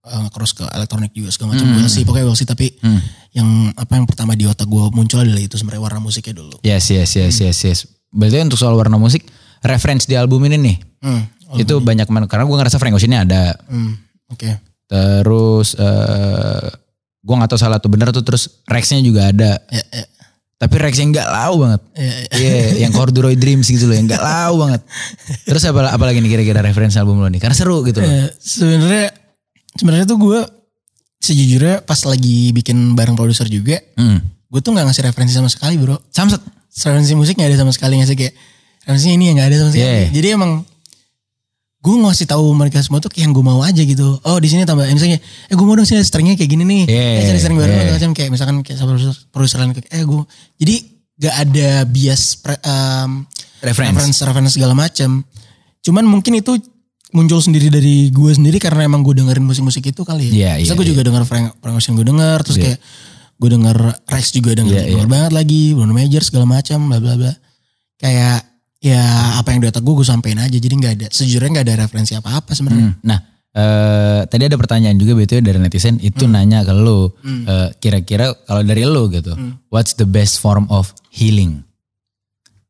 uh, 0.06 0.28
cross 0.28 0.52
ke 0.52 0.64
elektronik 0.64 1.10
juga 1.10 1.28
segala 1.28 1.52
macam 1.52 1.66
Mm. 1.68 1.86
See, 1.86 2.02
pokoknya 2.02 2.24
we'll 2.24 2.34
see 2.34 2.44
tapi 2.44 2.72
Hmm. 2.78 3.02
yang 3.30 3.48
apa 3.72 3.92
yang 3.92 4.04
pertama 4.04 4.32
di 4.32 4.44
otak 4.44 4.64
gue 4.64 4.82
muncul 4.90 5.20
adalah 5.20 5.38
itu 5.38 5.54
sebenarnya 5.54 5.82
warna 5.82 6.00
musiknya 6.00 6.34
dulu 6.36 6.56
Yes, 6.60 6.88
yes, 6.88 7.10
yes, 7.12 7.34
yes, 7.36 7.58
yes. 7.60 7.78
Berarti 8.08 8.40
untuk 8.40 8.56
soal 8.56 8.72
warna 8.72 8.96
musik, 8.96 9.26
reference 9.60 10.04
di 10.04 10.14
album 10.14 10.40
ini 10.44 10.56
nih, 10.56 10.76
hmm. 11.00 11.22
oh, 11.48 11.56
itu 11.56 11.74
banyak 11.76 12.06
man- 12.06 12.24
karena 12.24 12.42
gue 12.42 12.56
ngerasa 12.56 12.76
Frank 12.76 12.94
Ocean 12.94 13.12
ada. 13.12 13.52
hmm. 13.66 13.92
oke 14.30 14.50
Terus 14.86 15.74
eh 15.74 16.66
gue 17.20 17.34
nggak 17.34 17.50
tahu 17.50 17.58
salah 17.58 17.76
atau 17.76 17.90
benar 17.90 18.08
tuh 18.08 18.22
terus 18.22 18.62
Rexnya 18.64 19.02
juga 19.02 19.28
ada. 19.28 19.58
ya, 19.66 19.82
ya. 19.84 20.06
Tapi 20.56 20.72
Rex 20.78 20.96
yang 20.96 21.12
gak 21.12 21.28
lau 21.28 21.60
banget. 21.60 21.82
Iya, 21.92 22.14
Iya, 22.32 22.56
yang 22.80 22.92
Corduroy 22.96 23.36
Dreams 23.36 23.66
gitu 23.66 23.84
loh, 23.84 23.92
yang 23.92 24.08
gak 24.08 24.24
lau 24.24 24.56
banget. 24.56 24.80
Terus 25.44 25.60
apa 25.66 25.92
apa 25.92 26.00
lagi 26.00 26.16
nih 26.16 26.32
kira-kira 26.32 26.64
referensi 26.64 26.96
album 26.96 27.20
lo 27.20 27.28
nih? 27.28 27.36
Karena 27.36 27.52
seru 27.52 27.84
gitu 27.84 28.00
loh. 28.00 28.08
Eh, 28.08 28.32
sebenarnya 28.40 29.12
sebenarnya 29.76 30.06
tuh 30.06 30.18
gue 30.18 30.38
sejujurnya 31.16 31.82
pas 31.82 31.98
lagi 32.04 32.52
bikin 32.52 32.92
bareng 32.94 33.16
produser 33.16 33.48
juga, 33.48 33.80
Hmm. 33.96 34.20
gue 34.22 34.60
tuh 34.60 34.70
nggak 34.72 34.86
ngasih 34.86 35.02
referensi 35.06 35.34
sama 35.34 35.48
sekali 35.48 35.76
bro. 35.80 35.96
Samsat. 36.12 36.40
Referensi 36.76 37.16
musik 37.16 37.40
nggak 37.40 37.56
ada 37.56 37.58
sama 37.64 37.72
sekali 37.72 37.96
ngasih 38.04 38.16
kayak 38.16 38.34
referensi 38.84 39.08
ini 39.08 39.32
yang 39.32 39.40
nggak 39.40 39.48
ada 39.48 39.56
sama 39.64 39.70
sekali. 39.72 39.88
Yeah. 39.88 40.12
Jadi 40.12 40.28
emang 40.36 40.52
gue 41.80 41.94
ngasih 41.94 42.26
tahu 42.26 42.44
mereka 42.52 42.82
semua 42.82 42.98
tuh 42.98 43.08
yang 43.16 43.32
gue 43.32 43.40
mau 43.40 43.62
aja 43.62 43.78
gitu. 43.80 44.18
Oh 44.26 44.36
di 44.36 44.48
sini 44.50 44.68
tambah 44.68 44.84
misalnya, 44.90 45.16
eh 45.22 45.54
gue 45.54 45.66
mau 45.66 45.72
dong 45.72 45.88
sini 45.88 46.02
stringnya 46.04 46.36
kayak 46.36 46.50
gini 46.52 46.64
nih. 46.66 46.82
Yeah, 46.84 47.16
eh 47.16 47.24
cari 47.30 47.38
string 47.40 47.56
baru 47.56 47.70
yeah. 47.72 47.94
macam 47.96 48.10
kayak 48.12 48.30
misalkan 48.34 48.56
kayak 48.60 48.76
sama 48.76 48.92
produser, 48.92 49.14
produser 49.32 49.56
lain 49.62 49.72
kayak 49.72 49.88
eh 49.88 50.04
gue. 50.04 50.22
Jadi 50.60 50.74
gak 51.16 51.34
ada 51.48 51.68
bias 51.88 52.22
pre- 52.36 52.60
em, 52.60 53.24
Reference. 53.64 53.96
reference 53.96 54.18
reference 54.20 54.52
segala 54.52 54.74
macam. 54.76 55.24
Cuman 55.80 56.04
mungkin 56.04 56.36
itu 56.36 56.60
muncul 57.14 57.38
sendiri 57.38 57.70
dari 57.70 58.10
gue 58.10 58.30
sendiri 58.34 58.58
karena 58.58 58.82
emang 58.88 59.06
gue 59.06 59.14
dengerin 59.14 59.46
musik-musik 59.46 59.86
itu 59.86 60.02
kali 60.02 60.30
ya. 60.30 60.32
Iya, 60.32 60.52
Terus 60.58 60.68
iya, 60.70 60.74
gue 60.74 60.86
juga 60.90 61.02
denger 61.06 61.22
Frank, 61.28 61.46
Frank 61.62 61.74
Ocean 61.78 61.94
gue 61.94 62.06
denger, 62.06 62.38
terus 62.42 62.56
Iya. 62.58 62.64
kayak 62.66 62.78
gue 63.36 63.48
denger 63.52 63.76
Rex 64.10 64.24
juga 64.34 64.50
denger, 64.56 64.80
Iya, 64.82 64.90
denger 64.96 65.08
banget 65.08 65.32
lagi, 65.36 65.62
Bruno 65.76 65.92
Major 65.94 66.22
segala 66.24 66.46
macam, 66.48 66.78
bla 66.90 66.98
bla 66.98 67.14
bla. 67.14 67.32
Kayak 67.96 68.38
ya 68.82 69.02
apa 69.40 69.48
yang 69.54 69.60
di 69.62 69.68
otak 69.70 69.82
gue 69.82 69.94
gue 69.94 70.06
sampein 70.06 70.38
aja, 70.38 70.56
jadi 70.58 70.74
nggak 70.74 70.94
ada 71.00 71.06
sejujurnya 71.08 71.50
nggak 71.60 71.66
ada 71.70 71.74
referensi 71.86 72.12
apa-apa 72.18 72.52
sebenarnya. 72.52 72.92
Hmm. 72.92 73.00
Nah, 73.06 73.18
eh, 73.56 74.20
tadi 74.28 74.42
ada 74.44 74.56
pertanyaan 74.58 74.98
juga 74.98 75.16
betul 75.16 75.40
dari 75.40 75.56
netizen 75.62 75.96
itu 76.02 76.26
nanya 76.26 76.66
ke 76.66 76.74
lo, 76.76 77.14
eh, 77.24 77.70
kira-kira 77.78 78.34
kalau 78.44 78.62
dari 78.66 78.82
lo 78.84 79.08
gitu, 79.08 79.32
what's 79.70 79.94
the 79.96 80.04
best 80.04 80.42
form 80.42 80.66
of 80.68 80.90
healing? 81.08 81.62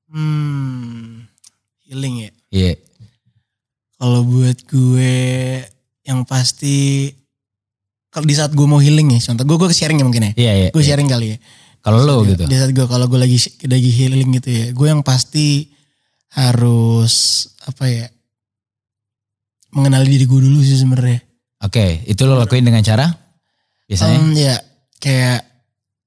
Hmm, 0.06 1.26
healing 1.84 2.14
ya. 2.22 2.30
Iya, 2.54 2.72
Kalau 3.96 4.20
buat 4.28 4.58
gue 4.68 5.14
yang 6.04 6.22
pasti 6.28 7.08
kalau 8.12 8.24
di 8.24 8.32
saat 8.36 8.52
gue 8.56 8.64
mau 8.64 8.80
healing 8.80 9.12
nih, 9.12 9.20
contoh 9.20 9.44
gue 9.44 9.56
gue 9.60 9.68
sharing 9.76 10.00
ya 10.00 10.04
mungkin 10.08 10.24
ya. 10.24 10.32
iya, 10.36 10.52
iya. 10.56 10.68
Gue 10.72 10.80
sharing 10.80 11.04
kali 11.04 11.36
ya. 11.36 11.38
Kalau 11.84 12.00
lo 12.02 12.24
gitu, 12.24 12.48
Di 12.48 12.56
saat 12.56 12.72
gue 12.72 12.86
kalau 12.88 13.06
gue 13.06 13.20
lagi 13.20 13.36
lagi 13.68 13.90
healing 13.92 14.32
gitu 14.40 14.48
ya, 14.48 14.66
gue 14.72 14.86
yang 14.88 15.04
pasti 15.04 15.68
harus 16.32 17.46
apa 17.68 17.84
ya 17.88 18.06
mengenali 19.76 20.08
diri 20.08 20.24
gue 20.24 20.40
dulu 20.40 20.64
sih 20.64 20.80
sebenarnya. 20.80 21.20
oke, 21.60 22.08
itu 22.08 22.20
lo 22.24 22.40
lakuin 22.40 22.64
dengan 22.64 22.80
cara 22.80 23.12
biasanya? 23.84 24.16
Em, 24.16 24.26
ya 24.32 24.54
kayak 24.96 25.44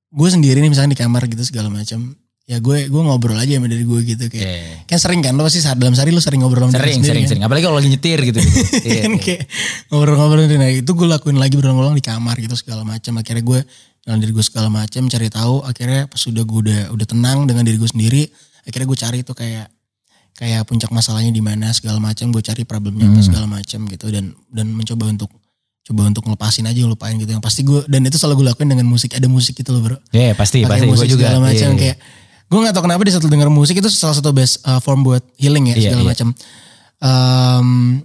gue 0.10 0.30
sendiri 0.30 0.62
nih 0.65 0.71
misalnya 0.73 0.97
di 0.97 0.99
kamar 0.99 1.30
gitu 1.30 1.45
segala 1.45 1.69
macam. 1.69 2.17
Ya 2.49 2.57
gue 2.57 2.89
gue 2.89 3.01
ngobrol 3.05 3.38
aja 3.38 3.53
sama 3.55 3.69
diri 3.69 3.85
gue 3.85 3.99
gitu 4.03 4.25
kayak. 4.25 4.41
Iya. 4.41 4.89
Kan 4.89 4.97
sering 4.97 5.21
kan 5.21 5.38
lo 5.38 5.45
pasti 5.45 5.62
saat 5.62 5.77
dalam 5.77 5.93
sehari 5.93 6.09
lo 6.09 6.17
sering 6.17 6.41
ngobrol 6.41 6.65
sama 6.65 6.73
diri 6.73 6.81
Sering, 6.81 6.97
sendiri 6.97 7.05
sering, 7.05 7.21
kan? 7.21 7.29
sering. 7.29 7.43
Apalagi 7.45 7.63
kalau 7.63 7.77
lagi 7.77 7.89
nyetir 7.89 8.19
gitu. 8.25 8.39
gitu. 8.41 8.59
Iya, 8.89 9.01
kan 9.05 9.12
iya. 9.13 9.21
kayak 9.21 9.41
ngobrol-ngobrol 9.88 10.43
nah 10.49 10.69
itu 10.71 10.91
gue 10.91 11.07
lakuin 11.07 11.38
lagi 11.38 11.55
berulang-ulang 11.55 11.93
di 11.93 12.01
kamar 12.01 12.35
gitu 12.35 12.55
segala 12.55 12.81
macam 12.81 13.13
akhirnya 13.15 13.43
gue 13.45 13.59
dengan 14.01 14.17
diri 14.17 14.31
gue 14.31 14.41
segala 14.41 14.67
macam 14.67 15.01
cari 15.05 15.27
tahu 15.29 15.55
akhirnya 15.62 16.01
pas 16.05 16.17
sudah 16.17 16.41
gue 16.41 16.59
udah 16.63 16.81
udah 16.89 17.05
tenang 17.05 17.45
dengan 17.45 17.62
diri 17.62 17.77
gue 17.77 17.85
sendiri 17.85 18.23
akhirnya 18.65 18.88
gue 18.88 18.97
cari 18.97 19.17
itu 19.21 19.33
kayak 19.33 19.67
kayak 20.33 20.62
puncak 20.63 20.89
masalahnya 20.89 21.29
di 21.29 21.43
mana 21.43 21.69
segala 21.69 21.99
macam 21.99 22.31
gue 22.31 22.41
cari 22.41 22.63
problemnya 22.63 23.05
apa 23.05 23.15
Hmm. 23.15 23.27
segala 23.27 23.45
macam 23.45 23.79
gitu 23.85 24.09
dan 24.09 24.25
dan 24.49 24.67
mencoba 24.71 25.05
untuk 25.05 25.29
coba 25.83 26.01
untuk 26.05 26.23
ngelepasin 26.23 26.63
aja 26.63 26.81
lupain 26.81 27.13
gitu 27.13 27.27
yang 27.27 27.41
pasti 27.41 27.62
gue 27.62 27.81
dan 27.85 28.01
itu 28.01 28.15
selalu 28.15 28.41
gue 28.41 28.47
lakuin 28.49 28.69
dengan 28.69 28.85
musik 28.85 29.12
ada 29.12 29.25
musik 29.25 29.53
gitu 29.53 29.69
loh 29.69 29.81
bro 29.83 29.97
Iya, 30.09 30.33
pasti, 30.33 30.62
pakai 30.62 30.85
pasti. 30.85 30.95
Gue 30.95 31.07
juga. 31.12 31.27
segala 31.27 31.39
macam 31.43 31.69
Iya, 31.69 31.69
iya. 31.69 31.81
kayak 31.81 31.97
gue 32.49 32.57
nggak 32.57 32.73
tahu 32.73 32.83
kenapa 32.83 33.01
di 33.01 33.12
saat 33.12 33.21
lu 33.21 33.29
denger 33.29 33.47
musik 33.47 33.77
itu 33.77 33.88
salah 33.88 34.13
satu 34.13 34.29
best 34.29 34.59
uh, 34.63 34.77
form 34.77 35.01
buat 35.01 35.21
healing 35.38 35.69
ya 35.69 35.75
Iya, 35.75 35.83
segala 35.88 36.01
iya. 36.01 36.09
macam 36.09 36.27
Em, 36.99 38.03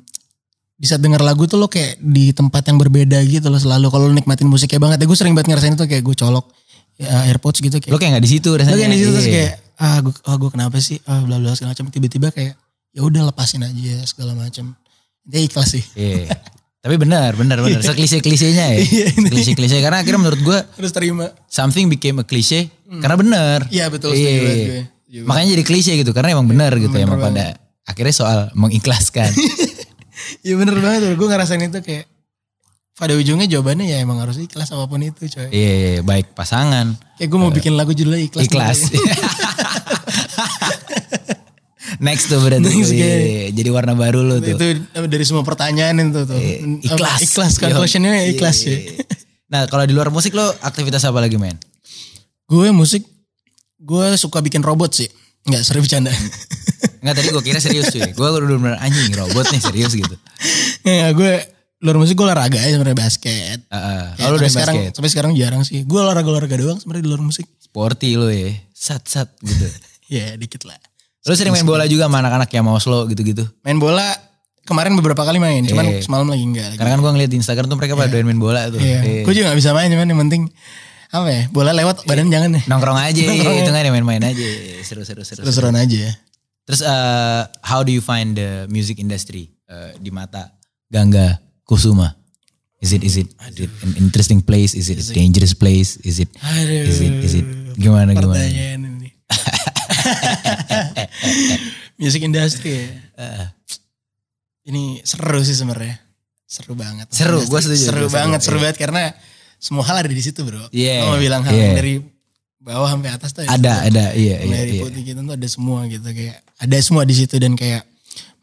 di 0.75 0.87
saat 0.87 1.01
denger 1.01 1.19
lagu 1.19 1.45
tuh 1.45 1.57
lo 1.57 1.67
kayak 1.67 1.99
di 1.99 2.31
tempat 2.31 2.63
yang 2.65 2.79
berbeda 2.79 3.19
gitu 3.25 3.47
loh 3.47 3.59
selalu 3.59 3.89
kalau 3.89 4.07
lo 4.07 4.15
nikmatin 4.15 4.47
musiknya 4.47 4.79
banget 4.79 5.03
ya 5.03 5.07
gue 5.07 5.17
sering 5.17 5.35
banget 5.35 5.51
ngerasain 5.51 5.75
itu 5.75 5.83
kayak 5.83 6.03
gue 6.03 6.15
colok 6.15 6.47
ya, 6.95 7.27
airpods 7.27 7.59
gitu 7.59 7.75
kayak 7.79 7.91
Lo 7.91 7.99
kayak 7.99 8.13
gak 8.15 8.23
di 8.23 8.31
situ 8.31 8.49
lo 8.49 8.59
rasanya. 8.59 8.77
kayak 8.77 8.93
di 8.93 9.01
situ 9.01 9.11
terus 9.11 9.27
Iya. 9.27 9.35
kayak 9.35 9.53
ah 9.75 9.97
gue 9.99 10.13
ah, 10.23 10.37
gue 10.37 10.51
kenapa 10.53 10.77
sih 10.79 11.03
ah 11.05 11.21
bla 11.23 11.37
bla 11.39 11.51
segala 11.53 11.75
macam 11.75 11.91
tiba-tiba 11.91 12.29
kayak 12.31 12.55
ya 12.91 13.01
udah 13.03 13.23
lepasin 13.27 13.67
aja 13.67 13.97
segala 14.07 14.33
macam 14.33 14.79
dia 15.23 15.41
ikhlas 15.41 15.69
sih 15.73 15.83
Iya. 15.95 16.31
Tapi 16.85 17.01
benar, 17.01 17.33
benar, 17.33 17.65
benar. 17.65 17.81
Seklise-klisenya 17.81 18.77
ya. 18.77 18.81
Iya, 18.85 19.07
ini. 19.17 19.33
Klise-klise. 19.33 19.81
Karena 19.81 20.05
akhirnya 20.05 20.21
menurut 20.21 20.41
gue 20.45 20.59
terus 20.77 20.93
terima 20.93 21.33
something 21.49 21.89
became 21.89 22.21
a 22.21 22.27
cliche 22.29 22.69
karena 23.01 23.17
benar. 23.17 23.59
Iya, 23.73 23.89
betul, 23.89 24.13
Iya. 24.13 24.85
Setuju 25.09 25.25
Makanya 25.25 25.49
jadi 25.57 25.65
klise 25.65 25.93
gitu 25.97 26.13
karena 26.13 26.37
emang 26.37 26.45
benar 26.51 26.75
gitu 26.77 26.91
bener 26.93 27.07
emang 27.09 27.23
pada 27.23 27.57
akhirnya 27.89 28.15
soal 28.15 28.39
mengikhlaskan. 28.53 29.33
Iya 30.47 30.57
bener 30.57 30.79
banget 30.81 31.19
gue 31.19 31.29
ngerasain 31.29 31.61
itu 31.61 31.81
kayak 31.85 32.07
pada 32.95 33.13
ujungnya 33.19 33.51
jawabannya 33.51 33.91
ya 33.91 33.99
emang 33.99 34.23
harus 34.23 34.39
ikhlas 34.39 34.71
apa 34.71 34.87
pun 34.87 35.03
itu 35.03 35.27
coy. 35.27 35.51
Iya, 35.51 35.73
iya, 35.75 36.01
baik 36.07 36.33
pasangan, 36.33 36.95
Kayak 37.19 37.29
gue 37.29 37.41
mau 37.43 37.51
bikin 37.51 37.75
lagu 37.75 37.91
judulnya 37.93 38.23
ikhlas. 38.23 38.47
ikhlas. 38.47 38.79
Next 41.99 42.27
tuh 42.27 42.39
berarti. 42.39 42.65
Next, 42.65 42.91
Iya, 42.91 43.05
kayak- 43.05 43.23
iya. 43.23 43.45
Jadi 43.53 43.69
warna 43.69 43.93
baru 43.93 44.21
lo 44.21 44.37
tuh. 44.39 44.55
itu 44.55 44.65
dari 45.05 45.25
semua 45.25 45.43
pertanyaan 45.43 45.95
itu 46.01 46.23
tuh. 46.23 46.35
Iya, 46.35 46.57
ikhlas. 46.85 47.21
Ikhlas 47.23 47.53
kan 47.57 47.71
questionnya 47.73 48.25
ikhlas 48.25 48.59
Iya, 48.63 48.71
ya. 48.71 48.79
iya. 48.81 49.05
Nah 49.47 49.61
kalau 49.67 49.85
di 49.85 49.93
luar 49.93 50.09
musik 50.09 50.33
lo 50.33 50.45
aktivitas 50.61 51.03
apa 51.03 51.19
lagi 51.19 51.37
men? 51.37 51.55
Gue 52.45 52.69
musik, 52.71 53.05
gue 53.77 54.07
suka 54.15 54.41
bikin 54.41 54.61
robot 54.61 54.95
sih. 54.95 55.09
Enggak 55.45 55.63
serius 55.63 55.85
bercanda. 55.85 56.11
Enggak 57.01 57.15
tadi 57.15 57.29
gue 57.31 57.43
kira 57.43 57.59
serius 57.59 57.89
cuy. 57.89 58.11
Gue 58.11 58.27
udah 58.27 58.59
bener 58.59 58.77
anjing 58.79 59.13
robot 59.13 59.45
nih 59.47 59.61
serius 59.61 59.93
gitu. 59.93 60.17
Nggak, 60.83 61.11
gue 61.13 61.33
luar 61.81 61.97
musik 61.97 62.17
gue 62.17 62.25
olahraga 62.25 62.57
ya 62.59 62.73
sebenarnya 62.73 62.97
basket. 62.99 63.59
Heeh. 63.63 64.05
Ya, 64.15 64.25
Oh, 64.25 64.33
lo 64.33 64.37
sampai 64.37 64.41
udah 64.41 64.51
sekarang, 64.51 64.75
basket. 64.75 64.93
Sampai 64.97 65.11
sekarang 65.13 65.33
jarang 65.35 65.63
sih. 65.63 65.85
Gue 65.85 66.01
olahraga 66.01 66.25
olahraga 66.27 66.57
doang 66.57 66.81
sebenarnya 66.81 67.05
di 67.05 67.11
luar 67.13 67.23
musik. 67.23 67.45
Sporty 67.61 68.17
lo 68.17 68.29
ya. 68.29 68.57
Sat 68.73 69.05
sat 69.05 69.29
gitu. 69.39 69.69
Ya 70.05 70.37
dikit 70.37 70.69
lah. 70.69 70.77
Lo 71.25 71.33
sering 71.33 71.57
main 71.57 71.65
bola 71.65 71.89
juga 71.89 72.05
sama 72.05 72.21
anak-anak 72.21 72.49
yang 72.53 72.65
mau 72.69 72.77
slow 72.77 73.09
gitu-gitu. 73.09 73.49
Main 73.65 73.81
bola 73.81 74.05
kemarin 74.69 74.93
beberapa 74.97 75.25
kali 75.25 75.41
main, 75.41 75.65
cuman 75.65 75.85
Iya. 75.89 76.05
semalam 76.05 76.29
lagi 76.29 76.45
enggak. 76.45 76.69
Lagi. 76.73 76.79
Karena 76.81 76.91
kan 76.97 77.01
gue 77.01 77.13
ngeliat 77.17 77.31
di 77.33 77.39
Instagram 77.41 77.67
tuh 77.69 77.77
mereka 77.81 77.97
pada 77.97 78.09
doyan 78.13 78.29
main 78.29 78.41
bola 78.41 78.69
tuh. 78.69 78.81
Iya. 78.81 79.01
Iya. 79.01 79.23
Gue 79.25 79.33
juga 79.33 79.53
gak 79.53 79.59
bisa 79.61 79.71
main 79.73 79.89
cuman 79.89 80.07
yang 80.09 80.21
penting 80.29 80.43
apa 81.15 81.31
ya 81.31 81.43
bola 81.55 81.71
lewat 81.71 82.05
badan 82.05 82.29
jangan 82.29 82.61
deh. 82.61 82.65
Nongkrong 82.69 82.99
aja, 83.01 83.23
Nongkrong 83.31 83.57
itu 83.57 83.71
kan 83.73 83.85
main-main 83.89 84.23
aja. 84.25 84.47
Seru-seru 84.85 85.25
seru. 85.25 85.47
Terus-terusan 85.47 85.77
aja 85.81 85.97
ya. 86.11 86.13
Terus 86.65 86.81
eh, 86.81 87.43
how 87.65 87.81
do 87.85 87.93
you 87.93 88.01
find 88.01 88.37
the 88.37 88.65
music 88.73 88.97
industry 89.01 89.53
eh, 89.69 89.97
di 90.01 90.09
mata 90.13 90.53
Gangga 90.93 91.41
Kusuma? 91.65 92.17
Is 92.85 92.93
it 92.93 93.01
is 93.01 93.17
it 93.17 93.33
is 93.49 93.65
it 93.65 93.73
an 93.81 93.97
interesting 93.97 94.45
place? 94.45 94.77
Is 94.77 94.93
it 94.93 95.01
a 95.01 95.07
dangerous 95.17 95.57
place? 95.57 95.97
Is 96.05 96.21
it 96.21 96.29
Aduh. 96.37 96.85
is 96.85 97.01
it 97.01 97.15
is 97.25 97.33
it 97.41 97.47
gimana 97.81 98.13
gimana? 98.13 98.45
Pertanyaan 98.45 98.81
ini. 99.01 99.09
Music 102.01 102.21
industry 102.25 102.71
ya. 102.75 102.87
Eh, 103.21 103.47
Ini 104.65 105.05
seru 105.05 105.45
sih 105.45 105.53
sebenarnya. 105.53 106.01
Seru 106.49 106.73
banget. 106.73 107.13
Seru, 107.13 107.45
gua 107.47 107.61
setuju, 107.61 107.85
Seru 107.93 108.07
gua 108.09 108.25
banget, 108.25 108.41
seru 108.41 108.57
iya. 108.57 108.63
banget 108.69 108.77
karena 108.81 109.03
semua 109.61 109.85
hal 109.85 110.05
ada 110.05 110.11
di 110.13 110.23
situ 110.25 110.41
bro. 110.41 110.69
Iya, 110.73 111.05
Lo 111.05 111.17
mau 111.17 111.21
bilang 111.21 111.45
hal 111.45 111.53
iya. 111.53 111.63
yang 111.69 111.77
dari 111.77 111.95
bawah 112.65 112.89
sampai 112.89 113.11
atas 113.13 113.31
tuh 113.37 113.45
ada 113.45 113.85
ada 113.85 114.17
iya 114.17 114.41
iya 114.41 114.49
Mulai 114.49 114.61
dari 114.65 114.73
iya. 114.73 114.83
putih 114.89 115.03
gitu 115.05 115.21
tuh 115.21 115.35
ada 115.37 115.49
semua 115.53 115.79
gitu 115.85 116.09
kayak 116.09 116.37
ada 116.57 116.77
semua 116.81 117.03
di 117.05 117.13
situ 117.13 117.37
dan 117.37 117.53
kayak 117.61 117.85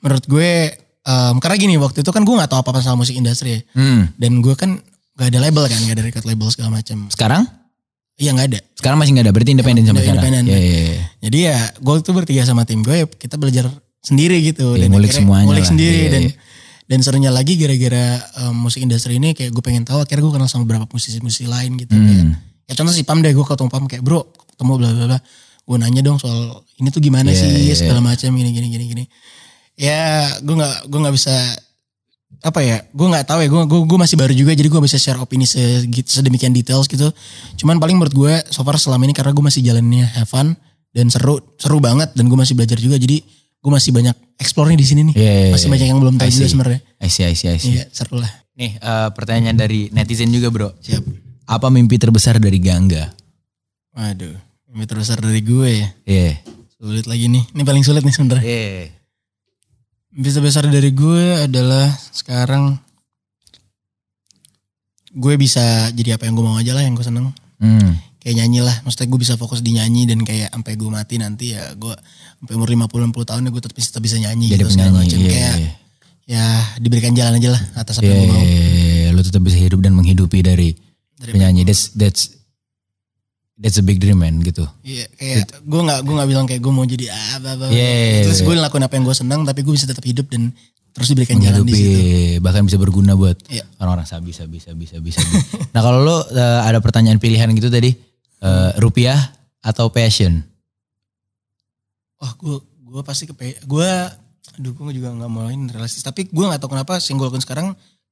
menurut 0.05 0.25
gue 0.29 0.51
em, 0.77 1.35
karena 1.41 1.55
gini 1.57 1.75
waktu 1.81 2.05
itu 2.05 2.11
kan 2.13 2.21
gue 2.21 2.35
nggak 2.37 2.53
tahu 2.53 2.61
apa-apa 2.61 2.85
soal 2.85 3.01
musik 3.01 3.17
industri 3.17 3.57
ya. 3.57 3.59
Hmm. 3.73 4.13
dan 4.21 4.45
gue 4.45 4.53
kan 4.53 4.77
gak 5.17 5.27
ada 5.33 5.39
label 5.41 5.65
kan 5.65 5.77
gak 5.85 5.95
ada 5.97 6.05
record 6.05 6.25
label 6.25 6.47
segala 6.53 6.81
macam 6.81 7.09
Sekarang? 7.09 7.43
Iya 8.21 8.31
nggak 8.31 8.47
ada 8.47 8.59
Sekarang 8.73 8.97
masih 8.97 9.11
nggak 9.11 9.25
ada. 9.25 9.33
Berarti 9.33 9.51
independen 9.51 9.81
Udah 9.83 9.93
sekarang. 9.95 10.09
independen. 10.15 10.43
Iya 10.45 10.57
iya. 10.57 10.79
iya. 10.87 11.01
jadi 11.19 11.37
ya 11.43 11.55
gue 11.75 11.93
tuh 11.99 12.13
bertiga 12.13 12.43
sama 12.43 12.61
tim 12.63 12.79
gue 12.79 12.95
ya 12.95 13.05
kita 13.07 13.35
belajar 13.35 13.65
sendiri 13.99 14.37
gitu 14.43 14.73
Iya, 14.73 14.85
ngulik 14.87 15.09
akhirnya 15.09 15.17
semuanya 15.19 15.45
ngulik 15.45 15.61
lah. 15.61 15.69
sendiri 15.69 15.97
Iya, 15.99 16.09
dan 16.09 16.21
iya. 16.23 16.33
dan 16.83 16.99
serunya 16.99 17.29
lagi 17.29 17.53
gara-gara 17.55 18.05
em, 18.39 18.55
musik 18.55 18.79
industri 18.79 19.15
ini 19.15 19.31
kayak 19.31 19.49
gue 19.49 19.61
pengen 19.61 19.81
tahu 19.81 19.99
akhirnya 19.99 20.21
gue 20.21 20.33
kenal 20.35 20.45
sama 20.45 20.63
beberapa 20.63 20.85
musisi-musisi 20.87 21.45
lain 21.45 21.77
gitu 21.77 21.91
kayak, 21.91 22.09
Hmm. 22.19 22.33
ya 22.65 22.73
contoh 22.73 22.91
si 22.91 23.01
Pam 23.01 23.19
deh 23.19 23.29
gue 23.29 23.41
ketemu 23.41 23.69
Pam 23.69 23.83
kayak 23.85 24.01
bro 24.01 24.21
ketemu 24.49 24.71
bla 24.75 24.89
bla 24.91 25.05
bla 25.07 25.19
gue 25.61 25.77
nanya 25.77 26.01
dong 26.01 26.17
soal 26.17 26.41
ini 26.75 26.89
tuh 26.89 26.99
gimana 26.99 27.29
Iya, 27.29 27.37
sih 27.37 27.49
iya, 27.63 27.75
segala 27.75 28.01
macam 28.01 28.27
gini 28.29 28.49
gini 28.49 28.67
gini 28.67 28.85
gini 28.87 29.03
ya 29.73 30.01
gue 30.37 30.51
nggak 30.51 30.75
gue 30.85 30.99
nggak 30.99 31.15
bisa 31.15 31.35
apa 32.41 32.59
ya 32.59 32.81
gue 32.89 33.07
nggak 33.07 33.25
tahu 33.25 33.39
ya 33.45 33.49
gue 33.49 33.61
gue 33.69 33.79
gue 33.85 33.97
masih 34.01 34.17
baru 34.17 34.33
juga 34.33 34.51
jadi 34.51 34.65
gue 34.65 34.81
bisa 34.81 34.97
share 34.97 35.21
opini 35.21 35.45
segitu 35.45 36.09
sedemikian 36.09 36.49
details 36.49 36.89
gitu 36.89 37.13
cuman 37.57 37.77
paling 37.77 37.95
menurut 37.95 38.11
gue 38.11 38.33
so 38.49 38.65
far 38.65 38.75
selama 38.75 39.05
ini 39.05 39.13
karena 39.13 39.29
gue 39.29 39.45
masih 39.45 39.61
jalannya 39.61 40.09
have 40.17 40.25
fun 40.25 40.57
dan 40.89 41.07
seru 41.07 41.37
seru 41.55 41.77
banget 41.77 42.09
dan 42.17 42.25
gue 42.25 42.35
masih 42.35 42.57
belajar 42.57 42.81
juga 42.81 42.97
jadi 42.97 43.21
gue 43.61 43.71
masih 43.71 43.93
banyak 43.93 44.15
explore 44.41 44.73
nih 44.73 44.79
di 44.81 44.87
sini 44.89 45.01
nih 45.07 45.15
Iya, 45.15 45.31
iya, 45.31 45.51
masih 45.53 45.67
iya. 45.69 45.73
banyak 45.77 45.87
yang 45.93 45.99
belum 46.01 46.15
tahu 46.17 46.29
juga 46.33 46.47
sebenarnya 46.49 46.79
I 46.97 47.09
see, 47.13 47.23
I 47.23 47.35
see, 47.37 47.47
I 47.47 47.57
see. 47.61 47.77
iya 47.77 47.85
seru 47.93 48.17
lah 48.17 48.31
Nih 48.51 48.75
eh, 48.75 49.09
pertanyaan 49.15 49.55
dari 49.55 49.87
netizen 49.89 50.27
juga 50.29 50.51
bro. 50.51 50.69
siap 50.83 51.01
Apa 51.47 51.71
mimpi 51.71 51.95
terbesar 51.95 52.35
dari 52.37 52.59
Gangga? 52.59 53.09
waduh 53.91 54.35
Mimpi 54.67 54.85
terbesar 54.87 55.19
dari 55.19 55.39
gue 55.39 55.69
ya. 55.83 55.87
Iya. 56.07 56.31
Sulit 56.79 57.03
lagi 57.03 57.27
nih. 57.27 57.43
Ini 57.51 57.61
paling 57.61 57.83
sulit 57.83 58.01
nih 58.01 58.15
sebenernya. 58.15 58.43
Iya. 58.43 59.00
Mimpi 60.11 60.29
terbesar 60.35 60.67
dari 60.67 60.91
gue 60.91 61.47
adalah 61.47 61.87
sekarang 62.11 62.75
gue 65.11 65.33
bisa 65.39 65.91
jadi 65.91 66.15
apa 66.19 66.27
yang 66.27 66.35
gue 66.35 66.45
mau 66.45 66.59
aja 66.59 66.75
lah 66.75 66.83
yang 66.83 66.95
gue 66.95 67.03
seneng. 67.03 67.31
Hmm. 67.63 67.95
Kayak 68.19 68.43
nyanyi 68.43 68.59
lah. 68.63 68.75
Maksudnya 68.83 69.07
gue 69.07 69.19
bisa 69.23 69.33
fokus 69.39 69.63
di 69.63 69.71
nyanyi 69.75 70.03
dan 70.07 70.19
kayak 70.27 70.51
sampai 70.51 70.75
gue 70.75 70.89
mati 70.91 71.15
nanti 71.15 71.55
ya 71.55 71.63
gue 71.79 71.95
sampai 72.43 72.53
umur 72.59 72.67
50 72.67 73.11
60 73.11 73.29
tahun 73.31 73.41
ya 73.47 73.49
gue 73.55 73.61
tetap, 73.63 73.77
tetap 73.79 74.03
bisa 74.03 74.17
nyanyi 74.19 74.45
Jadi 74.51 74.59
gitu 74.59 74.71
segala 74.75 74.91
macam. 74.99 75.17
Iya. 75.19 75.31
Kayak 75.31 75.55
iya. 75.55 75.71
ya 76.27 76.45
diberikan 76.79 77.11
jalan 77.15 77.39
aja 77.39 77.49
lah 77.55 77.61
atas 77.79 77.99
apa 77.99 78.07
Iya, 78.07 78.11
yang 78.11 78.19
gue 78.19 78.31
mau. 78.35 78.43
iya, 78.43 79.07
lu 79.15 79.21
tetap 79.23 79.41
bisa 79.47 79.57
hidup 79.57 79.79
dan 79.79 79.95
menghidupi 79.95 80.39
dari, 80.43 80.75
Dari 81.15 81.31
penyanyi. 81.31 81.63
That's 81.63 81.95
that's 81.95 82.40
that's 83.59 83.77
a 83.77 83.83
big 83.83 83.99
dream 83.99 84.21
man 84.21 84.39
gitu. 84.39 84.63
Iya, 84.81 85.05
kayak 85.15 85.63
gue 85.63 85.81
nggak 85.81 85.99
gue 86.03 86.13
nggak 86.15 86.29
bilang 86.29 86.45
kayak 86.47 86.61
gue 86.61 86.73
mau 86.73 86.85
jadi 86.85 87.05
apa 87.39 87.49
apa. 87.57 87.65
Iya, 87.71 88.25
Terus 88.29 88.39
iya. 88.41 88.45
gue 88.47 88.53
ngelakuin 88.57 88.83
apa 88.85 88.93
yang 88.95 89.05
gue 89.05 89.15
senang, 89.17 89.41
tapi 89.43 89.59
gue 89.61 89.73
bisa 89.73 89.85
tetap 89.85 90.05
hidup 90.05 90.27
dan 90.29 90.53
terus 90.91 91.07
diberikan 91.07 91.39
jalan 91.39 91.63
di 91.63 91.71
situ. 91.71 91.99
bahkan 92.43 92.67
bisa 92.67 92.75
berguna 92.75 93.15
buat 93.15 93.39
Iya. 93.47 93.63
orang-orang 93.79 94.03
sabi 94.03 94.35
sabi 94.35 94.59
sabi 94.59 94.83
sabi 94.83 95.09
sabi. 95.09 95.35
nah 95.73 95.79
kalau 95.79 96.03
lu 96.03 96.17
eh, 96.35 96.59
ada 96.67 96.83
pertanyaan 96.83 97.15
pilihan 97.15 97.47
gitu 97.55 97.71
tadi 97.71 97.95
eh, 98.43 98.71
rupiah 98.75 99.17
atau 99.63 99.87
passion? 99.87 100.43
Wah, 102.19 102.33
gue 102.37 102.57
gue 102.91 103.01
pasti 103.07 103.23
ke 103.23 103.33
gue, 103.63 103.91
aduh 104.59 104.71
gue 104.75 104.93
juga 104.93 105.15
nggak 105.15 105.31
mau 105.31 105.47
ini 105.47 105.71
realistis. 105.71 106.03
Tapi 106.03 106.27
gue 106.27 106.45
nggak 106.45 106.59
tahu 106.59 106.75
kenapa 106.75 106.99
sing 106.99 107.15
gue 107.15 107.23
lakuin 107.23 107.39
sekarang 107.41 107.67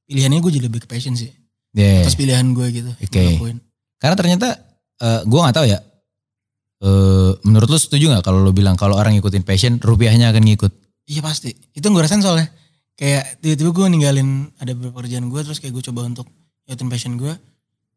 pilihannya 0.08 0.40
gue 0.40 0.52
jadi 0.56 0.64
lebih 0.66 0.82
ke 0.82 0.88
passion 0.88 1.12
sih. 1.14 1.30
Yeah. 1.76 2.02
Atas 2.02 2.16
pilihan 2.16 2.42
gue 2.50 2.66
gitu. 2.72 2.90
Lakuin. 2.96 3.60
Karena 4.00 4.16
ternyata 4.16 4.48
eh, 5.00 5.20
gue 5.24 5.40
nggak 5.40 5.56
tahu 5.56 5.66
ya. 5.66 5.78
eh 6.80 7.30
menurut 7.44 7.68
lu 7.68 7.76
setuju 7.76 8.08
nggak 8.08 8.24
kalau 8.24 8.40
lu 8.40 8.52
bilang 8.52 8.72
kalau 8.72 8.96
orang 8.96 9.12
ngikutin 9.12 9.44
passion 9.44 9.76
rupiahnya 9.78 10.32
akan 10.32 10.42
ngikut? 10.42 10.72
Iya 11.04 11.20
pasti. 11.20 11.52
Itu 11.72 11.88
gue 11.88 12.00
rasain 12.00 12.20
soalnya. 12.20 12.48
Kayak 12.94 13.40
tiba-tiba 13.40 13.70
gue 13.70 13.86
ninggalin 13.90 14.28
ada 14.56 14.72
beberapa 14.72 15.00
kerjaan 15.00 15.28
gue 15.28 15.40
terus 15.40 15.58
kayak 15.58 15.72
gue 15.72 15.84
coba 15.84 16.04
untuk 16.04 16.24
ngikutin 16.64 16.88
passion 16.88 17.12
gue. 17.16 17.32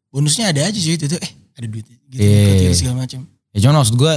Bonusnya 0.08 0.52
ada 0.52 0.64
aja 0.64 0.76
sih 0.76 0.94
itu 0.94 1.08
eh 1.10 1.32
ada 1.54 1.66
duit 1.66 1.84
gitu. 2.10 2.20
Iya. 2.20 2.68
Ikut 2.68 2.76
segala 2.76 2.96
macam. 3.02 3.20
Ya 3.52 3.58
cuman 3.60 3.74
maksud 3.80 3.96
gue 3.96 4.14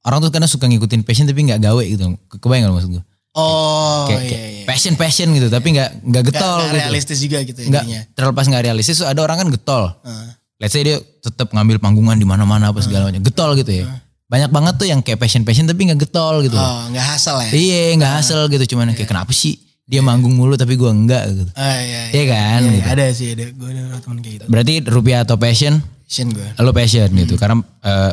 orang 0.00 0.18
tuh 0.18 0.30
kadang 0.30 0.48
suka 0.48 0.64
ngikutin 0.64 1.02
passion 1.02 1.26
tapi 1.26 1.40
nggak 1.44 1.60
gawe 1.60 1.84
gitu. 1.84 2.04
Ke- 2.26 2.38
Kebayang 2.38 2.68
gak 2.68 2.74
maksud 2.74 2.90
gue? 2.96 3.04
Oh 3.36 4.08
kayak, 4.08 4.16
iya 4.16 4.30
kayak 4.32 4.48
iya. 4.48 4.64
passion 4.64 4.94
passion 4.96 5.28
gitu 5.30 5.52
tapi 5.52 5.76
nggak 5.76 6.08
nggak 6.08 6.22
Gak, 6.24 6.32
getol 6.32 6.56
gak 6.56 6.64
gitu. 6.64 6.76
realistis 6.80 7.18
juga 7.20 7.38
gitu 7.44 7.60
Nggak 7.68 7.84
terlepas 8.16 8.48
nggak 8.48 8.64
realistis 8.64 8.96
tuh 8.96 9.04
ada 9.04 9.20
orang 9.20 9.44
kan 9.44 9.48
getol. 9.52 9.92
Heeh. 10.00 10.28
Let's 10.56 10.72
say 10.72 10.82
dia 10.82 10.96
tetap 11.20 11.52
ngambil 11.52 11.76
panggungan 11.78 12.16
di 12.16 12.24
mana-mana 12.24 12.72
apa 12.72 12.80
segala 12.80 13.12
macam. 13.12 13.20
Getol 13.20 13.50
gitu 13.60 13.72
ya. 13.72 13.84
Banyak 14.26 14.50
banget 14.50 14.74
tuh 14.80 14.88
yang 14.88 15.00
kayak 15.04 15.20
passion 15.20 15.44
passion 15.44 15.68
tapi 15.68 15.86
nggak 15.86 16.08
getol 16.08 16.40
gitu. 16.42 16.56
Oh 16.56 16.88
nggak 16.90 17.06
hasal 17.14 17.38
ya? 17.44 17.50
Iya 17.52 17.94
nggak 17.94 18.12
hasil 18.18 18.48
gitu 18.50 18.74
cuman 18.74 18.90
kayak 18.96 19.06
kenapa 19.06 19.30
sih 19.30 19.60
dia 19.86 20.02
manggung 20.02 20.34
mulu 20.34 20.58
tapi 20.58 20.74
gua 20.74 20.90
enggak 20.90 21.30
gitu. 21.30 21.46
Ah, 21.54 21.78
iya, 21.78 22.10
Iya 22.10 22.24
kan, 22.26 22.58
Iya, 22.58 22.70
gitu. 22.74 22.88
Ada 22.90 23.04
sih 23.14 23.28
ada. 23.38 23.44
Gue 23.54 23.68
ada 23.70 24.02
temen 24.02 24.18
kayak 24.18 24.34
gitu. 24.34 24.44
Berarti 24.50 24.72
rupiah 24.82 25.22
atau 25.22 25.38
passion? 25.38 25.78
Passion 25.78 26.26
gue. 26.34 26.42
Lo 26.58 26.74
passion 26.74 27.06
gitu. 27.14 27.38
Karena 27.38 27.62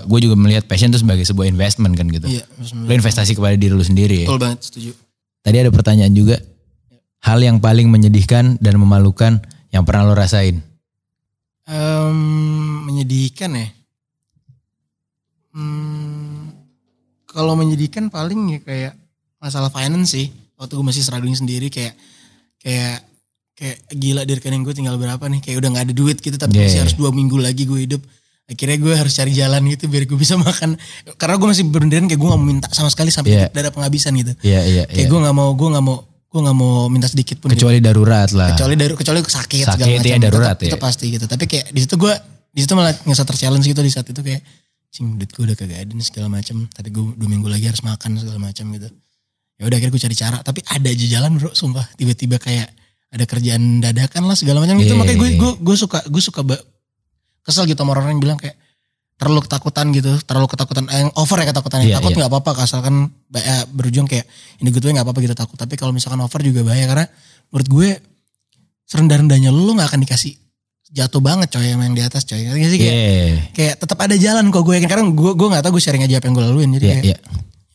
gue 0.06 0.20
juga 0.22 0.36
melihat 0.38 0.70
passion 0.70 0.94
itu 0.94 1.02
sebagai 1.02 1.26
sebuah 1.26 1.50
investment 1.50 1.98
kan 1.98 2.06
gitu. 2.14 2.30
Iya. 2.30 2.46
Lo 2.78 2.94
investasi 2.94 3.34
kepada 3.34 3.58
diri 3.58 3.74
lo 3.74 3.82
sendiri. 3.82 4.22
ya. 4.22 4.28
Betul 4.30 4.38
banget 4.38 4.60
setuju. 4.62 4.92
Tadi 5.42 5.58
ada 5.66 5.72
pertanyaan 5.74 6.14
juga. 6.14 6.38
Hal 7.26 7.40
yang 7.42 7.58
paling 7.58 7.90
menyedihkan 7.90 8.62
dan 8.62 8.78
memalukan 8.78 9.42
yang 9.74 9.82
pernah 9.82 10.06
lo 10.06 10.14
rasain. 10.14 10.62
Em, 11.64 12.18
menyedihkan 12.86 13.52
ya. 13.56 13.68
Hmm, 15.54 16.50
kalau 17.30 17.54
menyedihkan 17.54 18.10
paling 18.10 18.58
ya 18.58 18.60
kayak 18.60 18.94
masalah 19.38 19.70
finance 19.70 20.12
sih. 20.12 20.28
Waktu 20.58 20.74
gue 20.76 20.86
masih 20.86 21.04
struggling 21.06 21.38
sendiri 21.38 21.70
kayak 21.70 21.94
kayak 22.58 23.04
kayak 23.54 23.78
gila 23.94 24.26
di 24.26 24.34
rekening 24.34 24.66
gue 24.66 24.74
tinggal 24.74 24.98
berapa 24.98 25.22
nih 25.30 25.40
kayak 25.40 25.58
udah 25.62 25.70
nggak 25.72 25.86
ada 25.92 25.96
duit 25.96 26.18
gitu 26.18 26.36
tapi 26.36 26.58
Yeah. 26.58 26.66
masih 26.66 26.80
harus 26.90 26.96
dua 26.98 27.14
minggu 27.14 27.38
lagi 27.38 27.70
gue 27.70 27.86
hidup 27.86 28.02
akhirnya 28.50 28.78
gue 28.82 28.94
harus 28.98 29.14
cari 29.14 29.30
jalan 29.30 29.62
gitu 29.70 29.86
biar 29.86 30.10
gue 30.10 30.18
bisa 30.18 30.34
makan 30.48 30.74
karena 31.22 31.36
gue 31.38 31.48
masih 31.54 31.66
berenderan 31.70 32.10
kayak 32.10 32.18
gue 32.18 32.30
gak 32.34 32.40
mau 32.42 32.48
minta 32.50 32.68
sama 32.74 32.90
sekali 32.90 33.14
sampai 33.14 33.46
Yeah. 33.46 33.50
darah 33.54 33.70
penghabisan 33.70 34.18
gitu 34.18 34.34
Iya 34.42 34.62
iya 34.66 34.84
kayak 34.90 35.06
iya. 35.06 35.12
gue 35.12 35.20
nggak 35.22 35.36
mau 35.38 35.54
gue 35.54 35.68
nggak 35.70 35.86
mau 35.86 35.98
gue 36.34 36.42
nggak 36.42 36.58
mau 36.58 36.90
minta 36.90 37.06
sedikit 37.06 37.38
pun 37.38 37.54
gitu. 37.54 37.62
Kecuali 37.62 37.78
darurat 37.78 38.26
lah. 38.34 38.58
kecuali 38.58 38.74
daru 38.74 38.98
kecuali 38.98 39.22
sakit, 39.22 39.66
segala 39.70 39.86
Sakit, 39.86 40.02
macam 40.02 40.10
ya, 40.10 40.18
darurat 40.18 40.58
itu, 40.58 40.66
ya. 40.66 40.72
itu 40.74 40.78
pasti 40.82 41.06
gitu. 41.14 41.26
Tapi 41.30 41.44
kayak 41.46 41.66
di 41.70 41.80
situ 41.86 41.94
gue 41.94 42.14
di 42.50 42.60
situ 42.66 42.74
malah 42.74 42.94
ngerasa 43.06 43.24
terchallenge 43.30 43.70
gitu 43.70 43.82
di 43.86 43.92
saat 43.94 44.10
itu 44.10 44.18
kayak 44.18 44.42
cing 44.90 45.22
duit 45.22 45.30
gue 45.30 45.44
udah 45.46 45.58
kagak 45.58 45.86
ada 45.86 45.94
nih 45.94 46.06
segala 46.10 46.34
macam. 46.34 46.66
Tapi 46.66 46.90
gue 46.90 47.04
dua 47.22 47.30
minggu 47.30 47.46
lagi 47.46 47.70
harus 47.70 47.86
makan 47.86 48.18
segala 48.18 48.42
macam 48.42 48.66
gitu. 48.74 48.90
Ya 49.62 49.64
udah 49.70 49.78
akhirnya 49.78 49.94
gue 49.94 50.02
cari 50.10 50.16
cara. 50.18 50.38
Tapi 50.42 50.60
ada 50.66 50.88
aja 50.90 51.06
jalan 51.06 51.32
bro 51.38 51.54
sumpah. 51.54 51.86
Tiba-tiba 51.94 52.42
kayak 52.42 52.68
ada 53.14 53.26
kerjaan 53.30 53.78
dadakan 53.78 54.26
lah 54.26 54.34
segala 54.34 54.66
macam 54.66 54.82
gitu. 54.82 54.98
Iya, 54.98 55.06
makanya 55.06 55.20
gue 55.22 55.30
iya, 55.30 55.38
gue 55.38 55.52
gue 55.62 55.76
suka 55.78 56.02
gue 56.10 56.22
suka 56.26 56.42
kesel 57.46 57.70
gitu 57.70 57.78
sama 57.78 57.94
orang-orang 57.94 58.18
yang 58.18 58.24
bilang 58.26 58.40
kayak 58.42 58.58
terlalu 59.14 59.46
ketakutan 59.46 59.86
gitu 59.94 60.12
terlalu 60.26 60.48
ketakutan 60.52 60.84
eh, 60.90 61.06
yang 61.06 61.12
over 61.16 61.38
ya 61.40 61.48
ketakutannya. 61.54 61.88
Iya, 61.88 61.98
takut 62.02 62.12
iya. 62.12 62.18
nggak 62.26 62.32
apa-apa 62.34 62.52
asalkan 62.66 63.14
eh, 63.38 63.64
berujung 63.72 64.06
kayak 64.10 64.26
ini 64.60 64.70
gue 64.74 64.82
nggak 64.82 65.06
apa-apa 65.06 65.20
gitu. 65.24 65.36
Takut. 65.38 65.58
Tapi 65.58 65.74
kalau 65.80 65.94
misalkan 65.96 66.20
over 66.20 66.40
juga 66.44 66.66
bahaya 66.66 66.86
karena 66.90 67.06
menurut 67.54 67.68
gue 67.70 67.90
serendah-rendahnya 68.90 69.50
lu 69.54 69.72
nggak 69.78 69.90
akan 69.94 70.02
dikasih 70.04 70.34
jatuh 70.94 71.22
banget 71.26 71.50
coy 71.50 71.66
yang 71.66 71.82
di 71.94 72.04
atas 72.06 72.26
coy. 72.28 72.42
Ngerti 72.42 72.68
sih? 72.70 72.80
Kayak 72.82 72.94
Iya. 72.94 73.42
kayak 73.54 73.76
tetap 73.82 73.98
ada 73.98 74.16
jalan 74.18 74.46
kok 74.54 74.62
gue 74.62 74.74
yakin. 74.78 74.90
Karena 74.90 75.04
gue 75.10 75.32
gue 75.34 75.48
nggak 75.50 75.64
tahu 75.66 75.72
gue 75.78 75.84
sharing 75.84 76.04
aja 76.06 76.22
apa 76.22 76.26
yang 76.30 76.36
gue 76.38 76.46
laluin. 76.46 76.70
Jadi 76.78 76.86
Iya 76.86 76.94
kayak 77.02 77.06
iya. 77.10 77.18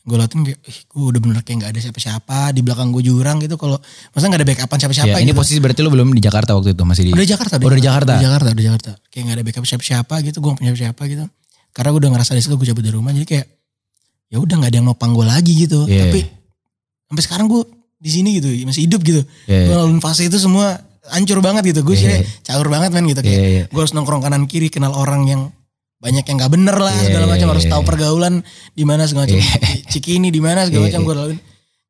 Gue 0.09 0.17
lakuin 0.17 0.43
kayak 0.43 0.59
ih, 0.63 0.79
gue 0.83 1.05
udah 1.07 1.21
bener 1.21 1.39
kayak 1.41 1.57
nggak 1.59 1.71
ada 1.71 1.81
siapa-siapa 1.81 2.39
di 2.51 2.61
belakang 2.61 2.89
gue 2.89 3.03
jurang 3.03 3.37
gitu 3.39 3.55
kalau 3.55 3.77
masa 4.09 4.25
nggak 4.25 4.41
ada 4.41 4.49
backupan 4.49 4.79
siapa-siapa 4.79 5.13
Iya, 5.13 5.21
ini 5.21 5.31
gitu. 5.31 5.39
posisi 5.39 5.59
berarti 5.59 5.81
lo 5.81 5.91
belum 5.91 6.09
di 6.11 6.21
Jakarta 6.21 6.51
waktu 6.53 6.73
itu 6.73 6.83
masih 6.83 7.03
di. 7.05 7.11
udah 7.13 7.27
Jakarta 7.27 7.55
Oh, 7.55 7.63
udah 7.63 7.77
di 7.77 7.85
Jakarta. 7.85 8.11
udah 8.11 8.25
Jakarta 8.25 8.49
udah 8.49 8.65
Jakarta 8.65 8.91
kayak 9.07 9.23
nggak 9.23 9.37
ada 9.37 9.45
backup 9.45 9.65
siapa-siapa 9.65 10.15
gitu 10.25 10.37
gue 10.39 10.49
gak 10.49 10.59
punya 10.59 10.73
siapa 10.75 11.03
gitu 11.05 11.25
karena 11.71 11.89
gue 11.91 12.01
udah 12.01 12.11
ngerasa 12.11 12.33
di 12.33 12.41
situ 12.41 12.55
gue 12.55 12.67
cabut 12.67 12.83
dari 12.83 12.95
rumah 12.95 13.13
jadi 13.13 13.27
kayak 13.29 13.47
ya 14.27 14.39
udah 14.39 14.55
nggak 14.57 14.71
ada 14.71 14.77
yang 14.77 14.87
nopang 14.87 15.13
gue 15.13 15.25
lagi 15.25 15.53
gitu 15.59 15.85
Iya. 15.85 16.01
tapi 16.07 16.21
sampai 17.07 17.23
sekarang 17.23 17.47
gue 17.47 17.63
di 17.99 18.11
sini 18.11 18.31
gitu 18.37 18.49
masih 18.65 18.83
hidup 18.85 19.01
gitu 19.03 19.23
Iya, 19.45 19.61
gue 19.63 19.75
ngelaluin 19.75 20.01
fase 20.01 20.25
itu 20.25 20.37
semua 20.37 20.81
hancur 21.07 21.39
banget 21.39 21.65
gitu 21.67 21.81
gue 21.83 21.95
sih 21.95 22.07
Iya. 22.07 22.25
caur 22.45 22.67
banget 22.67 22.91
men 22.91 23.05
gitu 23.07 23.21
kayak 23.21 23.37
iya. 23.39 23.65
gue 23.67 23.79
harus 23.79 23.93
nongkrong 23.93 24.21
kanan 24.21 24.45
kiri 24.45 24.69
kenal 24.69 24.93
orang 24.93 25.23
yang 25.25 25.43
banyak 25.99 26.25
yang 26.25 26.37
nggak 26.39 26.53
bener 26.55 26.77
lah 26.79 26.95
Iya, 26.95 27.05
segala 27.11 27.25
macam 27.27 27.47
iya, 27.47 27.53
harus 27.59 27.65
iya. 27.67 27.73
tahu 27.75 27.83
pergaulan 27.83 28.35
di 28.71 28.85
mana 28.87 29.03
segala 29.05 29.27
macam 29.27 29.39
Iya. 29.43 29.55
cikini 29.91 30.31
di 30.31 30.39
mana 30.39 30.63
segala 30.63 30.87
Iya, 30.87 30.89
macam 30.95 31.01
iya. 31.03 31.07
gue 31.07 31.15
laluin 31.19 31.39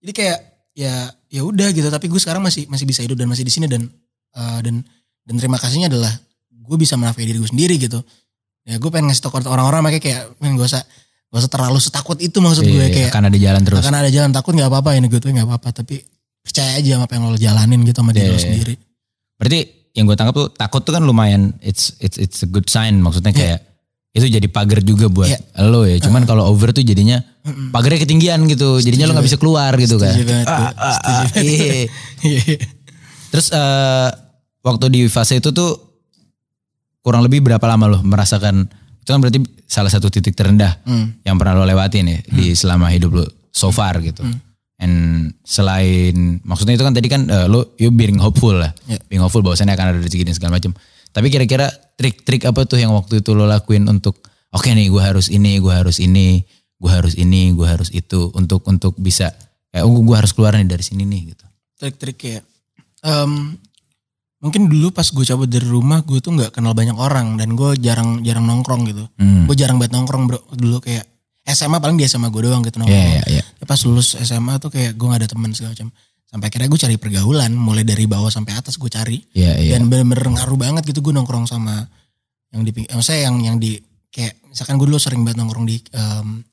jadi 0.01 0.13
kayak 0.17 0.39
ya 0.73 0.95
ya 1.29 1.41
udah 1.45 1.69
gitu 1.71 1.89
tapi 1.89 2.07
gue 2.09 2.17
sekarang 2.17 2.41
masih 2.41 2.65
masih 2.67 2.87
bisa 2.87 3.05
hidup 3.05 3.19
dan 3.19 3.29
masih 3.29 3.45
di 3.45 3.53
sini 3.53 3.69
dan 3.69 3.85
eh, 4.33 4.59
dan 4.65 4.81
dan 5.29 5.35
terima 5.37 5.61
kasihnya 5.61 5.93
adalah 5.93 6.09
gue 6.49 6.77
bisa 6.77 6.97
menafkahi 6.97 7.29
diri 7.29 7.39
gue 7.39 7.51
sendiri 7.53 7.75
gitu 7.77 8.01
ya 8.65 8.81
gue 8.81 8.89
pengen 8.89 9.13
ngasih 9.13 9.23
tau 9.23 9.33
ke 9.33 9.45
orang-orang 9.45 9.81
makanya 9.81 10.01
kayak 10.01 10.21
men 10.41 10.57
gak 10.57 10.69
usah 10.69 10.83
gak 11.29 11.41
usah 11.41 11.51
terlalu 11.53 11.77
setakut 11.77 12.17
itu 12.19 12.41
maksud 12.41 12.65
gue 12.65 12.73
Iya, 12.73 12.89
kayak 12.89 13.11
akan 13.13 13.25
ada 13.29 13.39
jalan 13.39 13.63
terus. 13.65 13.81
akan 13.85 13.95
ada 13.97 14.09
jalan 14.09 14.31
takut 14.33 14.53
nggak 14.57 14.69
apa-apa 14.69 14.91
ini 14.97 15.07
gue 15.09 15.21
tuh 15.21 15.29
nggak 15.29 15.49
apa-apa 15.49 15.69
tapi 15.85 16.01
percaya 16.41 16.81
aja 16.81 16.97
sama 16.97 17.05
apa 17.05 17.13
yang 17.13 17.23
lo 17.29 17.37
jalanin 17.37 17.81
gitu 17.85 18.01
sama 18.01 18.17
diri 18.17 18.25
Iya, 18.25 18.33
lo 18.33 18.41
iya. 18.41 18.45
sendiri 18.49 18.75
Berarti 19.37 19.59
yang 19.93 20.05
gue 20.09 20.17
tangkap 20.17 20.35
tuh 20.37 20.49
takut 20.53 20.81
tuh 20.81 20.93
kan 20.97 21.05
lumayan 21.05 21.53
it's 21.61 21.93
it's 22.01 22.17
it's 22.17 22.41
a 22.41 22.49
good 22.49 22.65
sign 22.73 23.01
maksudnya 23.05 23.37
kayak 23.37 23.68
itu 24.11 24.27
jadi 24.27 24.49
pagar 24.49 24.81
juga 24.81 25.07
buat 25.07 25.29
Iya. 25.29 25.39
lo 25.65 25.85
ya. 25.85 25.97
Cuman 25.99 26.25
kalau 26.25 26.49
over 26.49 26.73
tuh 26.73 26.81
jadinya 26.81 27.21
pagarnya 27.71 28.03
ketinggian 28.03 28.45
gitu. 28.47 28.79
Jadinya 28.79 29.07
lo 29.07 29.13
nggak 29.13 29.27
bisa 29.27 29.37
keluar 29.37 29.71
gitu 29.77 29.97
kan. 29.97 30.11
Setuju 30.11 30.33
Ah, 30.43 30.73
ah, 30.73 30.97
ah, 30.97 31.23
Setuju 31.27 31.45
iya. 31.47 32.57
Terus 33.31 33.47
eh, 33.51 34.09
waktu 34.61 34.85
di 34.89 35.01
fase 35.07 35.37
itu 35.37 35.51
tuh 35.51 35.77
kurang 37.01 37.23
lebih 37.23 37.41
berapa 37.43 37.63
lama 37.63 37.85
lo 37.87 37.99
merasakan 38.03 38.69
itu 38.99 39.09
kan 39.09 39.19
berarti 39.19 39.39
salah 39.65 39.89
satu 39.89 40.09
titik 40.09 40.33
terendah 40.35 40.81
Hmm. 40.83 41.17
yang 41.23 41.37
pernah 41.37 41.55
lo 41.55 41.65
lewatin 41.65 42.05
ya 42.07 42.19
di 42.27 42.53
selama 42.53 42.89
hidup 42.89 43.13
lo 43.15 43.25
so 43.49 43.69
far 43.69 44.01
gitu. 44.01 44.21
Hmm. 44.21 44.41
And 44.79 44.95
selain 45.43 46.39
maksudnya 46.41 46.73
itu 46.73 46.83
kan 46.83 46.93
tadi 46.93 47.07
kan 47.07 47.27
eh, 47.27 47.47
lo 47.47 47.75
you 47.77 47.91
being 47.91 48.17
hopeful 48.17 48.55
lah, 48.55 48.71
Ya. 48.85 48.97
being 49.07 49.19
hopeful 49.19 49.43
bahwasannya 49.43 49.73
akan 49.73 49.87
ada 49.91 49.99
rezeki 49.99 50.25
dan 50.25 50.35
segala 50.35 50.57
macam. 50.57 50.73
Tapi 51.11 51.27
kira-kira 51.29 51.67
trik-trik 51.95 52.45
apa 52.45 52.63
tuh 52.63 52.79
yang 52.79 52.93
waktu 52.93 53.21
itu 53.21 53.33
lo 53.33 53.45
lakuin 53.45 53.85
untuk 53.85 54.21
oke 54.49 54.69
nih 54.69 54.87
gue 54.87 55.03
harus 55.03 55.29
ini, 55.29 55.59
gue 55.59 55.73
harus 55.73 55.99
ini, 55.99 56.43
gue 56.75 56.91
harus 56.91 57.15
ini, 57.15 57.51
gue 57.51 57.67
harus 57.67 57.89
itu 57.91 58.31
untuk 58.33 58.63
untuk 58.65 58.95
bisa 58.97 59.33
kayak 59.69 59.85
oh 59.85 59.99
gue 59.99 60.17
harus 60.17 60.33
keluar 60.33 60.55
nih 60.55 60.65
dari 60.65 60.81
sini 60.81 61.03
nih 61.03 61.23
gitu. 61.29 61.45
trik-trik 61.77 62.17
kayak 62.17 62.43
em, 63.01 63.55
mungkin 64.39 64.67
dulu 64.67 64.91
pas 64.91 65.05
gue 65.05 65.23
cabut 65.23 65.45
dari 65.45 65.63
rumah 65.63 66.01
gue 66.01 66.19
tuh 66.19 66.33
nggak 66.33 66.51
kenal 66.53 66.73
banyak 66.73 66.95
orang 66.95 67.35
dan 67.35 67.53
gue 67.53 67.75
jarang 67.79 68.23
jarang 68.23 68.47
nongkrong 68.47 68.87
gitu 68.87 69.05
Hmm. 69.15 69.47
gue 69.47 69.55
jarang 69.55 69.77
banget 69.77 69.93
nongkrong 69.93 70.25
bro 70.27 70.41
dulu 70.55 70.79
kayak 70.79 71.05
SMA 71.45 71.79
paling 71.79 71.97
di 71.97 72.05
SMA 72.05 72.29
gue 72.29 72.43
doang 72.45 72.61
gitu 72.61 72.79
Iya 72.79 72.83
nongkrong 72.83 73.09
iya 73.09 73.23
iya. 73.31 73.45
Ya 73.45 73.65
pas 73.65 73.81
lulus 73.83 74.15
SMA 74.15 74.57
tuh 74.57 74.69
kayak 74.69 74.95
gue 74.95 75.07
gak 75.07 75.21
ada 75.21 75.29
teman 75.29 75.51
segala 75.53 75.73
macam 75.75 75.89
sampai 76.29 76.47
akhirnya 76.47 76.69
gue 76.69 76.77
cari 76.79 76.97
pergaulan 76.97 77.53
mulai 77.53 77.83
dari 77.83 78.05
bawah 78.05 78.29
sampai 78.29 78.53
atas 78.53 78.77
gue 78.77 78.87
cari 78.87 79.17
Iya 79.33 79.53
iya. 79.57 79.71
dan 79.75 79.89
bener-bener 79.89 80.29
ngaruh 80.29 80.57
banget 80.57 80.85
gitu 80.85 81.01
gue 81.01 81.11
nongkrong 81.11 81.45
sama 81.45 81.89
yang 82.49 82.63
di 82.63 82.71
maksudnya 82.85 83.21
yang 83.25 83.37
yang 83.43 83.57
di 83.57 83.81
kayak 84.09 84.37
misalkan 84.47 84.77
gue 84.77 84.87
dulu 84.87 84.97
sering 84.97 85.21
banget 85.21 85.41
nongkrong 85.41 85.65
di 85.65 85.81
em, 85.91 86.45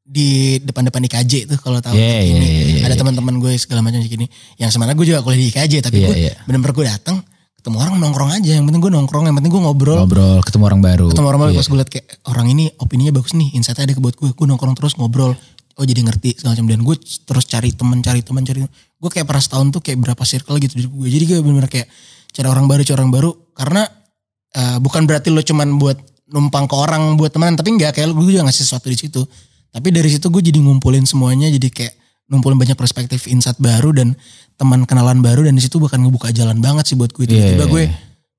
di 0.00 0.28
depan-depan 0.58 1.04
IKJ 1.04 1.32
tuh 1.46 1.58
kalau 1.58 1.78
tahu 1.78 1.92
Iya, 1.92 2.24
ini 2.24 2.38
iya, 2.40 2.64
iya, 2.64 2.80
ada 2.82 2.94
iya. 2.94 2.98
teman-teman 2.98 3.34
gue 3.36 3.52
segala 3.54 3.84
macam 3.84 4.00
gini 4.00 4.24
yang 4.56 4.66
sebenarnya 4.66 4.96
gue 4.96 5.06
juga 5.06 5.20
kuliah 5.20 5.38
di 5.38 5.48
IKJ 5.48 5.74
tapi 5.84 5.96
Iya, 6.00 6.06
gue 6.06 6.16
iya. 6.18 6.32
bener-bener 6.42 6.72
gue 6.72 6.86
datang 6.88 7.16
ketemu 7.54 7.76
orang 7.76 7.94
nongkrong 7.98 8.30
aja 8.32 8.50
yang 8.56 8.64
penting 8.64 8.80
gue 8.80 8.88
nongkrong 8.88 9.24
yang 9.26 9.36
penting 9.36 9.52
gue 9.52 9.60
ngobrol 9.60 9.98
Ngobrol, 10.00 10.40
ketemu 10.40 10.64
orang 10.64 10.80
baru. 10.80 11.06
ketemu 11.10 11.26
orang 11.28 11.40
baru 11.42 11.50
Iya. 11.52 11.58
pas 11.60 11.66
gue 11.66 11.76
liat 11.76 11.90
kayak 11.92 12.06
orang 12.24 12.46
ini 12.48 12.64
opininya 12.78 13.12
bagus 13.12 13.32
nih 13.34 13.48
insightnya 13.52 13.84
ada 13.84 13.92
ke 13.92 14.00
buat 14.00 14.14
gue 14.14 14.30
gue 14.32 14.46
nongkrong 14.48 14.74
terus 14.74 14.96
ngobrol 14.96 15.36
oh 15.78 15.84
jadi 15.86 16.00
ngerti 16.02 16.42
segala 16.42 16.58
macam. 16.58 16.66
Dan 16.66 16.80
gue 16.82 16.96
terus 16.98 17.44
cari 17.46 17.70
teman 17.70 18.02
cari 18.02 18.20
teman 18.26 18.42
cari 18.42 18.66
gue 18.98 19.10
kayak 19.14 19.26
pernah 19.30 19.42
setahun 19.42 19.66
tuh 19.70 19.80
kayak 19.80 19.98
berapa 20.02 20.22
circle 20.26 20.58
gitu 20.58 20.74
di 20.74 20.82
hidup 20.84 20.92
gue 20.98 21.08
jadi 21.14 21.24
gue 21.30 21.36
bener-bener 21.38 21.70
kayak 21.70 21.86
cari 22.34 22.48
orang 22.50 22.66
baru 22.66 22.82
cari 22.82 22.96
orang 22.98 23.12
baru. 23.14 23.30
Karena 23.54 23.82
eh, 24.58 24.76
bukan 24.82 25.02
berarti 25.06 25.30
lo 25.30 25.40
cuman 25.40 25.78
buat 25.78 25.98
numpang 26.28 26.66
ke 26.66 26.74
orang 26.74 27.14
buat 27.14 27.30
teman. 27.30 27.54
Tapi 27.54 27.78
enggak 27.78 27.94
kayak 27.96 28.10
gue 28.10 28.34
juga 28.34 28.44
ngasih 28.50 28.62
sesuatu 28.66 28.90
di 28.90 28.98
situ. 28.98 29.22
Tapi 29.70 29.88
dari 29.94 30.08
situ 30.10 30.26
gue 30.28 30.42
jadi 30.42 30.58
ngumpulin 30.58 31.06
semuanya. 31.06 31.46
Jadi 31.48 31.70
kayak 31.70 31.94
ngumpulin 32.28 32.58
banyak 32.60 32.76
perspektif 32.76 33.24
insight 33.30 33.56
baru 33.56 33.94
dan 33.94 34.18
teman 34.58 34.82
kenalan 34.84 35.22
baru. 35.22 35.46
Dan 35.46 35.54
di 35.54 35.62
situ 35.62 35.78
bahkan 35.78 36.02
ngebuka 36.02 36.34
jalan 36.34 36.58
banget 36.58 36.90
sih 36.90 36.96
buat 36.98 37.14
gue 37.14 37.24
tiba-tiba 37.24 37.64
Iya, 37.64 37.70
gue 37.70 37.82
iya. 37.86 37.94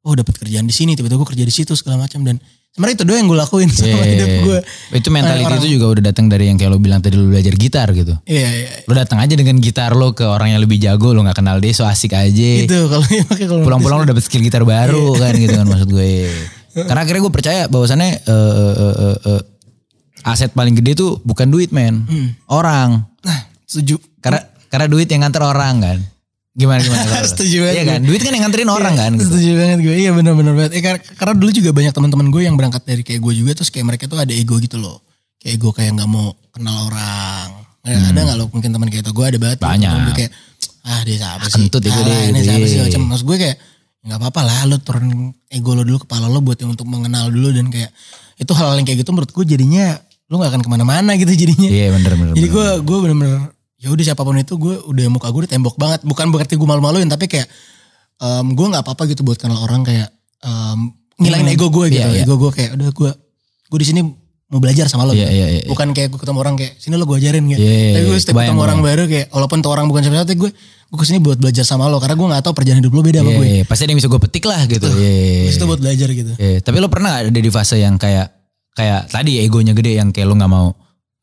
oh 0.06 0.14
dapat 0.14 0.36
kerjaan 0.38 0.68
di 0.68 0.76
sini. 0.76 0.94
Tiba-tiba 1.00 1.24
gue 1.24 1.30
kerja 1.34 1.46
di 1.48 1.54
situ 1.54 1.74
segala 1.80 2.04
macam. 2.04 2.22
Dan 2.28 2.38
sebenarnya 2.80 2.96
itu 2.96 3.04
doang 3.04 3.20
yang 3.20 3.28
gue 3.28 3.40
lakuin 3.40 3.68
sama 3.68 3.92
Iya, 3.92 4.04
hidup 4.08 4.30
iya, 4.30 4.40
gue 4.40 4.60
iya. 4.88 4.96
Itu 4.96 5.08
mentality 5.12 5.44
Orang- 5.44 5.60
itu 5.60 5.68
juga 5.70 5.86
udah 5.90 6.04
datang 6.06 6.26
dari 6.26 6.48
yang 6.48 6.56
kayak 6.56 6.72
lo 6.72 6.80
bilang 6.80 7.00
tadi 7.00 7.14
lo 7.14 7.28
belajar 7.28 7.52
gitar 7.54 7.92
gitu. 7.92 8.16
iya 8.24 8.48
iya 8.48 8.70
Lo 8.82 8.94
datang 8.94 9.20
aja 9.20 9.36
dengan 9.36 9.60
gitar 9.60 9.92
lo 9.92 10.14
ke 10.14 10.24
orang 10.24 10.50
yang 10.50 10.64
lebih 10.64 10.80
jago, 10.80 11.12
lo 11.12 11.20
nggak 11.22 11.36
kenal 11.36 11.60
dia, 11.60 11.70
so 11.70 11.84
asik 11.84 12.14
aja. 12.14 12.50
itu 12.62 12.72
kalau 12.88 13.04
makanya 13.04 13.48
kalau 13.50 13.62
Pulang-pulang 13.62 13.98
lo 13.98 14.06
dapet 14.08 14.24
skill 14.24 14.40
gitar 14.40 14.64
baru 14.64 15.12
Iya. 15.12 15.20
kan 15.20 15.32
gitu 15.36 15.54
kan 15.54 15.68
maksud 15.68 15.90
gue. 15.90 16.08
Karena 16.88 17.02
akhirnya 17.02 17.22
gue 17.22 17.34
percaya 17.34 17.62
bahwasannya 17.66 18.12
eh, 18.22 18.54
eh, 18.56 18.96
eh, 18.98 19.18
eh, 19.28 19.42
aset 20.24 20.50
paling 20.50 20.72
gede 20.74 20.96
tuh 20.96 21.20
bukan 21.22 21.48
duit 21.48 21.70
men, 21.70 22.06
Hmm. 22.06 22.32
orang. 22.48 23.04
nah 23.20 23.40
setuju 23.66 24.00
Karena 24.18 24.40
karena 24.68 24.86
duit 24.86 25.06
yang 25.06 25.22
nganter 25.22 25.42
orang 25.42 25.76
kan. 25.80 25.98
Gimana 26.60 26.80
gimana? 26.86 27.24
Setuju 27.24 27.56
banget 27.62 27.74
Iya 27.74 27.84
kan, 27.88 28.00
duit 28.04 28.20
kan 28.20 28.32
yang 28.32 28.44
nganterin 28.44 28.68
orang 28.70 28.94
kan. 28.94 29.12
Gitu. 29.14 29.24
setuju 29.26 29.52
banget 29.56 29.78
gue 29.80 29.96
iya 29.98 30.12
benar-benar 30.12 30.54
banget 30.54 30.72
eh, 30.74 30.82
karena, 30.82 31.00
karena 31.10 31.34
dulu 31.34 31.52
juga 31.54 31.70
banyak 31.72 31.94
teman-teman 31.94 32.28
gue 32.28 32.42
yang 32.44 32.54
berangkat 32.54 32.84
dari 32.84 33.02
kayak 33.02 33.20
gue 33.20 33.34
juga 33.34 33.52
terus 33.54 33.70
kayak 33.70 33.86
mereka 33.88 34.04
tuh 34.06 34.18
ada 34.18 34.32
ego 34.32 34.56
gitu 34.58 34.76
loh 34.76 35.00
kayak 35.38 35.56
ego 35.56 35.72
kayak 35.72 35.96
nggak 35.96 36.10
mau 36.10 36.28
kenal 36.50 36.76
orang 36.86 37.48
Eh, 37.82 37.96
ada 37.96 38.20
nggak 38.20 38.38
lo 38.38 38.46
mungkin 38.50 38.70
teman 38.70 38.86
kayak 38.86 39.02
itu 39.02 39.12
gue 39.12 39.26
ada 39.26 39.38
banget 39.40 39.58
Hmm. 39.58 39.72
Banyak. 39.72 39.92
gue 40.04 40.16
kayak 40.18 40.32
ah 40.82 41.02
dia 41.02 41.16
siapa 41.18 41.46
sih 41.46 41.54
kentut 41.64 41.82
ego 41.82 41.96
Ah, 41.96 42.04
dia 42.04 42.18
ini 42.28 42.40
siapa 42.42 42.66
sih 42.66 42.76
iya. 42.76 42.84
macam 42.86 43.02
maksud 43.08 43.26
gue 43.26 43.38
kayak 43.40 43.58
nggak 44.02 44.18
apa-apa 44.18 44.42
lah 44.42 44.60
lo 44.66 44.78
turun 44.78 45.08
ego 45.48 45.72
lo 45.72 45.82
dulu 45.82 46.00
kepala 46.02 46.28
lo 46.28 46.40
buat 46.40 46.56
yang 46.56 46.70
untuk 46.70 46.84
mengenal 46.86 47.28
dulu 47.28 47.50
dan 47.50 47.68
kayak 47.68 47.92
itu 48.36 48.52
hal-hal 48.52 48.76
yang 48.76 48.84
kayak 48.84 49.00
gitu 49.00 49.10
menurut 49.10 49.28
gue 49.30 49.46
jadinya 49.46 49.96
lo 50.28 50.36
nggak 50.36 50.52
akan 50.52 50.62
ke 50.62 50.70
mana-mana 50.70 51.12
gitu 51.16 51.32
jadinya 51.34 51.68
Iya 51.68 51.88
bener 51.94 52.12
bener. 52.14 52.34
jadi 52.34 52.46
bener. 52.46 52.54
gue 52.54 52.86
gue 52.86 52.98
bener-bener 53.02 53.40
ya 53.80 53.90
udah 53.90 54.04
siapa 54.04 54.22
pun 54.22 54.36
itu 54.36 54.54
gue 54.56 54.76
udah 54.86 55.06
muka 55.08 55.28
gue 55.32 55.48
udah 55.48 55.52
tembok 55.52 55.76
banget. 55.76 56.04
Bukan 56.04 56.30
berarti 56.30 56.54
gue 56.54 56.68
malu-maluin 56.68 57.08
tapi 57.08 57.26
kayak 57.26 57.48
em, 58.20 58.46
gue 58.52 58.66
nggak 58.68 58.84
apa-apa 58.84 59.08
gitu 59.08 59.24
buat 59.24 59.40
kenal 59.40 59.60
orang 59.60 59.82
kayak 59.82 60.12
em, 60.42 60.92
ngilangin 61.18 61.48
Hmm, 61.48 61.56
ego 61.56 61.68
gue 61.70 61.86
gitu. 61.90 62.00
iya, 62.00 62.12
iya. 62.12 62.24
Ego 62.24 62.36
gue 62.38 62.52
kayak 62.52 62.72
udah 62.76 62.90
gue 62.92 63.12
gue 63.70 63.80
di 63.80 63.88
sini 63.88 64.02
mau 64.50 64.58
belajar 64.58 64.88
sama 64.88 65.06
lo. 65.06 65.14
Iya 65.14 65.26
gitu. 65.26 65.32
iya 65.32 65.48
iya. 65.52 65.62
Bukan 65.68 65.88
kayak 65.94 66.10
gue 66.10 66.20
ketemu 66.20 66.38
orang 66.40 66.56
kayak 66.58 66.74
sini 66.76 66.94
lo 66.96 67.06
gue 67.06 67.18
ajarin 67.18 67.44
gitu. 67.48 67.60
Iya, 67.62 67.70
iya, 67.72 67.92
tapi 67.96 68.04
gue 68.04 68.12
iya. 68.12 68.20
setiap 68.20 68.34
Kebayang, 68.36 68.50
ketemu 68.52 68.62
orang 68.66 68.80
baru 68.82 69.04
kayak 69.06 69.28
walaupun 69.30 69.58
tuh 69.60 69.72
orang 69.72 69.86
bukan 69.88 70.02
siapa-siapa 70.02 70.34
gue 70.36 70.52
gue 70.90 70.98
ke 70.98 71.06
sini 71.06 71.20
buat 71.22 71.38
belajar 71.38 71.62
sama 71.62 71.86
lo 71.86 72.02
karena 72.02 72.18
gue 72.18 72.28
nggak 72.34 72.44
tahu 72.44 72.54
perjalanan 72.58 72.82
hidup 72.82 72.94
lo 72.98 73.02
beda 73.06 73.20
sama 73.22 73.30
Iya, 73.30 73.38
gue. 73.38 73.46
iya. 73.48 73.64
Pasti 73.64 73.82
ada 73.86 73.92
yang 73.94 74.00
bisa 74.02 74.10
gue 74.10 74.22
petik 74.26 74.44
lah 74.44 74.62
gitu. 74.66 74.90
Iya. 74.90 74.98
iya, 75.06 75.42
Terus 75.46 75.56
itu 75.56 75.66
buat 75.70 75.80
belajar 75.80 76.10
gitu. 76.10 76.32
Iya, 76.36 76.58
tapi 76.60 76.78
lo 76.82 76.88
pernah 76.90 77.10
gak 77.14 77.22
ada 77.30 77.40
di 77.40 77.52
fase 77.54 77.76
yang 77.78 77.96
kayak 77.96 78.28
kayak 78.74 79.02
tadi 79.08 79.32
egonya 79.40 79.72
gede 79.78 80.02
yang 80.02 80.10
kayak 80.10 80.28
lo 80.28 80.34
nggak 80.34 80.50
mau 80.52 80.68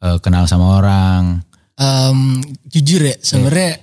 eh, 0.06 0.18
kenal 0.22 0.46
sama 0.46 0.78
orang. 0.78 1.42
Em, 1.76 2.40
jujur 2.66 3.04
ya 3.04 3.16
sebenarnya 3.20 3.76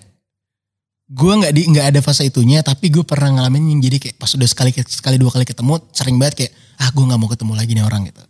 gue 1.05 1.33
nggak 1.35 1.53
di 1.53 1.61
nggak 1.69 1.85
ada 1.93 1.99
fase 2.01 2.25
itunya 2.25 2.59
tapi 2.59 2.89
gue 2.89 3.05
pernah 3.05 3.29
ngalamin 3.31 3.77
yang 3.77 3.81
jadi 3.81 4.01
kayak 4.01 4.15
pas 4.17 4.33
udah 4.33 4.49
sekali 4.49 4.73
sekali 4.73 5.21
dua 5.21 5.29
kali 5.29 5.45
ketemu 5.45 5.77
sering 5.93 6.17
banget 6.17 6.33
kayak 6.35 6.51
ah 6.79 6.89
gue 6.89 7.03
nggak 7.03 7.19
mau 7.19 7.29
ketemu 7.29 7.53
lagi 7.53 7.71
nih 7.71 7.85
orang 7.85 8.01
gitu 8.07 8.23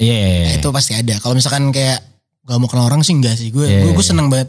Iya. 0.00 0.08
iya, 0.08 0.16
iya. 0.16 0.40
Nah, 0.42 0.52
itu 0.56 0.68
pasti 0.72 0.92
ada 0.96 1.14
kalau 1.20 1.36
misalkan 1.36 1.68
kayak 1.68 2.00
gak 2.42 2.58
mau 2.58 2.66
kenal 2.66 2.88
orang 2.88 3.04
sih 3.04 3.12
enggak 3.12 3.36
sih 3.36 3.52
gue 3.52 3.62
Iya, 3.62 3.84
gue 3.84 3.92
gue 3.92 4.02
seneng 4.02 4.26
banget 4.26 4.48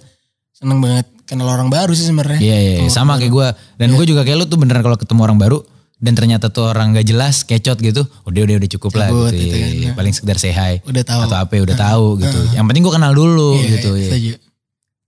seneng 0.49 0.79
banget 0.79 1.05
kenal 1.27 1.45
orang 1.45 1.67
baru 1.67 1.91
sih 1.91 2.07
sebenarnya 2.07 2.39
Iya, 2.39 2.57
iya. 2.57 2.73
Ketemu 2.79 2.89
sama 2.89 3.19
kayak 3.19 3.29
gue. 3.29 3.47
Dan 3.75 3.87
gue 3.93 4.05
juga 4.07 4.21
kayak 4.23 4.37
lo 4.39 4.45
tuh 4.47 4.57
beneran 4.57 4.79
kalau 4.79 4.95
ketemu 4.95 5.19
orang 5.21 5.37
baru 5.37 5.59
dan 5.99 6.15
ternyata 6.15 6.47
tuh 6.47 6.67
orang 6.67 6.91
gak 6.91 7.05
jelas, 7.05 7.43
kecot 7.43 7.79
gitu, 7.79 8.03
udah 8.23 8.41
udah 8.43 8.55
udah 8.59 8.69
cukup 8.71 8.91
lah 8.95 9.07
gitu. 9.29 9.55
Iya, 9.55 9.91
Paling 9.93 10.11
sekedar 10.11 10.35
say 10.35 10.51
hi 10.51 10.79
udah 10.83 11.03
tahu 11.03 11.19
atau 11.27 11.37
apa 11.37 11.51
ya 11.53 11.61
udah 11.63 11.77
tahu 11.77 12.05
gitu. 12.17 12.39
Yang 12.55 12.65
penting 12.65 12.81
gue 12.81 12.93
kenal 12.95 13.11
dulu 13.11 13.51
Iya, 13.55 13.67
gitu. 13.77 13.89
iya, 13.93 14.09
iya. 14.15 14.35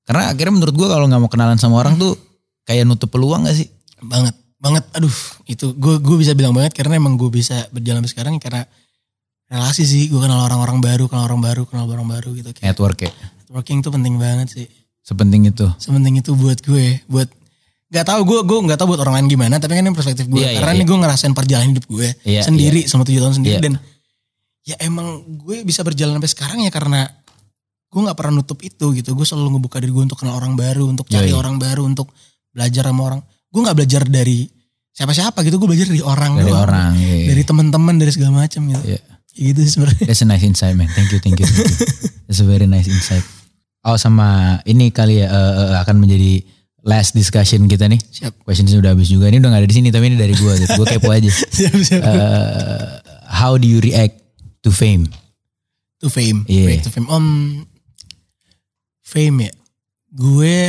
Karena 0.05 0.29
akhirnya 0.29 0.53
menurut 0.53 0.75
gue 0.75 0.87
kalau 0.87 1.05
nggak 1.05 1.17
mau 1.19 1.27
kenalan 1.27 1.57
sama 1.57 1.81
orang 1.81 1.97
tuh 1.97 2.13
kayak 2.63 2.85
nutup 2.85 3.09
peluang 3.09 3.45
gak 3.45 3.57
sih? 3.57 3.69
banget 4.01 4.35
banget 4.55 4.85
aduh 4.93 5.13
itu 5.45 5.73
gue 5.73 5.97
gue 5.97 6.15
bisa 6.17 6.33
bilang 6.33 6.53
banget 6.53 6.73
karena 6.73 6.97
emang 6.97 7.17
gue 7.17 7.29
bisa 7.29 7.65
berjalan 7.69 8.01
sampai 8.01 8.11
sekarang 8.11 8.33
karena 8.37 8.61
relasi 9.45 9.81
sih 9.81 10.09
gue 10.09 10.17
kenal 10.17 10.41
orang-orang 10.41 10.77
baru 10.77 11.05
kenal 11.05 11.25
orang 11.25 11.41
baru 11.41 11.61
kenal 11.65 11.85
orang 11.85 12.05
baru 12.05 12.33
gitu 12.33 12.49
kayak 12.49 12.73
Network 12.73 12.97
ya. 13.01 13.11
networking 13.41 13.81
tuh 13.81 13.91
penting 13.93 14.15
banget 14.17 14.47
sih 14.51 14.67
Sepenting 15.01 15.45
itu. 15.45 15.65
sepenting 15.77 16.17
itu 16.17 16.33
buat 16.33 16.57
gue 16.61 17.01
buat 17.05 17.29
nggak 17.93 18.05
tahu 18.05 18.21
gue 18.25 18.39
gue 18.41 18.57
nggak 18.65 18.77
tahu 18.77 18.87
buat 18.93 19.01
orang 19.05 19.21
lain 19.21 19.27
gimana 19.29 19.55
tapi 19.57 19.77
kan 19.77 19.85
ini 19.85 19.93
perspektif 19.93 20.25
gue 20.25 20.41
Iya, 20.41 20.49
iya, 20.49 20.57
karena 20.57 20.73
iya. 20.73 20.79
ini 20.81 20.85
gue 20.85 20.97
ngerasain 20.97 21.33
perjalanan 21.33 21.69
hidup 21.73 21.85
gue 21.85 22.07
Iya, 22.25 22.41
sendiri 22.41 22.81
sama 22.85 23.05
tujuh 23.05 23.21
tahun 23.21 23.35
sendiri 23.37 23.57
Iya. 23.57 23.63
dan 23.69 23.73
ya 24.65 24.75
emang 24.81 25.07
gue 25.45 25.61
bisa 25.61 25.85
berjalan 25.85 26.17
sampai 26.17 26.29
sekarang 26.33 26.59
ya 26.61 26.71
karena 26.73 27.05
gue 27.87 28.01
nggak 28.01 28.13
pernah 28.13 28.33
nutup 28.35 28.59
itu 28.59 28.91
gitu 28.91 29.09
gue 29.11 29.23
selalu 29.23 29.55
ngebuka 29.55 29.79
diri 29.79 29.89
gue 29.89 30.03
untuk 30.03 30.19
kenal 30.19 30.35
orang 30.35 30.53
baru 30.53 30.85
untuk 30.85 31.05
cari 31.05 31.31
Yoi. 31.31 31.37
orang 31.37 31.55
baru 31.55 31.83
untuk 31.83 32.11
belajar 32.49 32.83
sama 32.85 33.01
orang 33.03 33.21
gue 33.23 33.61
nggak 33.61 33.75
belajar 33.75 34.01
dari 34.03 34.47
siapa-siapa 34.91 35.39
gitu 35.41 35.55
gue 35.55 35.67
belajar 35.67 35.87
dari 35.87 35.99
orang 35.99 36.31
Dari 36.35 36.45
doang. 36.45 36.63
orang. 36.63 36.91
iya. 36.95 37.27
dari 37.29 37.43
teman-teman 37.43 37.95
dari 37.95 38.11
segala 38.11 38.31
macam 38.41 38.61
gitu 38.65 38.83
Iya. 38.85 38.99
Ya 39.35 39.51
gitu 39.51 39.59
sih 39.61 39.71
sebenarnya 39.73 40.03
That's 40.05 40.21
a 40.21 40.25
nice 40.25 40.43
insight 40.43 40.73
man. 40.73 40.87
Thank 40.89 41.11
you, 41.11 41.19
thank 41.19 41.35
you, 41.35 41.43
thank 41.43 41.67
you. 41.67 41.75
That's 42.25 42.39
a 42.39 42.47
very 42.47 42.63
nice 42.65 42.87
insight. 42.87 43.19
Oh 43.83 43.95
sama 43.95 44.27
ini 44.63 44.89
kali 44.89 45.19
ya 45.19 45.27
eh, 45.27 45.75
akan 45.77 45.99
menjadi 45.99 46.39
last 46.81 47.11
discussion 47.11 47.67
kita 47.67 47.85
nih. 47.85 47.99
siap 48.07 48.31
Question 48.41 48.63
sudah 48.65 48.91
habis 48.91 49.07
juga. 49.07 49.27
Ini 49.27 49.37
udah 49.37 49.51
gak 49.51 49.61
ada 49.61 49.67
di 49.67 49.75
sini 49.75 49.89
tapi 49.89 50.07
ini 50.07 50.15
dari 50.15 50.31
gue. 50.31 50.53
Gitu. 50.57 50.71
Gue 50.73 50.87
kepo 50.87 51.11
aja. 51.11 51.27
siap 51.57 51.75
siap 51.77 51.99
Eh, 51.99 52.83
how 53.27 53.55
do 53.55 53.65
you 53.65 53.77
react 53.77 54.23
to 54.61 54.71
fame? 54.71 55.03
to 55.99 56.07
fame 56.07 56.43
Iya. 56.45 56.65
Back 56.71 56.81
to 56.81 56.91
fame 56.91 57.07
om 57.07 57.25
fame 59.15 59.47
ya 59.47 59.53
gue 60.11 60.59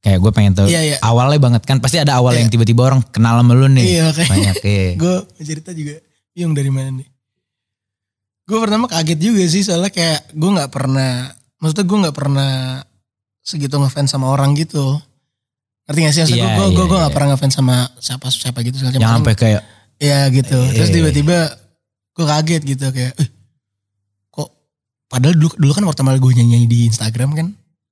Kayak 0.00 0.16
gue 0.16 0.32
pengen 0.32 0.52
tahu 0.56 0.64
Iya, 0.64 0.80
iya. 0.82 0.96
awalnya 1.00 1.36
banget 1.36 1.62
kan 1.64 1.76
pasti 1.76 1.96
ada 1.96 2.16
awal 2.16 2.32
Iya. 2.32 2.40
yang 2.40 2.48
tiba-tiba 2.48 2.88
orang 2.88 3.04
kenal 3.06 3.36
sama 3.36 3.52
lu 3.52 3.68
nih. 3.68 3.84
iya 3.84 4.08
kayak 4.08 4.28
Banyak 4.28 4.56
iya. 4.64 4.88
gue 5.02 5.16
cerita 5.40 5.70
juga 5.72 6.00
bingung 6.32 6.52
dari 6.52 6.68
mana 6.68 7.00
nih 7.00 7.08
gue 8.44 8.58
pertama 8.58 8.88
kaget 8.88 9.18
juga 9.20 9.42
sih 9.44 9.60
soalnya 9.60 9.88
kayak 9.88 10.32
gue 10.32 10.50
nggak 10.50 10.70
pernah 10.70 11.28
maksudnya 11.56 11.84
gue 11.84 11.98
nggak 12.00 12.16
pernah 12.16 12.52
segitu 13.40 13.76
ngefans 13.76 14.08
sama 14.08 14.26
orang 14.28 14.56
gitu 14.56 14.96
ngerti 15.84 16.00
gak 16.00 16.12
sih 16.12 16.20
maksudnya 16.24 16.48
Iya, 16.48 16.56
gue 16.56 16.66
gue 16.66 16.72
iya, 16.72 16.80
gue 16.80 16.96
nggak 16.96 17.04
iya. 17.04 17.14
pernah 17.14 17.28
ngefans 17.30 17.54
sama 17.54 17.76
siapa 17.98 18.26
siapa 18.28 18.58
gitu. 18.62 18.76
Yang 18.80 19.04
sampai 19.04 19.34
kayak 19.36 19.62
ya 20.00 20.18
gitu 20.32 20.56
terus 20.72 20.88
Iya. 20.88 20.96
tiba-tiba 20.96 21.38
gue 22.10 22.24
kaget 22.24 22.62
gitu 22.64 22.86
kayak 22.88 23.12
eh, 23.16 23.28
kok 24.30 24.48
padahal 25.06 25.36
dulu 25.36 25.52
dulu 25.54 25.72
kan 25.72 25.84
pertama 25.84 26.16
gue 26.16 26.32
nyanyi 26.32 26.64
di 26.64 26.88
Instagram 26.88 27.30
kan 27.36 27.46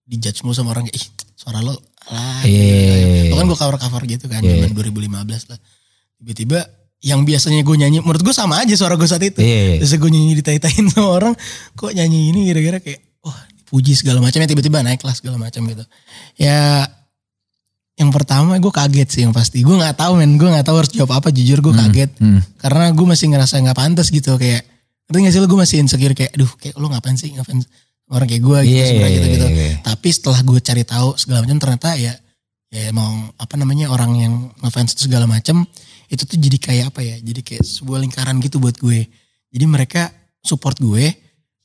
dijudge 0.08 0.40
mulu 0.40 0.56
sama 0.56 0.72
orang 0.72 0.88
kayak 0.88 0.96
ih 0.96 1.06
suara 1.36 1.60
lo 1.60 1.76
lah. 2.08 2.40
Iya. 2.42 3.28
Lo 3.30 3.36
kan 3.36 3.46
gue 3.46 3.58
cover 3.60 3.76
cover 3.76 4.02
gitu 4.08 4.24
kan 4.26 4.40
Iya. 4.40 4.64
zaman 4.64 4.72
2015 4.72 5.52
lah. 5.52 5.58
Tiba-tiba 6.18 6.58
yang 6.98 7.22
biasanya 7.22 7.62
gue 7.62 7.76
nyanyi 7.78 7.98
menurut 8.02 8.24
gue 8.24 8.34
sama 8.34 8.58
aja 8.64 8.72
suara 8.74 8.96
gue 8.96 9.04
saat 9.04 9.22
itu. 9.22 9.38
Iya. 9.38 9.84
terus 9.84 9.92
gue 9.94 10.10
nyanyi 10.10 10.32
ditai-taiin 10.40 10.88
sama 10.96 11.08
orang 11.12 11.34
kok 11.76 11.92
nyanyi 11.92 12.32
ini 12.32 12.48
gara-gara 12.48 12.80
kayak 12.80 13.00
wah 13.20 13.36
puji 13.68 13.92
segala 13.94 14.24
macam. 14.24 14.40
Ya 14.40 14.48
tiba-tiba 14.48 14.80
naik 14.80 15.04
kelas 15.04 15.20
segala 15.20 15.36
macam 15.36 15.60
gitu. 15.68 15.84
Ya 16.40 16.88
yang 17.98 18.14
pertama 18.14 18.56
gue 18.56 18.72
kaget 18.72 19.08
sih 19.12 19.20
yang 19.28 19.36
pasti. 19.36 19.60
Gue 19.60 19.76
nggak 19.76 19.98
tahu 20.00 20.16
men. 20.16 20.40
Gue 20.40 20.48
nggak 20.48 20.64
tahu 20.64 20.80
harus 20.80 20.90
jawab 20.90 21.20
apa. 21.20 21.28
Jujur 21.28 21.60
gue 21.60 21.74
kaget. 21.76 22.10
Hmm. 22.18 22.40
karena 22.56 22.88
gue 22.96 23.06
masih 23.06 23.28
ngerasa 23.28 23.60
nggak 23.60 23.76
pantas 23.76 24.08
gitu 24.08 24.38
kayak 24.40 24.64
ngerti 25.10 25.18
gak 25.28 25.32
sih 25.36 25.40
lo? 25.44 25.46
Gue 25.50 25.60
masih 25.60 25.76
insecure 25.84 26.14
kayak 26.16 26.32
aduh 26.32 26.50
kayak 26.56 26.74
lo 26.80 26.88
ngapain 26.88 27.20
sih? 27.20 27.30
Ngefans 27.36 27.68
orang 28.08 28.26
kayak 28.26 28.42
gue 28.44 28.58
gitu 28.64 28.76
Iya, 28.76 28.86
sebenarnya 28.88 29.12
iya, 29.12 29.18
gitu 29.20 29.28
gitu 29.30 29.46
iya. 29.48 29.74
tapi 29.84 30.08
setelah 30.10 30.40
gue 30.44 30.58
cari 30.64 30.82
tahu 30.84 31.08
segala 31.20 31.38
macam 31.44 31.58
ternyata 31.60 31.90
ya 31.96 32.14
ya 32.68 32.92
emang 32.92 33.32
apa 33.40 33.54
namanya 33.56 33.88
orang 33.88 34.12
yang 34.16 34.34
ngefans 34.60 34.92
itu 34.92 35.08
segala 35.08 35.24
macam 35.24 35.64
itu 36.08 36.24
tuh 36.24 36.40
jadi 36.40 36.56
kayak 36.56 36.84
apa 36.92 37.00
ya 37.04 37.16
jadi 37.20 37.40
kayak 37.44 37.62
sebuah 37.64 38.00
lingkaran 38.00 38.40
gitu 38.40 38.56
buat 38.58 38.76
gue. 38.80 39.04
Jadi 39.48 39.64
mereka 39.64 40.08
support 40.40 40.80
gue 40.80 41.12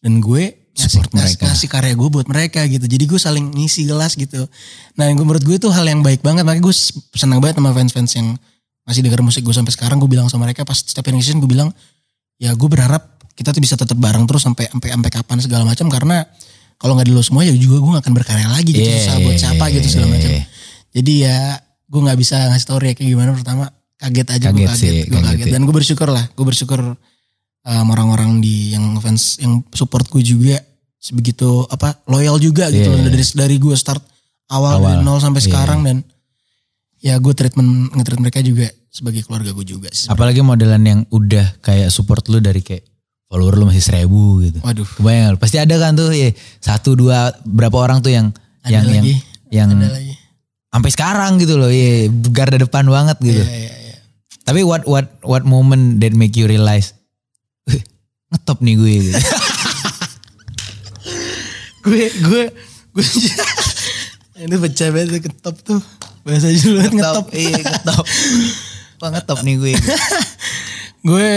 dan 0.04 0.20
gue 0.20 0.44
ngasih, 0.76 1.00
mereka. 1.16 1.44
ngasih 1.48 1.70
karya 1.72 1.94
gue 1.96 2.10
buat 2.12 2.28
mereka 2.28 2.68
gitu. 2.68 2.84
Jadi 2.84 3.04
gue 3.08 3.20
saling 3.20 3.56
ngisi 3.56 3.88
gelas 3.88 4.20
gitu. 4.20 4.44
Nah 5.00 5.08
yang 5.08 5.16
gue 5.16 5.28
menurut 5.28 5.44
gue 5.44 5.56
itu 5.56 5.72
hal 5.72 5.88
yang 5.88 6.04
baik 6.04 6.20
banget. 6.24 6.44
Makanya 6.44 6.64
gue 6.64 6.76
senang 7.16 7.40
banget 7.40 7.60
sama 7.60 7.72
fans-fans 7.72 8.12
yang 8.20 8.28
masih 8.84 9.00
denger 9.00 9.24
musik 9.24 9.48
gue 9.48 9.56
sampai 9.56 9.72
sekarang. 9.72 10.00
Gue 10.00 10.12
bilang 10.12 10.28
sama 10.28 10.44
mereka 10.44 10.68
pas 10.68 10.76
setiap 10.76 11.08
yang 11.08 11.20
gue 11.20 11.50
bilang 11.50 11.72
ya 12.36 12.52
gue 12.52 12.68
berharap 12.68 13.13
kita 13.34 13.50
tuh 13.54 13.62
bisa 13.62 13.76
tetap 13.76 13.98
bareng 13.98 14.26
terus 14.30 14.46
sampai 14.46 14.70
sampai 14.70 14.90
sampai 14.94 15.10
kapan 15.10 15.38
segala 15.42 15.64
macam 15.66 15.90
karena 15.90 16.26
kalau 16.78 16.94
nggak 16.98 17.08
di 17.10 17.14
lo 17.16 17.24
semua 17.26 17.42
ya 17.48 17.54
juga 17.56 17.80
gue 17.80 17.92
gak 17.98 18.04
akan 18.06 18.14
berkarya 18.14 18.48
lagi 18.50 18.72
gitu 18.76 18.84
Yeah, 18.86 19.00
susah 19.08 19.16
buat 19.22 19.34
yeah, 19.34 19.42
siapa 19.42 19.66
yeah, 19.66 19.76
gitu 19.80 19.88
segala 19.90 20.08
yeah, 20.08 20.16
macam 20.16 20.32
yeah. 20.32 20.46
jadi 20.94 21.14
ya 21.18 21.38
gue 21.64 22.02
nggak 22.04 22.20
bisa 22.20 22.36
ngasih 22.54 22.68
tau 22.68 22.80
kayak 22.82 22.98
gimana 23.00 23.32
pertama 23.34 23.64
kaget 23.98 24.28
aja 24.36 24.48
gue 24.52 24.66
Kaget 24.68 24.78
sih, 24.78 24.90
gue 25.08 25.20
kaget 25.22 25.38
kaget 25.46 25.54
dan 25.54 25.62
gue 25.64 25.74
bersyukur 25.74 26.08
lah 26.12 26.26
gue 26.30 26.46
bersyukur 26.46 26.80
um, 27.64 27.88
orang-orang 27.90 28.44
di 28.44 28.76
yang 28.76 29.00
fans 29.00 29.40
yang 29.40 29.64
support 29.72 30.06
gue 30.12 30.22
juga 30.22 30.60
sebegitu 31.00 31.68
apa 31.68 32.00
loyal 32.08 32.40
juga 32.40 32.72
gitu 32.72 32.88
Yeah. 32.92 33.02
loh. 33.04 33.12
dari 33.12 33.26
dari 33.36 33.56
gue 33.60 33.76
start 33.76 34.04
awal, 34.52 34.80
Awal. 34.80 34.84
dari 34.84 35.02
nol 35.04 35.20
sampai 35.20 35.42
Yeah. 35.42 35.48
sekarang 35.52 35.80
dan 35.84 35.98
ya 37.04 37.20
gue 37.20 37.34
treatment 37.36 37.92
ngetreat 37.92 38.20
mereka 38.22 38.40
juga 38.40 38.72
sebagai 38.94 39.26
keluarga 39.26 39.52
gue 39.52 39.66
juga 39.66 39.90
sih. 39.92 40.08
Apalagi 40.08 40.40
modelan 40.46 40.84
yang 40.86 41.00
udah 41.10 41.60
kayak 41.60 41.90
support 41.90 42.24
lu 42.30 42.40
dari 42.40 42.62
kayak 42.62 42.86
follower 43.34 43.58
lu 43.58 43.66
masih 43.66 43.82
seribu 43.82 44.46
gitu. 44.46 44.62
Waduh. 44.62 44.86
Kebayang 44.86 45.42
pasti 45.42 45.58
ada 45.58 45.74
kan 45.82 45.98
tuh 45.98 46.14
ya 46.14 46.30
satu 46.62 46.94
dua 46.94 47.34
berapa 47.42 47.74
orang 47.74 48.06
tuh 48.06 48.14
yang 48.14 48.30
Ada 48.62 48.70
yang 48.70 48.86
yang 48.86 49.02
lagi. 49.02 49.16
yang 49.50 49.70
Ada 49.74 49.90
lagi. 49.90 50.14
sampai 50.70 50.92
sekarang 50.94 51.32
gitu 51.42 51.58
loh, 51.58 51.74
ya 51.74 52.06
garda 52.30 52.62
depan 52.62 52.86
banget 52.86 53.18
gitu. 53.26 53.42
Iya, 53.42 53.50
iya, 53.50 53.74
iya. 53.90 53.96
Tapi 54.46 54.62
what 54.62 54.86
what 54.86 55.10
what 55.26 55.42
moment 55.44 55.98
that 55.98 56.14
make 56.14 56.38
you 56.38 56.46
realize 56.46 56.94
"Wih, 57.66 57.82
ngetop 58.30 58.62
nih 58.62 58.78
gue 58.78 58.94
gitu. 59.10 59.18
gue 61.84 62.06
gue 62.14 62.44
gue 62.94 63.06
ini 64.46 64.56
pecah 64.56 64.90
banget 64.94 65.20
ketop 65.22 65.56
tuh 65.60 65.82
bahasa 66.24 66.48
dulu 66.48 66.80
banget 66.80 66.94
ngetop 66.96 67.28
iya 67.34 67.58
ngetop. 67.60 68.06
Wah 69.02 69.10
ngetop 69.12 69.40
nih 69.42 69.56
gue. 69.58 69.74
gue 71.04 71.30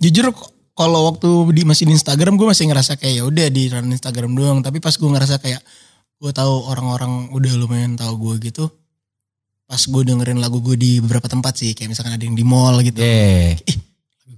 jujur 0.00 0.32
kalau 0.76 1.08
waktu 1.08 1.26
di 1.50 1.64
masih 1.64 1.84
di 1.84 1.92
Instagram 1.92 2.36
gue 2.36 2.46
masih 2.46 2.68
ngerasa 2.68 2.94
kayak 2.94 3.14
ya 3.14 3.24
udah 3.24 3.46
di 3.48 3.62
run 3.66 3.88
Instagram 3.88 4.30
doang 4.30 4.58
tapi 4.60 4.76
pas 4.76 4.92
gue 4.92 5.08
ngerasa 5.08 5.36
kayak 5.38 5.64
gue 6.16 6.30
tahu 6.30 6.54
orang-orang 6.66 7.28
udah 7.30 7.52
lumayan 7.54 7.92
tahu 7.94 8.12
gue 8.22 8.46
gitu 8.46 8.68
pas 9.64 9.80
gue 9.80 10.02
dengerin 10.04 10.36
lagu 10.36 10.60
gue 10.60 10.74
di 10.74 11.00
beberapa 11.00 11.26
tempat 11.26 11.56
sih 11.56 11.72
kayak 11.72 11.90
misalkan 11.90 12.12
ada 12.12 12.22
yang 12.22 12.32
di 12.32 12.44
mall 12.44 12.78
gitu 12.80 13.00
Yeah. 13.00 13.56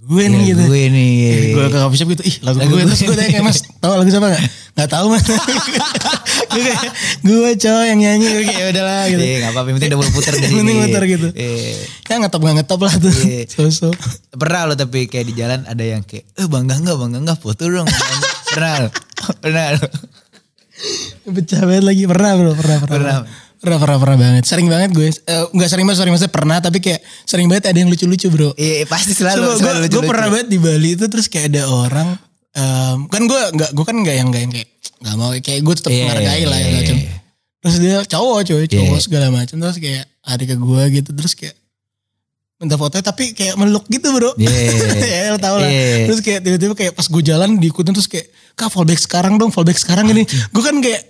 gue 0.09 0.25
nih 0.25 0.41
Iya, 0.41 0.49
gitu 0.49 0.63
Gue 0.65 0.85
nih. 0.89 1.13
gue 1.53 1.65
ke 1.67 1.77
coffee 1.77 1.99
shop 1.99 2.09
gitu 2.11 2.25
ih 2.25 2.37
lagu, 2.41 2.57
Lagu 2.57 2.71
gue 2.71 2.79
gue. 2.79 2.89
terus 2.89 3.03
gue 3.03 3.13
tanya 3.13 3.29
kayak 3.31 3.45
mas 3.45 3.59
tahu 3.77 3.93
lagu 3.93 4.09
siapa 4.09 4.29
gak? 4.31 4.43
Gak 4.79 4.89
tahu 4.89 5.07
mas 5.11 5.25
gue 6.51 6.75
gue 7.23 7.51
cowok 7.57 7.85
yang 7.87 7.99
nyanyi 7.99 8.27
gue 8.27 8.43
kayak 8.45 8.59
"Ya 8.59 8.67
udahlah 8.71 9.03
gitu 9.07 9.21
Iya 9.21 9.37
nggak 9.39 9.53
apa-apa, 9.53 9.69
penting 9.71 9.89
udah 9.89 9.99
mulai 9.99 10.13
puter 10.13 10.33
dari 10.35 10.53
penting 10.55 10.77
muter 10.79 11.03
gitu. 11.07 11.29
Iya. 11.31 11.75
ya 12.03 12.15
ngetop 12.19 12.41
gak 12.41 12.55
ngetop 12.57 12.81
lah 12.81 12.95
tuh 12.97 13.13
Iya. 13.21 13.41
so-so 13.47 13.89
Pernah 14.31 14.61
lo 14.65 14.75
tapi 14.75 15.05
kayak 15.05 15.27
di 15.27 15.35
jalan 15.35 15.61
ada 15.65 15.83
yang 15.83 16.01
kayak, 16.01 16.25
eh 16.33 16.47
bangga 16.47 16.79
nggak 16.79 16.97
bangga 16.97 17.19
nggak 17.21 17.39
foto 17.39 17.67
dong. 17.67 17.89
Pernah 18.49 18.73
lo, 18.81 18.89
pernah 19.39 19.67
lo. 19.75 19.87
pecah 21.29 21.61
banget 21.61 21.85
lagi 21.85 22.05
pernah 22.07 22.31
bro 22.35 22.53
pernah 22.55 22.77
pernah 22.79 22.87
Pernah. 22.89 23.19
pernah 23.59 23.77
pernah, 23.83 23.97
pernah 23.99 24.17
banget 24.17 24.43
sering 24.47 24.71
banget 24.71 24.91
gue 24.95 25.11
Eh, 25.11 25.45
nggak 25.51 25.69
sering 25.69 25.83
banget 25.83 25.99
sorry 25.99 26.11
maksudnya 26.11 26.31
pernah 26.31 26.57
tapi 26.59 26.79
kayak 26.79 27.01
sering 27.25 27.47
banget 27.47 27.67
ada 27.67 27.77
yang 27.77 27.91
lucu-lucu 27.91 28.31
bro 28.31 28.51
Iya 28.55 28.87
pasti 28.87 29.13
selalu. 29.13 29.43
Coba 29.43 29.51
gue 29.51 29.59
selalu 29.59 29.75
gue 29.75 29.83
lucu-lucu. 29.83 30.07
pernah 30.07 30.29
banget 30.31 30.49
di 30.49 30.59
Bali 30.59 30.91
itu 30.95 31.05
terus 31.05 31.27
kayak 31.27 31.47
ada 31.51 31.63
orang 31.67 32.09
em, 32.53 32.99
kan 33.07 33.23
gue 33.25 33.41
nggak 33.55 33.71
gue 33.73 33.85
kan 33.85 33.97
nggak 33.97 34.17
yang 34.17 34.29
nggak 34.29 34.43
yang 34.47 34.53
kayak 34.53 34.69
nggak 34.99 35.15
mau 35.15 35.31
kayak 35.35 35.61
gue 35.61 35.75
tetap 35.75 35.91
Iya, 35.93 36.03
menghargai 36.05 36.45
lah 36.45 36.59
iya, 36.59 36.65
ya 36.65 36.71
iya, 36.71 36.79
macam 36.81 36.97
iya. 36.97 37.15
terus 37.59 37.77
dia 37.79 37.97
cowok 38.07 38.41
cowok 38.45 38.65
cowok 38.67 38.97
Iya. 38.99 39.05
segala 39.05 39.27
macam 39.29 39.57
terus 39.59 39.77
kayak 39.77 40.05
adik 40.25 40.47
ke 40.49 40.57
gue 40.57 40.83
gitu 40.95 41.11
terus 41.13 41.33
kayak 41.35 41.57
minta 42.59 42.75
fotonya 42.75 43.05
tapi 43.07 43.25
kayak 43.33 43.55
meluk 43.55 43.87
gitu 43.87 44.09
bro 44.11 44.35
Iya. 44.35 44.51
ya 45.15 45.21
lo 45.31 45.39
tau 45.39 45.57
lah 45.59 45.71
Iya. 45.71 46.11
terus 46.11 46.21
kayak 46.21 46.41
tiba-tiba 46.43 46.75
kayak 46.75 46.93
pas 46.93 47.07
gue 47.07 47.23
jalan 47.23 47.51
diikutin 47.57 47.93
terus 47.93 48.11
kayak 48.11 48.27
kak 48.59 48.69
fallback 48.69 48.99
sekarang 48.99 49.39
dong 49.39 49.55
fallback 49.55 49.79
sekarang 49.79 50.07
gini 50.07 50.27
gue 50.27 50.63
kan 50.63 50.77
kayak 50.83 51.03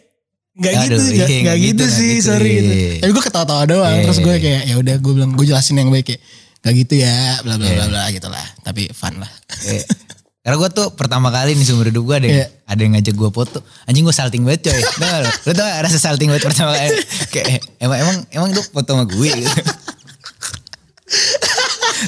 nggak 0.59 0.73
Aduh, 0.75 0.83
gitu 0.85 1.01
nggak 1.01 1.07
iya, 1.09 1.15
nggak 1.15 1.43
nggak 1.47 1.59
gitu, 1.63 1.85
gitu, 1.87 1.97
sih 1.97 2.13
gitu, 2.19 2.27
sorry 2.29 2.51
iya. 2.51 2.61
gitu 2.61 2.73
tapi 3.01 3.11
gue 3.15 3.25
ketawa-tawa 3.25 3.63
doang 3.65 3.95
Iya. 3.95 4.05
terus 4.05 4.19
gue 4.19 4.35
kayak 4.37 4.63
ya 4.67 4.75
udah 4.77 4.95
gue 4.99 5.13
bilang 5.15 5.31
gue 5.33 5.47
jelasin 5.47 5.79
yang 5.79 5.89
baik 5.89 6.07
kayak 6.13 6.21
nggak 6.61 6.75
gitu 6.85 6.95
ya 6.99 7.17
bla 7.41 7.55
bla 7.57 7.69
bla 7.71 7.87
bla 7.89 8.03
gitu 8.11 8.29
lah 8.29 8.47
tapi 8.61 8.91
fun 8.93 9.17
lah 9.17 9.31
Iya. 9.65 9.87
Karena 10.49 10.57
gue 10.57 10.71
tuh 10.73 10.87
pertama 10.91 11.29
kali 11.29 11.53
nih 11.53 11.61
seumur 11.63 11.85
hidup 11.85 12.01
gue 12.03 12.17
ada, 12.17 12.25
yang- 12.25 12.41
Iya. 12.41 12.47
ada 12.65 12.81
yang 12.81 12.93
ngajak 12.97 13.15
gue 13.15 13.29
foto. 13.31 13.59
Anjing 13.85 14.01
gue 14.01 14.17
salting 14.17 14.43
banget 14.43 14.61
coy. 14.65 14.81
Gak 14.99 15.19
lo? 15.19 15.29
Lo 15.29 15.51
tau 15.53 15.65
gak 15.67 15.81
rasa 15.83 15.99
salting 16.01 16.29
banget 16.29 16.45
pertama 16.47 16.73
kali? 16.73 16.97
Kayak 17.29 17.47
emang 17.77 17.99
emang 17.99 18.17
emang 18.31 18.49
lu 18.51 18.63
foto 18.65 18.89
sama 18.89 19.05
gue 19.05 19.29
gitu. 19.37 19.51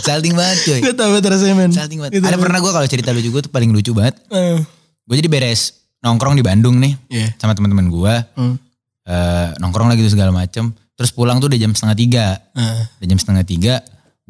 salting 0.01 0.33
banget 0.33 0.59
coy. 0.63 0.81
gue 0.81 0.95
tau 0.95 1.09
banget 1.11 1.25
rasanya 1.29 1.55
men 1.55 1.71
Salting 1.71 1.99
banget. 1.99 2.13
Gitu 2.15 2.23
Ada 2.23 2.31
banget. 2.31 2.41
pernah 2.41 2.59
gue 2.59 2.73
kalau 2.73 2.87
cerita 2.89 3.09
lu 3.11 3.21
juga 3.21 3.39
tuh 3.43 3.51
paling 3.51 3.69
lucu 3.69 3.93
banget. 3.93 4.17
Eh, 4.31 4.59
Gue 5.03 5.15
jadi 5.17 5.29
beres 5.29 5.75
nongkrong 6.01 6.33
di 6.33 6.41
Bandung 6.41 6.79
nih 6.79 6.97
Iya. 7.09 7.29
sama 7.37 7.53
teman-teman 7.53 7.87
gue. 7.87 8.15
Hmm. 8.35 8.57
Eh, 9.03 9.49
nongkrong 9.59 9.91
lagi 9.91 10.01
tuh 10.01 10.15
segala 10.15 10.31
macem. 10.31 10.71
Terus 10.95 11.11
pulang 11.11 11.37
tuh 11.37 11.49
udah 11.49 11.59
jam 11.59 11.73
setengah 11.73 11.97
tiga. 11.99 12.25
Eh, 12.53 12.81
Udah 12.97 13.07
jam 13.07 13.19
setengah 13.19 13.43
tiga. 13.43 13.75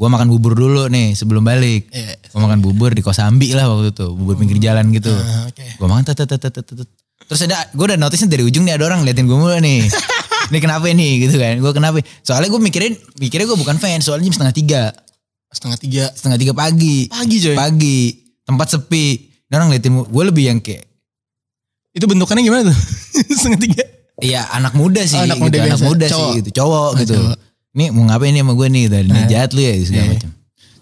Gue 0.00 0.08
makan 0.08 0.26
bubur 0.26 0.56
dulu 0.56 0.88
nih 0.88 1.12
sebelum 1.12 1.44
balik. 1.44 1.92
Iya. 1.92 2.16
Gue 2.26 2.40
makan 2.40 2.58
bubur 2.58 2.90
di 2.90 3.04
Kosambi 3.04 3.52
lah 3.52 3.68
waktu 3.68 3.92
itu. 3.92 4.06
Bubur 4.10 4.32
pinggir 4.34 4.56
jalan 4.56 4.88
gitu. 4.90 5.12
eh, 5.12 5.44
oke 5.44 5.64
Gue 5.76 5.86
makan 5.86 6.02
tet 6.02 6.16
tet 6.16 6.30
tet 6.30 6.48
tet 6.48 6.64
tet. 6.64 6.88
Terus 7.20 7.40
ada 7.44 7.68
gue 7.68 7.84
udah 7.84 7.94
notice 7.94 8.24
dari 8.24 8.40
ujung 8.40 8.64
nih 8.64 8.74
ada 8.74 8.88
orang 8.88 9.04
ngeliatin 9.04 9.28
gue 9.28 9.36
mulu 9.36 9.52
nih. 9.54 9.84
ini 10.50 10.58
kenapa 10.58 10.88
nih 10.88 11.12
gitu 11.20 11.36
kan. 11.36 11.60
Gue 11.60 11.70
kenapa. 11.70 11.96
Soalnya 12.20 12.48
gue 12.48 12.58
mikirin 12.58 12.92
mikirnya 13.18 13.44
gue 13.44 13.54
bukan 13.54 13.76
fans. 13.76 14.02
Soalnya 14.02 14.24
jam 14.26 14.40
setengah 14.40 14.56
tiga. 14.56 14.82
setengah 15.50 15.76
tiga 15.76 16.04
Setengah 16.10 16.38
tiga 16.38 16.52
pagi. 16.54 17.04
pagi 17.06 17.36
coy 17.38 17.54
Pagi. 17.54 18.00
Tempat 18.40 18.66
sepi. 18.70 19.04
Ini 19.20 19.54
orang 19.54 19.68
ngeliatin 19.68 19.92
gue 20.00 20.24
lebih 20.24 20.44
yang 20.46 20.58
kayak. 20.58 20.88
itu 21.90 22.06
bentukannya 22.06 22.40
gimana 22.40 22.62
tuh 22.64 22.78
setengah 23.36 23.60
tiga 23.60 23.82
Iya 24.20 24.46
anak 24.50 24.72
muda 24.72 25.02
sih. 25.02 25.16
Oh, 25.16 25.24
anak 25.24 25.36
gitu. 25.36 25.44
muda 25.44 25.56
anak 25.58 25.68
biasa. 25.74 25.84
muda 25.84 26.06
Cowok. 26.06 26.14
sih 26.14 26.30
gitu. 26.38 26.50
Cowok 26.54 26.80
Oh, 26.86 26.92
gitu. 26.96 27.14
cowok. 27.18 27.36
Ini 27.70 27.94
mau 27.94 28.02
ngapain 28.02 28.34
nih 28.34 28.42
sama 28.42 28.52
gue 28.58 28.66
nih. 28.66 28.84
Dari 28.90 29.06
Nah. 29.06 29.26
jahat 29.30 29.50
lu 29.54 29.62
ya 29.62 29.72
segala 29.78 30.04
Iya. 30.04 30.12
macam. 30.18 30.30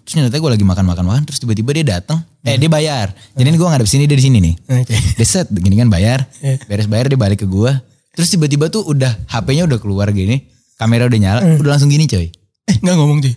Terus 0.01 0.13
ternyata 0.17 0.37
gue 0.41 0.49
lagi 0.49 0.65
makan-makan-makan. 0.65 1.21
Terus 1.29 1.37
tiba-tiba 1.37 1.69
dia 1.71 1.85
datang. 1.85 2.25
Eh 2.41 2.57
dia 2.57 2.65
bayar. 2.65 3.13
Jadi 3.37 3.45
ini 3.45 3.57
gue 3.57 3.67
ngadep 3.69 3.85
sini 3.85 4.09
dia 4.09 4.17
di 4.17 4.25
sini 4.25 4.37
nih. 4.41 4.55
oke 4.57 4.93
Dia 5.21 5.27
set 5.27 5.47
gini 5.53 5.77
kan 5.77 5.85
bayar. 5.87 6.25
Iya. 6.41 6.57
Beres 6.65 6.89
bayar 6.89 7.05
dia 7.05 7.19
balik 7.19 7.45
ke 7.45 7.47
gua. 7.47 7.77
Terus 8.17 8.33
tiba-tiba 8.33 8.73
tuh 8.73 8.81
udah 8.83 9.13
HP-nya 9.29 9.69
udah 9.69 9.77
keluar 9.77 10.09
gini. 10.09 10.49
Kamera 10.81 11.05
udah 11.05 11.19
nyala. 11.21 11.39
Udah 11.61 11.77
langsung 11.77 11.93
gini 11.93 12.09
coy. 12.09 12.33
eh 12.65 12.75
nggak 12.81 12.95
ngomong 12.97 13.21
cuy 13.21 13.33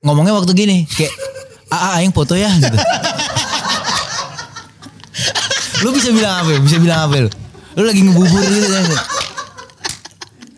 Ngomongnya 0.00 0.32
waktu 0.32 0.52
gini. 0.56 0.88
Kayak. 0.88 1.12
Ah, 1.68 1.92
ah 1.92 2.00
aing 2.00 2.14
foto 2.16 2.32
ya 2.32 2.48
gitu. 2.56 2.78
lu 5.84 5.92
bisa 5.92 6.08
bilang 6.08 6.40
apa 6.40 6.48
ya? 6.48 6.58
Bisa 6.64 6.76
bilang 6.80 6.98
apa 7.04 7.14
lu? 7.26 7.30
Lu 7.76 7.82
lagi 7.84 8.00
ngebubur 8.00 8.40
gitu 8.40 8.68
kan. 8.72 8.82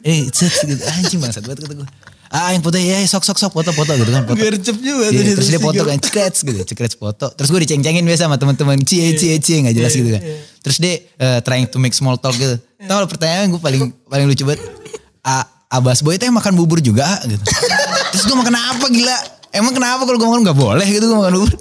Eh, 0.07 0.30
set 0.30 0.55
gitu. 0.62 0.78
Anjing 0.86 1.18
bangsat 1.18 1.43
banget 1.43 1.66
kata 1.66 1.74
gua. 1.74 1.89
Ah, 2.29 2.53
aing 2.53 2.61
foto 2.61 2.76
ya, 2.76 3.01
sok 3.09 3.24
sok 3.24 3.41
sok 3.41 3.53
foto-foto 3.57 3.97
gitu 3.97 4.11
kan. 4.12 4.29
Foto. 4.29 4.37
gercep 4.37 4.76
juga 4.85 5.09
Iya, 5.09 5.33
tuh 5.33 5.35
terus 5.41 5.49
dia 5.49 5.61
foto 5.61 5.81
kan 5.81 5.97
cekrets 5.97 6.45
gitu, 6.45 6.61
cekrets 6.61 6.95
foto. 7.01 7.33
Terus 7.33 7.49
gue 7.49 7.61
diceng-cengin 7.64 8.05
biasa 8.05 8.29
sama 8.29 8.37
teman-teman 8.37 8.76
cie 8.85 9.16
cie 9.16 9.41
cie 9.41 9.64
nggak 9.64 9.72
jelas 9.72 9.93
gitu 9.97 10.12
kan. 10.12 10.22
Terus 10.61 10.76
dia 10.76 10.95
eh, 11.16 11.41
trying 11.41 11.64
to 11.72 11.81
make 11.81 11.97
small 11.97 12.20
talk 12.20 12.37
gitu. 12.37 12.61
Tahu 12.85 12.99
lo 13.01 13.09
pertanyaan 13.09 13.49
gue 13.49 13.61
paling 13.61 13.83
paling 14.12 14.26
lucu 14.29 14.45
banget. 14.45 14.61
A, 15.24 15.49
Abas 15.72 16.05
Boy 16.05 16.20
teh 16.20 16.29
makan 16.29 16.53
bubur 16.53 16.85
juga 16.85 17.09
ah, 17.09 17.20
gitu. 17.24 17.41
Terus 18.12 18.24
gue 18.29 18.37
makan 18.37 18.55
apa 18.57 18.87
gila? 18.93 19.16
Emang 19.49 19.72
kenapa 19.72 20.05
kalau 20.05 20.20
gue 20.20 20.29
makan 20.29 20.43
nggak 20.45 20.59
boleh 20.61 20.85
gitu 20.85 21.05
gue 21.09 21.16
makan 21.16 21.35
bubur? 21.41 21.53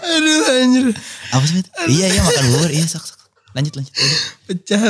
aduh 0.00 0.52
anjir 0.52 0.84
Apa 1.32 1.44
sih? 1.44 1.60
Iya 1.88 2.06
iya 2.16 2.20
makan 2.24 2.44
bubur 2.56 2.70
iya 2.72 2.88
sok 2.88 3.04
sok. 3.04 3.20
Lanjut 3.52 3.76
lanjut. 3.76 3.92
Udah. 3.92 4.16
pecah 4.48 4.80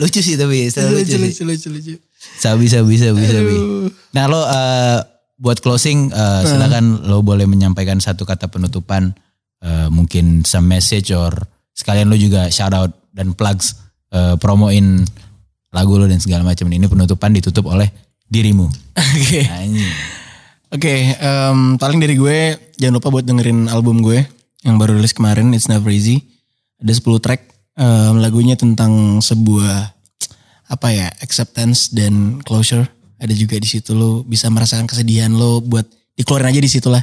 Lucu 0.00 0.20
sih 0.24 0.40
tapi 0.40 0.72
lucu, 0.72 0.80
lucu 0.80 1.16
lucu 1.20 1.42
lucu 1.44 1.68
lucu 1.68 1.94
Sabi 2.36 2.68
sabi 2.68 3.00
sabi 3.00 3.24
sabi. 3.24 3.56
Nah 4.12 4.24
lo 4.28 4.44
eh, 4.44 4.98
buat 5.38 5.62
closing 5.62 6.12
eh, 6.12 6.42
silakan 6.44 7.06
lo 7.08 7.22
boleh 7.24 7.46
menyampaikan 7.48 8.02
satu 8.02 8.26
kata 8.26 8.50
penutupan 8.50 9.14
eh, 9.62 9.88
mungkin 9.88 10.44
some 10.44 10.68
message 10.68 11.14
or 11.14 11.32
sekalian 11.72 12.10
lo 12.10 12.18
juga 12.18 12.50
shout 12.50 12.74
out 12.74 12.90
dan 13.14 13.32
plugs 13.32 13.78
eh, 14.10 14.34
promoin 14.36 15.06
lagu 15.72 15.94
lo 15.96 16.10
dan 16.10 16.18
segala 16.18 16.42
macam 16.42 16.66
ini 16.68 16.90
penutupan 16.90 17.30
ditutup 17.32 17.70
oleh 17.70 17.88
dirimu. 18.28 18.68
oke 18.98 19.40
Anjing. 19.48 20.18
Oke, 20.68 21.16
em, 21.16 21.80
paling 21.80 21.96
dari 21.96 22.12
gue 22.12 22.52
jangan 22.76 23.00
lupa 23.00 23.08
buat 23.08 23.24
dengerin 23.24 23.72
album 23.72 24.04
gue 24.04 24.20
yang 24.68 24.76
baru 24.76 25.00
rilis 25.00 25.16
kemarin 25.16 25.48
It's 25.56 25.64
Never 25.64 25.88
Easy. 25.88 26.28
Ada 26.76 26.92
10 26.92 27.24
track 27.24 27.40
em, 27.80 28.20
lagunya 28.20 28.52
tentang 28.52 29.24
sebuah 29.24 29.96
apa 30.68 30.88
ya 30.92 31.08
acceptance 31.20 31.90
dan 31.90 32.40
closure. 32.44 32.86
Ada 33.18 33.34
juga 33.34 33.58
di 33.58 33.66
situ 33.66 33.96
lo 33.98 34.22
bisa 34.22 34.46
merasakan 34.46 34.86
kesedihan 34.86 35.32
lo 35.34 35.58
buat 35.58 35.84
dikeluarin 36.14 36.54
aja 36.54 36.60
di 36.62 36.70
situ 36.70 36.86
lah. 36.86 37.02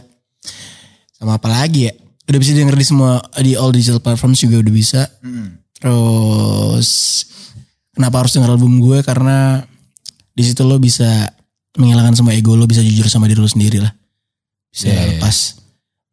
Sama 1.18 1.36
apa 1.36 1.51
lagi 1.51 1.91
ya? 1.91 1.93
Udah 2.26 2.39
bisa 2.39 2.55
denger 2.55 2.78
di 2.78 2.86
semua 2.88 3.20
di 3.41 3.53
all 3.59 3.76
digital 3.76 3.99
platforms 3.99 4.39
juga 4.39 4.63
udah 4.63 4.74
bisa. 4.74 5.01
Terus 5.76 6.89
kenapa 7.91 8.24
harus 8.24 8.32
denger 8.32 8.55
album 8.55 8.80
gue 8.80 9.03
karena 9.03 9.63
di 10.36 10.43
situ 10.43 10.63
lo 10.63 10.80
bisa 10.80 11.32
menghilangkan 11.76 12.16
semua 12.16 12.36
ego 12.36 12.55
lo 12.55 12.68
bisa 12.68 12.80
jujur 12.84 13.07
sama 13.07 13.28
diri 13.28 13.39
lo 13.39 13.47
sendiri 13.47 13.80
lah 13.84 13.91
bisa 14.72 14.91
Iya, 14.91 14.95
iya. 14.95 15.05
lepas 15.16 15.36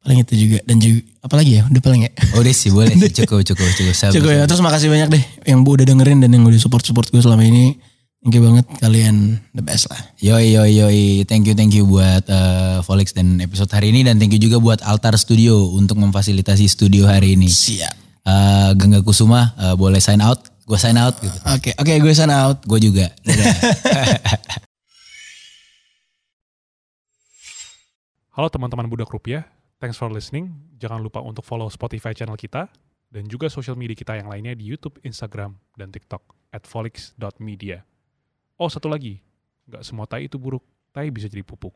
paling 0.02 0.22
itu 0.22 0.34
juga 0.34 0.58
dan 0.62 0.76
juga 0.78 1.00
apalagi 1.22 1.62
ya? 1.62 1.62
Udah 1.70 1.82
paling 1.82 2.02
ya. 2.04 2.10
Oh, 2.34 2.42
udah 2.42 2.52
sih 2.52 2.68
boleh 2.74 2.92
sih. 2.98 3.10
Cukup, 3.22 3.46
cukup, 3.46 3.70
cukup. 3.78 3.94
Sabar, 3.94 4.12
Cukup 4.18 4.30
ya. 4.34 4.44
Terus 4.44 4.60
makasih 4.60 4.90
banyak 4.90 5.08
deh 5.14 5.24
yang 5.46 5.62
udah 5.62 5.86
dengerin 5.86 6.18
dan 6.20 6.34
yang 6.34 6.42
udah 6.44 6.58
support-support 6.58 7.08
gue 7.08 7.22
selama 7.22 7.46
ini. 7.46 7.78
Thank 8.22 8.38
you 8.38 8.42
banget 8.46 8.70
kalian 8.78 9.42
the 9.50 9.66
best 9.66 9.90
lah. 9.90 9.98
Yoi 10.22 10.54
yoi 10.54 10.78
yoi, 10.78 11.26
thank 11.26 11.42
you 11.42 11.58
thank 11.58 11.74
you 11.74 11.82
buat 11.82 12.22
uh, 12.30 12.78
Volix 12.86 13.10
dan 13.10 13.42
episode 13.42 13.66
hari 13.74 13.90
ini 13.90 14.06
dan 14.06 14.22
thank 14.22 14.30
you 14.30 14.38
juga 14.38 14.62
buat 14.62 14.78
Altar 14.86 15.18
Studio 15.18 15.74
untuk 15.74 15.98
memfasilitasi 15.98 16.70
studio 16.70 17.10
hari 17.10 17.34
ini. 17.34 17.50
Siap. 17.50 18.22
Uh, 18.22 18.78
Gangga 18.78 19.02
Kusuma 19.02 19.50
uh, 19.58 19.74
boleh 19.74 19.98
sign 19.98 20.22
out, 20.22 20.38
gue 20.70 20.78
sign 20.78 20.94
out 21.02 21.18
gitu. 21.18 21.34
Oke, 21.50 21.74
oke 21.74 21.90
gue 21.98 22.14
sana 22.14 22.46
out. 22.46 22.62
Gue 22.62 22.78
juga. 22.78 23.10
Dadah. 23.26 23.50
Halo 28.38 28.46
teman-teman 28.46 28.86
Budak 28.86 29.10
Rupiah, 29.10 29.50
thanks 29.82 29.98
for 29.98 30.06
listening. 30.14 30.71
Jangan 30.82 30.98
lupa 30.98 31.22
untuk 31.22 31.46
follow 31.46 31.70
Spotify 31.70 32.10
channel 32.10 32.34
kita 32.34 32.66
dan 33.06 33.22
juga 33.30 33.46
sosial 33.46 33.78
media 33.78 33.94
kita 33.94 34.18
yang 34.18 34.26
lainnya 34.26 34.58
di 34.58 34.66
YouTube, 34.66 34.98
Instagram, 35.06 35.54
dan 35.78 35.94
TikTok 35.94 36.34
at 36.50 36.66
volix.media. 36.66 37.86
Oh 38.58 38.66
satu 38.66 38.90
lagi, 38.90 39.22
nggak 39.70 39.86
semua 39.86 40.10
tai 40.10 40.26
itu 40.26 40.42
buruk, 40.42 40.66
tai 40.90 41.06
bisa 41.14 41.30
jadi 41.30 41.46
pupuk. 41.46 41.70